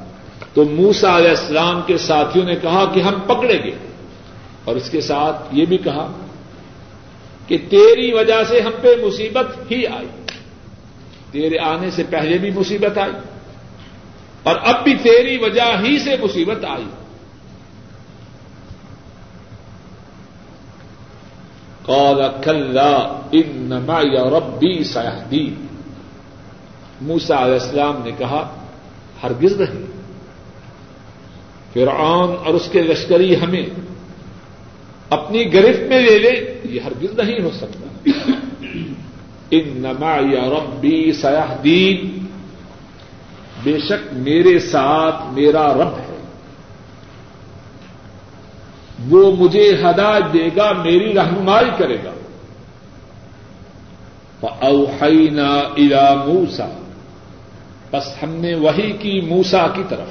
تو 0.55 0.64
موسا 0.64 1.16
علیہ 1.16 1.30
السلام 1.30 1.80
کے 1.86 1.98
ساتھیوں 1.98 2.44
نے 2.44 2.57
کہا 2.57 2.92
کہ 2.94 3.00
ہم 3.00 3.14
پکڑیں 3.20 3.62
گے۔ 3.64 3.70
اور 4.64 4.76
اس 4.76 4.90
کے 4.90 5.00
ساتھ 5.00 5.42
یہ 5.53 5.64
بھی 5.64 5.76
کہا 5.76 6.12
کہ 7.46 7.59
تیری 7.70 8.12
وجہ 8.12 8.44
سے 8.48 8.61
ہم 8.61 8.72
پہ 8.82 9.07
مصیبت 9.07 9.72
ہی 9.72 9.86
آئی۔ 9.86 10.09
تیرے 11.30 11.59
آنے 11.59 11.90
سے 11.90 12.03
پہلے 12.11 12.38
بھی 12.38 12.50
مصیبت 12.50 12.98
آئی۔ 12.98 13.12
اور 14.43 14.57
اب 14.62 14.84
بھی 14.84 14.95
تیری 14.95 15.36
وجہ 15.36 15.80
ہی 15.84 15.99
سے 15.99 16.16
مصیبت 16.22 16.64
آئی۔ 16.64 16.86
قال 21.82 22.22
کلا 22.43 23.20
انما 23.32 24.01
یا 24.12 24.24
ربی 24.24 24.84
سیاحدی 24.84 25.55
موسا 27.01 27.45
علیہ 27.45 27.53
السلام 27.53 28.03
نے 28.05 28.11
کہا، 28.18 28.66
ہرگز 29.22 29.61
نہیں۔ 29.61 29.86
فرعون 31.74 32.36
اور 32.45 32.55
اس 32.55 32.68
کے 32.72 32.82
لشکری 32.82 33.40
ہمیں 33.40 33.66
اپنی 35.11 35.55
گرفت 35.55 35.80
میں 35.80 36.01
لے 36.01 36.18
لے، 36.18 36.61
یہ 36.64 36.80
ہرگز 36.80 37.20
نہیں 37.20 37.43
ہو 37.43 37.51
سکتا۔ 37.51 38.11
ان 39.51 39.68
نما 39.68 40.16
یا 40.32 40.49
ربی 40.51 41.12
سیاح 41.12 41.57
دین 41.64 42.21
بے 43.62 43.78
شک 43.78 44.12
میرے 44.12 44.58
ساتھ 44.58 45.32
میرا 45.32 45.74
رب 45.74 45.98
ہے۔ 45.98 46.16
وہ 49.08 49.36
مجھے 49.36 49.82
ہدایت 49.84 50.32
دے 50.32 50.48
گا، 50.56 50.72
میری 50.72 51.14
رہنمائی 51.14 51.70
کرے 51.78 51.98
گا۔ 52.04 52.10
اوحینا 54.60 55.54
الا 55.58 56.14
موسا 56.14 56.66
بس 57.90 58.22
ہم 58.22 58.30
نے 58.30 58.54
وہی 58.54 58.92
کی 58.92 59.20
موسا 59.20 59.66
کی 59.74 59.82
طرف۔ 59.88 60.08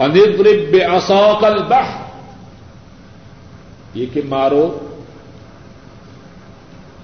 اندرب 0.00 0.70
بے 0.72 0.84
اصوقل 0.84 1.46
البحر۔ 1.46 2.02
یہ 3.94 4.06
کہ 4.12 4.20
مارو۔ 4.28 4.78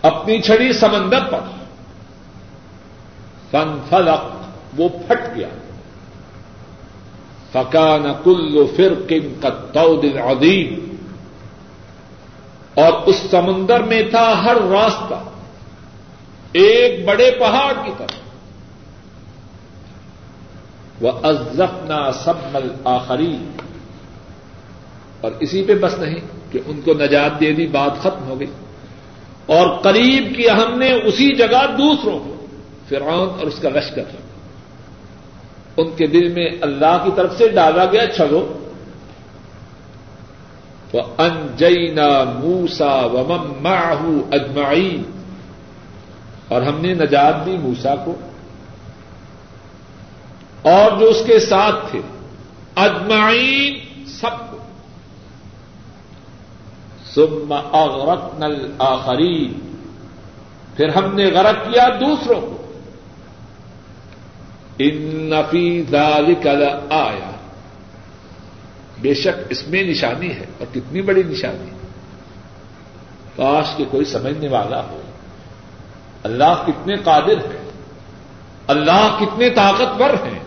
اپنی 0.03 0.43
چھڑی 0.43 0.73
سمندر 0.73 1.25
پر۔ 1.31 1.41
فن 3.51 3.79
فلق 3.89 4.34
وہ 4.77 4.89
پھٹ 4.89 5.37
گیا۔ 5.37 5.49
فکان 7.53 8.07
کل 8.25 8.67
فر 8.77 9.13
کا 9.43 9.85
دل 10.03 10.19
عظیم 10.19 10.97
اور 12.75 12.93
اس 13.07 13.17
سمندر 13.31 13.83
میں 13.83 14.03
تھا 14.11 14.43
ہر 14.45 14.57
راستہ 14.71 15.15
ایک 16.53 17.05
بڑے 17.05 17.31
پہاڑ 17.41 17.73
کی 17.85 17.91
طرف۔ 17.99 18.15
وہ 21.01 21.11
ازفنا 21.23 22.13
سبمل 22.13 22.69
آخری 22.85 23.39
اور 25.21 25.31
اسی 25.41 25.65
پہ 25.65 25.75
بس 25.75 25.99
نہیں 25.99 26.53
کہ 26.53 26.61
ان 26.67 26.81
کو 26.81 26.93
نجات 26.95 27.41
دے 27.41 27.53
دی، 27.53 27.67
بات 27.67 28.01
ختم 28.01 28.29
ہو 28.29 28.41
گئی۔ 28.41 28.51
اور 29.47 29.79
قریب 29.83 30.37
کیا 30.37 30.53
ہم 30.53 30.79
نے 30.79 30.93
اسی 30.93 31.35
جگہ 31.35 31.67
دوسروں 31.79 32.19
کو، 32.19 32.47
فرعون 32.89 33.29
اور 33.29 33.47
اس 33.47 33.59
کا 33.59 33.69
لشکر۔ 33.69 34.03
ان 35.77 35.91
کے 35.97 36.07
دل 36.07 36.29
میں 36.29 36.51
اللہ 36.61 37.03
کی 37.05 37.11
طرف 37.17 37.39
سے 37.39 37.49
ڈالا 37.49 37.85
گیا 37.85 38.07
چلو 38.07 38.59
وہ 40.93 41.01
انجینا 41.19 42.25
موسا 42.25 42.95
و 42.95 43.47
ماہ 43.61 44.03
اجمائی 44.31 45.03
اور 46.49 46.63
ہم 46.63 46.81
نے 46.81 46.95
نجات 46.95 47.47
دی 47.47 47.57
موسا 47.57 47.95
کو۔ 47.97 48.15
اور 50.63 50.99
جو 50.99 51.07
اس 51.07 51.23
کے 51.27 51.39
ساتھ 51.39 51.91
تھے 51.91 52.01
اجمعین 52.77 54.05
سب 54.07 54.51
کو۔ 54.51 54.57
ثم 57.15 57.53
اغرقنا 57.53 58.47
الاخرین 58.47 59.77
پھر 60.77 60.89
ہم 60.89 61.15
نے 61.15 61.27
غرق 61.27 61.73
کیا 61.73 61.89
دوسروں 62.01 62.41
کو۔ 62.41 62.54
ان 64.79 65.31
نفی 65.31 65.83
ذالک 65.91 66.47
آیا 66.91 67.31
بے 69.01 69.15
شک 69.15 69.41
اس 69.49 69.69
میں 69.69 69.83
نشانی 69.83 70.31
ہے 70.31 70.45
اور 70.59 70.75
کتنی 70.75 71.03
بڑی 71.03 71.23
نشانی۔ 71.23 71.71
کاش 73.37 73.77
کے 73.77 73.85
کوئی 73.91 74.05
سمجھنے 74.05 74.49
والا 74.49 74.81
ہو۔ 74.81 75.01
اللہ 76.23 76.63
کتنے 76.67 76.97
قادر 76.97 77.37
ہیں 77.37 77.71
اللہ 78.67 79.17
کتنے 79.21 79.51
طاقتور 79.51 80.11
ہیں۔ 80.11 80.39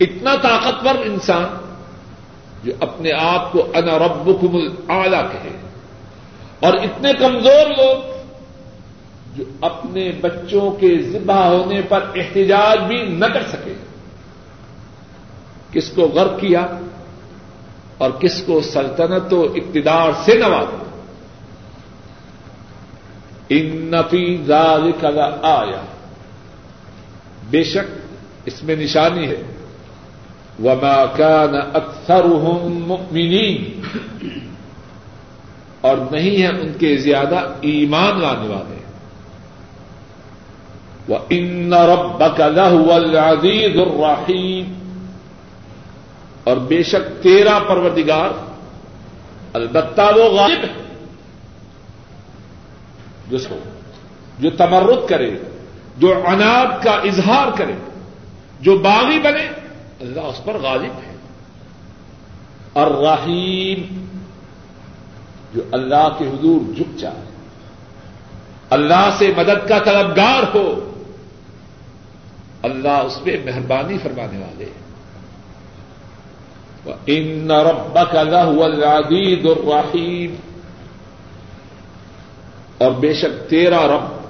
اتنا 0.00 0.34
طاقتور 0.34 0.94
انسان 0.94 1.44
جو 2.64 2.72
اپنے 2.80 3.12
آپ 3.12 3.52
کو 3.52 3.66
انا 3.74 3.98
ربکم 3.98 4.56
الاعلی 4.56 5.16
کہے۔ 5.32 5.56
اور 6.60 6.74
اتنے 6.74 7.12
کمزور 7.12 7.66
لوگ 7.66 8.19
جو 9.36 9.44
اپنے 9.60 10.12
بچوں 10.20 10.70
کے 10.70 11.02
ذبح 11.02 11.34
ہونے 11.34 11.82
پر 11.88 12.04
احتجاج 12.14 12.78
بھی 12.78 13.02
نہ 13.02 13.26
کر 13.26 13.42
سکے۔ 13.42 13.74
کس 15.72 15.90
کو 15.90 16.02
غرق 16.02 16.40
کیا 16.40 16.66
اور 17.98 18.10
کس 18.10 18.42
کو 18.42 18.60
سلطنت 18.60 19.32
و 19.32 19.52
اقتدار 19.54 20.10
سے 20.24 20.34
نوازا۔ 20.38 20.84
ان 23.48 23.66
نفی 23.66 24.42
ذالک 24.46 25.04
آیا 25.42 25.82
بے 27.50 27.64
شک 27.64 27.98
اس 28.44 28.64
میں 28.64 28.76
نشانی 28.76 29.28
ہے۔ 29.28 29.42
وما 30.64 31.04
كان 31.06 31.54
اکثرهم 31.74 32.82
مؤمنین۔ 32.86 33.80
اور 35.80 35.96
نہیں 36.10 36.42
ہے 36.42 36.46
ان 36.46 36.72
کے 36.78 36.96
زیادہ 36.96 37.40
ایمان 37.60 38.20
لانے 38.20 38.48
والے۔ 38.48 38.79
ان 41.30 41.74
ربك 41.74 42.40
لهو 42.40 42.92
العزيز 42.92 43.76
الرحيم 43.76 44.72
اور 46.44 46.56
بے 46.56 46.82
شک 46.82 47.22
تیرا 47.22 47.58
پروردگار 47.58 48.28
البتہ 49.52 50.00
وہ 50.16 50.24
غالب 50.24 50.64
ہے 50.64 50.96
جس 53.30 53.46
کو 53.46 53.58
جو 54.38 54.50
تمرد 54.50 55.08
کرے، 55.08 55.38
جو 55.96 56.14
عناد 56.26 56.84
کا 56.84 56.90
اظہار 56.90 57.48
کرے، 57.56 57.72
جو 58.60 58.78
باغی 58.78 59.18
بنے، 59.18 59.48
اللہ 60.00 60.20
اس 60.20 60.44
پر 60.44 60.58
غالب 60.58 60.92
ہے۔ 61.06 61.16
اور 62.72 62.90
رحیم 62.90 64.04
جو 65.54 65.62
اللہ 65.72 66.08
کے 66.18 66.28
حضور 66.28 66.74
جھک 66.74 66.98
جائے، 66.98 67.24
اللہ 68.70 69.10
سے 69.18 69.32
مدد 69.36 69.68
کا 69.68 69.78
طلبگار 69.78 70.42
ہو۔ 70.54 70.89
اللہ 72.62 72.88
اس 72.88 73.18
پہ 73.24 73.36
مہربانی 73.44 73.98
فرمانے 73.98 74.38
والے 74.38 74.64
ان 77.06 77.50
ربك 77.50 78.16
لهو 78.16 78.64
العزيز 78.64 79.46
اور 82.78 82.92
بے 82.92 83.14
شک 83.14 83.50
تیرا 83.50 83.86
رب 83.86 84.20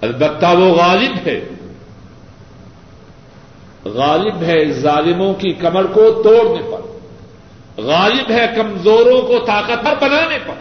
البتہ 0.00 0.46
وہ 0.46 0.74
غالب 0.74 1.16
ہے۔ 1.26 1.48
غالب 3.84 4.42
ہے 4.42 4.72
ظالموں 4.72 5.34
کی 5.34 5.52
کمر 5.52 5.86
کو 5.86 6.22
توڑنے 6.22 6.62
پر۔ 6.62 6.80
غالب 7.82 8.30
ہے 8.30 8.46
کمزوروں 8.56 9.22
کو 9.22 9.38
طاقتور 9.46 10.08
بنانے 10.08 10.38
پر۔ 10.46 10.54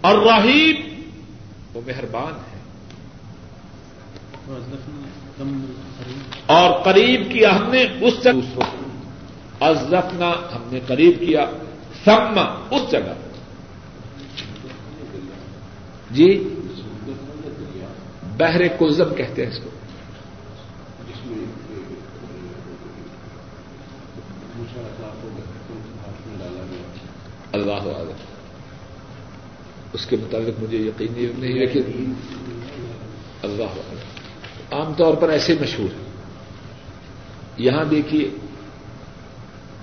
اور 0.00 0.18
راہیب 0.18 0.76
وہ 1.74 1.80
مہربان 1.86 2.32
ہے۔ 2.32 2.56
اور 6.46 6.84
قریب 6.84 7.32
کیا 7.32 7.56
ہم 7.56 7.70
نے 7.70 7.82
اس 7.82 8.14
سے 8.22 8.30
ازفنا 9.60 10.30
ہم 10.30 10.62
نے 10.72 10.80
قریب 10.86 11.20
کیا۔ 11.20 11.50
سما 12.04 12.68
اس 12.70 12.90
جگہ۔ 12.90 13.12
جی؟ 16.10 16.48
بحر 18.36 18.68
کلزم 18.78 19.14
کہتے 19.14 19.46
ہیں 19.46 19.52
اس 19.52 19.58
کو۔ 19.64 19.70
اللہ 27.52 27.72
عالم 27.72 28.12
اس 29.92 30.06
کے 30.06 30.16
مطابق 30.16 30.62
مجھے 30.62 30.78
یقین 30.78 31.34
نہیں 31.38 31.54
لیکن 31.54 32.12
اللہ 33.42 33.62
عالم 33.62 34.05
عام 34.72 34.94
طور 34.94 35.14
پر 35.14 35.28
ایسے 35.28 35.54
مشہور 35.60 35.94
ہیں۔ 35.94 36.06
یہاں 37.56 37.84
دیکھیے 37.84 38.30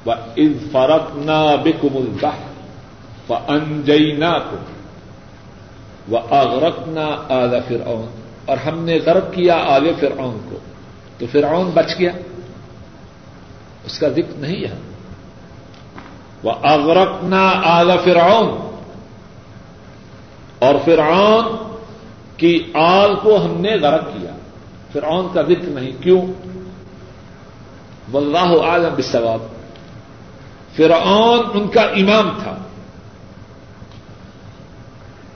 از 0.06 0.72
فرق 0.72 1.16
نہ 1.16 1.56
بکم 1.64 1.98
البہ 1.98 2.32
و 3.30 3.34
انجئی 3.48 4.12
نہ 4.12 4.38
کو 4.50 4.58
وہ 6.08 6.20
اغرق 6.30 6.88
نہ 6.88 7.34
آل 7.34 7.60
فرعون 7.68 8.22
اور 8.46 8.58
ہم 8.58 8.80
نے 8.80 9.00
غرق 9.06 9.34
کیا 9.34 9.56
آل 9.56 9.92
فرعون 10.00 10.38
کو۔ 10.50 10.58
تو 11.18 11.26
فرعون 11.32 11.72
بچ 11.74 12.00
گیا۔ 12.00 12.12
اس 13.86 14.00
کا 14.00 14.10
ذکر 14.10 14.34
نہیں 14.36 14.64
ہے 14.64 14.76
وہ 16.44 16.52
اغرق 16.64 17.24
نہ 17.24 17.62
آل 17.64 17.92
فرعون۔ 18.04 18.76
اور 20.60 20.76
فرعون 20.86 21.58
کی 22.38 22.72
آل 22.74 23.16
کو 23.16 23.46
ہم 23.46 23.62
نے 23.62 23.76
غرق 23.76 24.04
کیا۔ 24.04 24.33
فرعون 24.94 25.28
کا 25.34 25.42
ذکر 25.42 25.66
نہیں، 25.66 25.92
کیوں؟ 26.04 26.22
واللہ 28.12 28.62
عالم 28.62 28.94
بالثواب 28.94 29.42
فرعون 30.76 31.40
ان 31.54 31.68
کا 31.68 31.82
امام 31.82 32.40
تھا۔ 32.44 32.58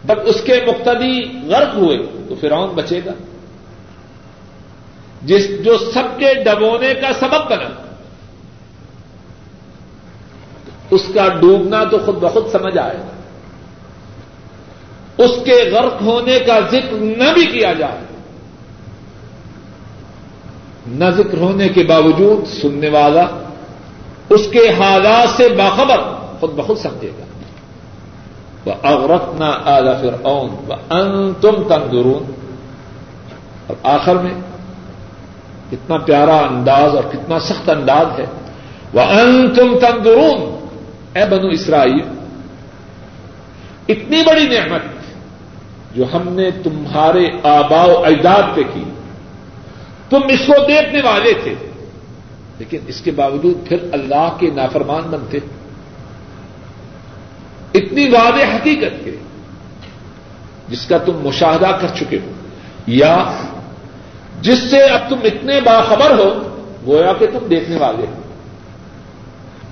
بٹ 0.06 0.18
اس 0.24 0.42
کے 0.44 0.60
مقتدی 0.68 1.40
غرق 1.48 1.76
ہوئے 1.76 1.98
تو 2.30 2.36
فرعون 2.42 2.70
بچے 2.70 3.02
گا۔ 3.06 3.12
جس 5.22 5.50
جو 5.64 5.78
سب 5.78 6.20
کے 6.20 6.34
ڈبونے 6.34 6.94
کا 6.94 7.14
سبب 7.20 7.50
بنا۔ 7.50 7.96
اس 10.90 11.02
کا 11.14 11.28
ڈوبنا 11.28 11.84
تو 11.84 11.98
خود 12.06 12.16
بخود 12.16 12.48
سمجھ 12.52 12.78
آئے۔ 12.78 12.98
گا 12.98 13.18
اس 15.18 15.32
کے 15.46 15.72
غرق 15.72 16.02
ہونے 16.02 16.40
کا 16.40 16.60
ذکر 16.60 16.94
نہ 16.94 17.34
بھی 17.34 17.46
کیا 17.46 17.74
جائے۔ 17.74 18.07
نہ 20.88 21.06
ذکر 21.06 21.38
ہونے 21.38 21.70
کے 21.70 21.84
باوجود 21.84 22.48
سننے 22.48 22.90
والا 22.90 23.26
اس 24.30 24.48
کے 24.52 24.70
حالات 24.70 25.30
سے 25.30 25.50
باخبر 25.50 26.00
خود 26.40 26.52
بخود 26.52 26.78
سمجھے 26.78 27.12
گا۔ 27.20 27.24
وہ 28.66 28.74
اغرت 28.84 29.40
نہ 29.40 29.52
آگا 29.66 29.94
پھر 29.94 30.14
اون 30.22 30.50
وہ 30.68 30.94
ان 30.94 31.34
تم 31.42 31.52
تندرون 31.52 32.32
اور 33.68 33.76
آخر 33.84 34.16
میں 34.16 34.34
کتنا 35.72 35.98
پیارا 35.98 36.38
انداز 36.38 36.96
اور 36.96 37.04
کتنا 37.12 37.40
سخت 37.40 37.70
انداز 37.70 38.20
ہے۔ 38.20 38.26
وہ 38.94 39.02
ان 39.02 39.54
تم 39.54 39.80
تندرون 39.80 40.68
اے 41.14 41.26
بنو 41.30 41.48
اسرائیل، 41.48 42.02
اتنی 43.88 44.24
بڑی 44.26 44.48
نعمت 44.48 44.82
جو 45.96 46.06
ہم 46.14 46.30
نے 46.30 46.52
تمہارے 46.52 47.28
آبا 47.44 47.86
و 47.86 48.06
اجداد 48.06 48.56
پہ 48.56 48.62
کی۔ 48.74 48.84
تم 50.10 50.20
اس 50.30 50.40
کو 50.48 50.54
دیکھنے 50.68 51.02
والے 51.02 51.34
تھے۔ 51.44 51.54
لیکن 52.60 52.78
اس 52.88 53.02
کے 53.02 53.12
باوجود 53.12 53.68
پھر 53.68 53.78
اللہ 53.92 54.38
کے 54.40 54.50
نافرمان 54.50 55.02
بنتے۔ 55.02 55.38
اتنی 57.74 58.10
واضح 58.10 58.56
حقیقت 58.56 59.06
کے۔ 59.06 59.12
جس 60.70 60.86
کا 60.86 60.98
تم 60.98 61.18
مشاہدہ 61.24 61.78
کر 61.82 61.88
چکے 61.96 62.18
ہو۔ 62.26 62.32
یا 62.88 63.26
جس 64.42 64.60
سے 64.60 64.84
اب 64.84 65.10
تم 65.10 65.16
اتنے 65.24 65.62
باخبر 65.62 66.12
ہو، 66.12 66.58
گویا 66.88 67.14
کہ 67.14 67.28
تم 67.28 67.48
دیکھنے 67.48 67.78
والے 67.78 68.06
ہو۔ 68.08 68.22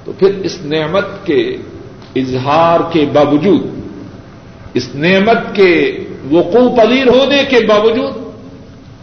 تو 0.06 0.12
پھر 0.20 0.36
اس 0.36 0.58
نعمت 0.62 1.06
کے 1.26 1.58
اظہار 2.16 2.80
کے 2.92 3.06
باوجود، 3.14 3.68
اس 4.74 4.96
نعمت 4.96 5.56
کے 5.56 5.98
وقوع 6.32 6.76
پذیر 6.76 7.08
ہونے 7.08 7.44
کے 7.50 7.60
باوجود 7.68 8.25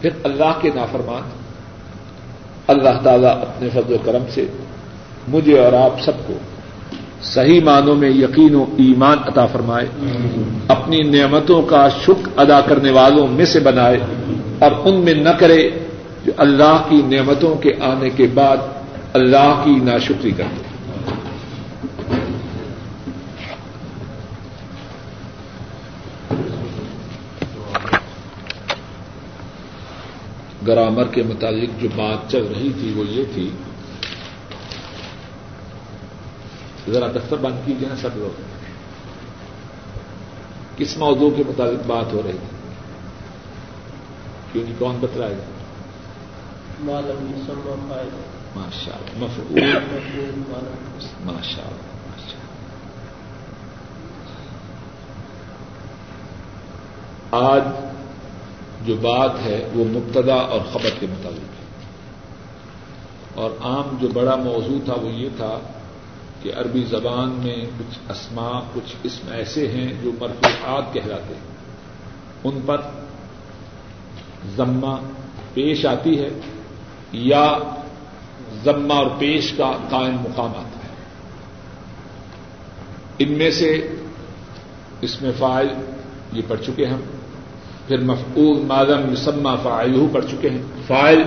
پھر 0.03 0.15
اللہ 0.23 0.57
کے 0.61 0.69
نافرمان، 0.75 1.29
اللہ 2.67 2.95
تعالیٰ 3.03 3.31
اپنے 3.41 3.69
فضل 3.69 3.93
و 3.93 3.97
کرم 4.03 4.23
سے 4.33 4.45
مجھے 5.27 5.59
اور 5.59 5.73
آپ 5.73 6.01
سب 6.01 6.17
کو 6.27 6.33
صحیح 7.23 7.61
معنوں 7.63 7.95
میں 7.95 8.09
یقین 8.09 8.55
و 8.55 8.63
ایمان 8.77 9.17
عطا 9.27 9.45
فرمائے، 9.45 9.87
اپنی 10.67 10.99
نعمتوں 11.09 11.61
کا 11.61 11.87
شکر 12.01 12.39
ادا 12.39 12.59
کرنے 12.61 12.91
والوں 12.91 13.27
میں 13.27 13.45
سے 13.45 13.59
بنائے، 13.59 13.99
اور 14.59 14.71
ان 14.83 14.99
میں 15.05 15.13
نہ 15.13 15.33
کرے 15.39 15.61
جو 16.25 16.31
اللہ 16.37 16.83
کی 16.89 17.01
نعمتوں 17.07 17.55
کے 17.55 17.73
آنے 17.83 18.09
کے 18.09 18.27
بعد 18.33 18.57
اللہ 19.13 19.61
کی 19.63 19.79
ناشکری 19.83 20.31
کرتے۔ 20.31 20.72
گرامر 30.67 31.07
کے 31.07 31.23
متعلق 31.23 31.81
جو 31.81 31.87
بات 31.95 32.31
چل 32.31 32.45
رہی 32.45 32.71
تھی 32.79 32.93
وہ 32.95 33.05
یہ 33.05 33.23
تھی 33.33 33.51
ذرا 36.89 37.07
دفتر 37.07 37.37
بند 37.37 37.55
کیجیے 37.65 37.89
نا 37.89 37.95
سب 37.95 38.09
لوگ۔ 38.15 38.41
کس 40.77 40.97
موضوع 40.97 41.31
کے 41.35 41.43
مطابق 41.47 41.87
بات 41.87 42.13
ہو 42.13 42.21
رہی 42.25 42.31
تھی؟ 42.31 42.57
کیونکہ 44.51 44.73
کون 44.79 44.97
بتلائے 44.99 45.37
گا؟ 45.37 45.43
ماشاء 48.55 48.93
اللہ 48.93 49.25
ماشاء 51.25 51.63
اللہ۔ 51.63 51.93
آج 57.31 57.92
جو 58.85 58.95
بات 58.95 59.31
ہے 59.45 59.69
وہ 59.73 59.83
مبتدا 59.85 60.35
اور 60.35 60.59
خبر 60.71 60.89
کے 60.99 61.07
مطابق 61.09 61.39
ہے۔ 61.39 61.63
اور 63.35 63.51
عام 63.61 63.97
جو 64.01 64.07
بڑا 64.07 64.35
موضوع 64.35 64.79
تھا 64.85 64.93
وہ 65.01 65.09
یہ 65.09 65.29
تھا 65.37 65.59
کہ 66.41 66.51
عربی 66.57 66.83
زبان 66.89 67.29
میں 67.29 67.55
کچھ 67.55 67.99
اسما 68.09 68.61
کچھ 68.73 68.95
اسم 69.03 69.27
ایسے 69.31 69.67
ہیں 69.67 69.93
جو 70.03 70.11
مرفوعات 70.19 70.93
کہلاتے 70.93 71.33
ہیں۔ 71.33 71.53
ان 72.43 72.59
پر 72.65 72.81
ضمہ 74.55 74.95
پیش 75.53 75.85
آتی 75.85 76.19
ہے 76.19 76.29
یا 77.11 77.57
ضمہ 78.63 78.93
اور 78.93 79.07
پیش 79.19 79.53
کا 79.57 79.71
قائم 79.89 80.15
مقام 80.15 80.49
آتا 80.49 80.79
ہے۔ 80.83 80.95
ان 83.19 83.31
میں 83.31 83.51
سے 83.51 83.87
اس 85.01 85.21
میں 85.21 85.31
فائل 85.37 85.67
یہ 86.33 86.41
پڑھ 86.47 86.61
چکے 86.61 86.85
ہم۔ 86.85 86.99
پھر 87.87 87.97
مفعول 87.97 88.61
مادم 88.61 89.11
مسمہ 89.11 89.49
فائل 89.63 90.05
پڑھ 90.13 90.25
چکے 90.31 90.49
ہیں۔ 90.49 90.61
فائل 90.87 91.23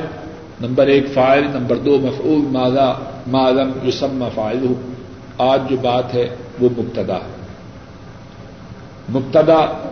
نمبر 0.61 0.87
ایک 0.87 1.07
فائل 1.15 1.45
نمبر 1.45 1.77
دو 1.77 1.99
مفعول 1.99 2.39
مادہ 2.39 2.95
مادم 3.27 3.89
یسمہ 3.89 4.25
فائل 4.35 4.67
آج 5.39 5.61
جو 5.71 5.77
بات 5.77 6.15
ہے 6.15 6.37
وہ 6.61 6.69
مبتدا۔ 6.79 7.17
ہے 7.17 7.47
مبتدا 9.13 9.89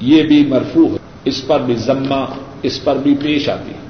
یہ 0.00 0.22
بھی 0.22 0.46
مرفوع 0.46 0.88
ہے۔ 0.88 0.96
اس 1.24 1.46
پر 1.46 1.60
بھی 1.60 1.74
ضمہ 1.74 2.26
اس 2.62 2.84
پر 2.84 2.96
بھی 2.96 3.14
پیش 3.22 3.48
آتی 3.48 3.70
ہے۔ 3.70 3.88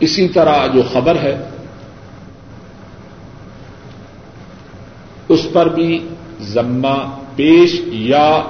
اسی 0.00 0.28
طرح 0.28 0.66
جو 0.66 0.82
خبر 0.92 1.16
ہے، 1.16 1.48
اس 5.28 5.46
پر 5.52 5.68
بھی 5.68 6.08
ضمہ 6.44 7.16
پیش 7.36 7.82
یا 7.86 8.42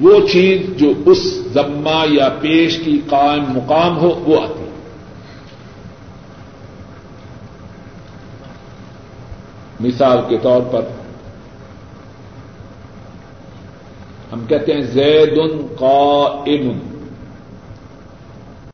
وہ 0.00 0.26
چیز 0.32 0.76
جو 0.76 0.92
اس 1.06 1.18
ضمہ 1.54 2.04
یا 2.10 2.28
پیش 2.28 2.78
کی 2.78 3.00
قائم 3.08 3.44
مقام 3.48 3.98
ہو، 3.98 4.14
وہ 4.14 4.40
آتی 4.40 4.64
ہے۔ 4.64 4.70
مثال 9.80 10.18
کے 10.28 10.38
طور 10.38 10.62
پر 10.72 10.82
ہم 14.32 14.44
کہتے 14.46 14.72
ہیں 14.72 14.82
زید 14.82 15.38
ان 16.46 16.93